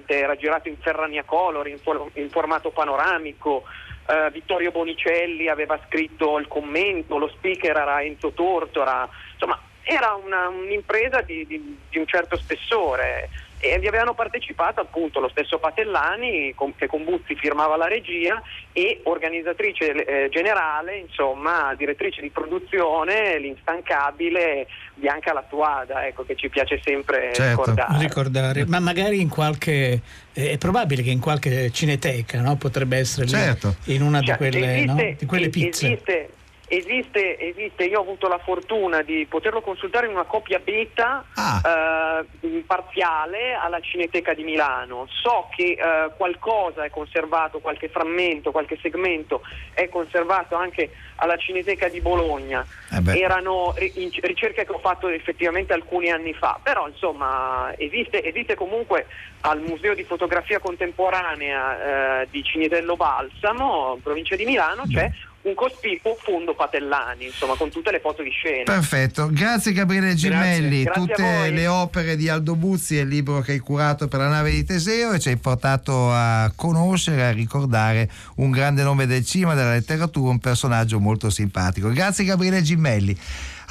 era 0.07 0.35
girato 0.35 0.69
in 0.69 0.77
Ferrania 0.77 1.23
Color, 1.23 1.67
in, 1.67 1.79
for- 1.79 2.09
in 2.13 2.29
formato 2.29 2.71
panoramico. 2.71 3.63
eh, 4.07 4.29
Vittorio 4.31 4.71
Bonicelli 4.71 5.47
aveva 5.49 5.79
scritto 5.85 6.39
il 6.39 6.47
commento, 6.47 7.17
lo 7.19 7.27
speaker 7.27 7.77
era 7.77 8.01
Enzo 8.01 8.31
Tortora, 8.33 9.07
insomma 9.33 9.59
era 9.83 10.13
una- 10.13 10.47
un'impresa 10.47 11.21
di, 11.21 11.45
di- 11.45 11.79
di 11.89 11.97
un 11.99 12.05
certo 12.07 12.35
spessore 12.37 13.29
e 13.59 13.77
vi 13.79 13.87
avevano 13.87 14.13
partecipato 14.13 14.79
appunto 14.79 15.19
lo 15.19 15.27
stesso 15.29 15.59
Patellani 15.59 16.53
con- 16.55 16.73
che 16.75 16.87
con 16.87 17.03
Buzzi 17.03 17.35
firmava 17.35 17.75
la 17.75 17.87
regia 17.87 18.41
e 18.71 19.01
organizzatrice 19.03 19.91
eh, 20.05 20.29
generale, 20.29 20.97
insomma 20.97 21.73
direttrice 21.75 22.21
di 22.21 22.29
produzione, 22.29 23.37
l'instancabile 23.39 24.67
Bianca 24.95 25.33
Lattuada, 25.33 26.05
ecco 26.07 26.23
che 26.25 26.35
ci 26.35 26.49
piace 26.49 26.79
sempre 26.83 27.33
Certo. 27.33 27.59
ricordare. 27.61 27.97
ricordare. 27.99 28.65
Ma 28.65 28.79
magari 28.79 29.19
in 29.19 29.29
qualche 29.29 30.01
eh, 30.33 30.51
è 30.51 30.57
probabile 30.57 31.01
che 31.03 31.09
in 31.11 31.19
qualche 31.19 31.69
cineteca 31.71 32.39
no? 32.41 32.55
potrebbe 32.55 32.97
essere 32.97 33.25
lì 33.25 33.31
Certo. 33.31 33.75
in 33.85 34.01
una 34.01 34.19
di 34.19 34.27
Cioè, 34.27 34.37
quelle, 34.37 34.59
no? 34.85 34.93
esiste- 34.93 35.15
di 35.19 35.25
quelle 35.25 35.49
pizze. 35.49 35.85
Esiste, 35.87 36.29
esiste, 36.69 37.37
esiste, 37.39 37.85
io 37.85 37.99
ho 37.99 38.03
avuto 38.03 38.27
la 38.27 38.37
fortuna 38.37 39.01
di 39.01 39.25
poterlo 39.27 39.61
consultare 39.61 40.05
in 40.05 40.13
una 40.13 40.23
copia 40.23 40.59
beta 40.59 41.25
Ah. 41.35 42.25
eh, 42.41 42.63
parziale 42.65 43.53
alla 43.53 43.79
Cineteca 43.79 44.33
di 44.33 44.43
Milano. 44.43 45.07
So 45.09 45.49
che 45.55 45.71
eh, 45.71 46.11
qualcosa 46.15 46.83
è 46.83 46.89
conservato, 46.89 47.59
qualche 47.59 47.89
frammento, 47.89 48.51
qualche 48.51 48.77
segmento 48.81 49.41
è 49.73 49.89
conservato 49.89 50.55
anche 50.55 50.91
alla 51.15 51.37
Cineteca 51.37 51.89
di 51.89 52.01
Bologna. 52.01 52.65
Eh 52.91 53.19
Erano 53.19 53.73
ricerche 53.75 54.65
che 54.65 54.71
ho 54.71 54.79
fatto 54.79 55.07
effettivamente 55.07 55.73
alcuni 55.73 56.11
anni 56.11 56.33
fa, 56.33 56.59
però 56.61 56.87
insomma 56.87 57.73
esiste, 57.77 58.23
esiste 58.23 58.55
comunque 58.55 59.07
al 59.41 59.59
Museo 59.61 59.95
di 59.95 60.03
Fotografia 60.03 60.59
Contemporanea 60.59 62.21
eh, 62.21 62.27
di 62.29 62.43
Cinitello 62.43 62.95
Balsamo, 62.95 63.93
in 63.95 64.01
provincia 64.03 64.35
di 64.35 64.45
Milano, 64.45 64.83
c'è 64.91 65.09
un 65.41 65.53
cospicuo 65.53 66.17
fondo 66.21 66.53
Patellani, 66.53 67.25
insomma, 67.25 67.55
con 67.55 67.69
tutte 67.69 67.91
le 67.91 67.99
foto 67.99 68.21
di 68.21 68.29
scena. 68.29 68.63
Perfetto, 68.65 69.29
grazie 69.31 69.71
Gabriele 69.71 70.13
Gemelli, 70.13 70.83
Grazie 70.83 71.01
tutte 71.01 71.49
le 71.51 71.67
opere 71.67 72.15
di 72.17 72.27
Aldo 72.27 72.55
Buzzi 72.55 72.97
e 72.97 73.01
il 73.01 73.07
libro 73.07 73.39
che 73.39 73.53
hai 73.53 73.59
curato 73.59 74.07
per 74.07 74.19
la 74.19 74.27
nave 74.27 74.51
di 74.51 74.63
Teseo 74.65 75.13
e 75.13 75.19
ci 75.19 75.29
hai 75.29 75.37
portato 75.37 76.11
a 76.11 76.51
conoscere, 76.55 77.25
a 77.25 77.31
ricordare 77.31 78.09
un 78.35 78.51
grande 78.51 78.83
nome 78.83 79.05
del 79.05 79.25
cinema, 79.25 79.53
della 79.53 79.71
letteratura, 79.71 80.31
un 80.31 80.39
personaggio 80.39 80.99
molto 80.99 81.29
simpatico. 81.29 81.89
Grazie 81.89 82.25
Gabriele 82.25 82.61
Gemelli. 82.61 83.17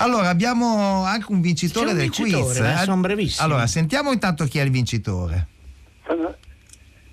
Allora, 0.00 0.28
abbiamo 0.28 1.04
anche 1.04 1.26
un 1.32 1.40
vincitore 1.40 1.86
C'è 1.86 1.92
un 1.92 1.98
del 1.98 2.10
vincitore, 2.10 2.60
quiz. 2.60 2.80
eh, 2.80 2.84
sono 2.84 3.00
brevissimo. 3.00 3.44
Allora, 3.44 3.66
sentiamo 3.66 4.12
intanto 4.12 4.44
chi 4.44 4.58
è 4.58 4.62
il 4.62 4.70
vincitore. 4.70 5.48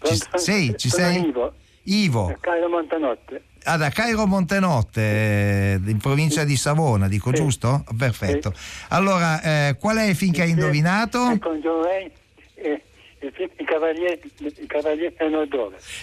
Ci, 0.05 0.19
sei? 0.35 0.73
Ci 0.77 0.89
sono 0.89 1.03
sei? 1.03 1.27
Ivo. 1.27 1.53
Ivo. 1.85 2.35
Cairo 2.39 2.69
Montanotte. 2.69 3.43
Ah, 3.63 3.77
da 3.77 3.89
Cairo 3.89 4.27
Montenotte, 4.27 5.01
eh, 5.01 5.79
in 5.85 5.97
provincia 5.97 6.43
di 6.43 6.55
Savona, 6.55 7.07
dico 7.07 7.31
giusto? 7.31 7.83
Perfetto. 7.97 8.53
Allora, 8.89 9.41
eh, 9.41 9.77
qual 9.79 9.97
è 9.97 10.13
film 10.13 10.31
che 10.31 10.43
hai 10.43 10.51
indovinato? 10.51 11.37
Con 11.39 11.59
John 11.61 11.81
Wayne 11.81 12.11
e 12.53 12.69
il 12.69 12.81
film 12.81 12.94
I 13.27 13.63
Cavalieri, 13.65 14.19
i 14.61 14.65
Cavalieri. 14.67 15.13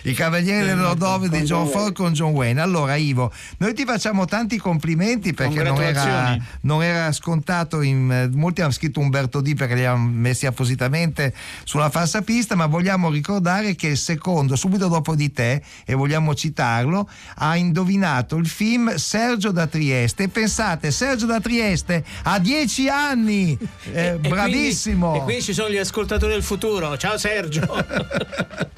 I 0.03 0.13
Cavalieri 0.15 0.67
del 0.67 0.77
Nordove 0.77 1.29
di 1.29 1.43
John 1.43 1.69
Ford 1.69 1.93
con 1.95 2.13
John 2.13 2.33
Wayne. 2.33 2.61
Allora, 2.61 2.97
Ivo, 2.97 3.33
noi 3.59 3.75
ti 3.75 3.85
facciamo 3.85 4.25
tanti 4.25 4.57
complimenti 4.59 5.33
perché 5.33 5.63
non 5.63 5.81
era, 5.83 6.37
non 6.63 6.83
era 6.83 7.13
scontato. 7.13 7.81
In, 7.83 8.11
eh, 8.11 8.29
molti 8.37 8.61
hanno 8.61 8.71
scritto 8.73 9.01
Umberto 9.01 9.41
D 9.41 9.55
perché 9.55 9.75
li 9.75 9.85
hanno 9.85 10.09
messi 10.11 10.47
appositamente 10.47 11.33
sulla 11.65 11.91
falsa 11.91 12.23
pista, 12.23 12.55
ma 12.55 12.67
vogliamo 12.67 13.11
ricordare 13.11 13.75
che 13.75 13.89
il 13.89 13.97
secondo, 13.99 14.57
subito 14.57 14.89
dopo 14.89 15.15
di 15.15 15.33
te, 15.33 15.63
e 15.85 15.95
vogliamo 15.95 16.35
citarlo, 16.35 17.09
ha 17.37 17.57
indovinato 17.57 18.37
il 18.37 18.47
film 18.49 18.95
Sergio 18.97 19.51
da 19.53 19.67
Trieste. 19.67 20.25
E 20.25 20.29
pensate, 20.29 20.91
Sergio 20.91 21.27
da 21.27 21.41
Trieste 21.41 22.05
ha 22.25 22.39
dieci 22.39 22.89
anni, 22.89 23.57
Eh, 23.93 24.07
E 24.07 24.13
bravissimo. 24.19 25.09
quindi- 25.11 25.19
e 25.19 25.23
quindi 25.25 25.43
ci 25.43 25.53
sono 25.53 25.71
gli 25.71 25.77
ascoltatori 25.77 26.33
del 26.33 26.43
futuro. 26.43 26.97
Ciao 26.97 27.12
Sergio. 27.19 27.61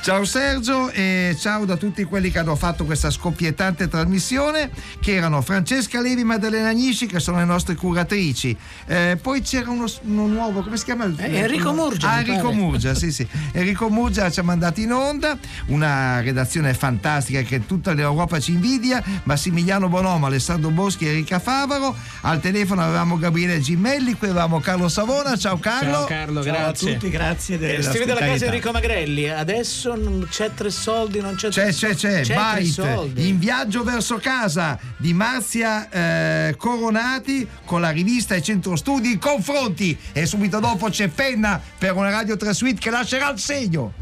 Ciao 0.00 0.24
Sergio 0.24 0.90
e 0.90 1.36
ciao 1.38 1.64
da 1.64 1.76
tutti 1.76 2.04
quelli 2.04 2.30
che 2.30 2.38
hanno 2.38 2.56
fatto 2.56 2.84
questa 2.84 3.10
scoppiettante 3.10 3.88
trasmissione, 3.88 4.70
che 5.00 5.14
erano 5.14 5.42
Francesca 5.42 6.00
Levi 6.00 6.22
e 6.22 6.24
Maddalena 6.24 6.70
Agnisci, 6.70 7.06
che 7.06 7.20
sono 7.20 7.38
le 7.38 7.44
nostre 7.44 7.74
curatrici. 7.74 8.56
Eh, 8.86 9.18
poi 9.20 9.42
c'era 9.42 9.70
uno, 9.70 9.84
uno 10.04 10.26
nuovo, 10.26 10.62
come 10.62 10.76
si 10.76 10.84
chiama? 10.84 11.12
Eh, 11.16 11.36
Enrico 11.36 11.72
Murgia, 11.72 12.10
Ah, 12.10 12.20
Enrico. 12.20 12.50
Murgia, 12.52 12.94
sì, 12.94 13.12
sì. 13.12 13.26
Enrico 13.52 13.88
Murgia 13.90 14.30
ci 14.30 14.40
ha 14.40 14.42
mandato 14.42 14.80
in 14.80 14.92
onda, 14.92 15.36
una 15.66 16.20
redazione 16.20 16.72
fantastica 16.74 17.42
che 17.42 17.66
tutta 17.66 17.92
l'Europa 17.92 18.40
ci 18.40 18.52
invidia, 18.52 19.02
Massimiliano 19.24 19.88
Bonomo, 19.88 20.26
Alessandro 20.26 20.70
Boschi 20.70 21.04
e 21.04 21.08
Enrica 21.10 21.38
Favaro. 21.38 21.94
Al 22.22 22.40
telefono 22.40 22.82
avevamo 22.82 23.18
Gabriele 23.18 23.60
Gimelli, 23.60 24.14
qui 24.14 24.28
avevamo 24.28 24.60
Carlo 24.60 24.88
Savona. 24.88 25.36
Ciao 25.36 25.58
Carlo. 25.58 25.92
Ciao 25.92 26.06
Carlo, 26.06 26.42
Ciao 26.42 26.54
a 26.54 26.56
grazie. 26.58 26.92
tutti, 26.94 27.10
grazie 27.10 27.58
Eh, 27.78 27.82
Scrivete 27.82 28.10
alla 28.12 28.20
casa. 28.20 28.44
Enrico 28.46 28.70
Magrelli. 28.72 29.28
Adesso 29.28 30.26
c'è 30.30 30.50
tre 30.54 30.70
soldi, 30.70 31.20
non 31.20 31.34
c'è 31.34 31.48
C'è, 31.48 31.62
tre 31.62 31.72
c'è, 31.72 31.94
soldi. 31.94 32.26
c'è, 32.28 32.34
Byte, 32.34 32.64
soldi. 32.70 33.28
in 33.28 33.38
viaggio 33.38 33.82
verso 33.82 34.16
casa 34.16 34.78
di 34.96 35.12
Marzia 35.12 35.88
eh, 35.88 36.54
Coronati 36.56 37.46
con 37.64 37.80
la 37.80 37.90
rivista 37.90 38.34
e 38.34 38.42
centro 38.42 38.76
studi 38.76 39.18
Confronti 39.18 39.96
e 40.12 40.26
subito 40.26 40.58
dopo 40.60 40.88
c'è 40.88 41.08
Penna 41.08 41.60
per 41.78 41.94
una 41.94 42.10
Radio 42.10 42.36
3 42.36 42.52
Suite 42.54 42.80
che 42.80 42.90
lascerà 42.90 43.30
il 43.30 43.38
segno. 43.38 43.92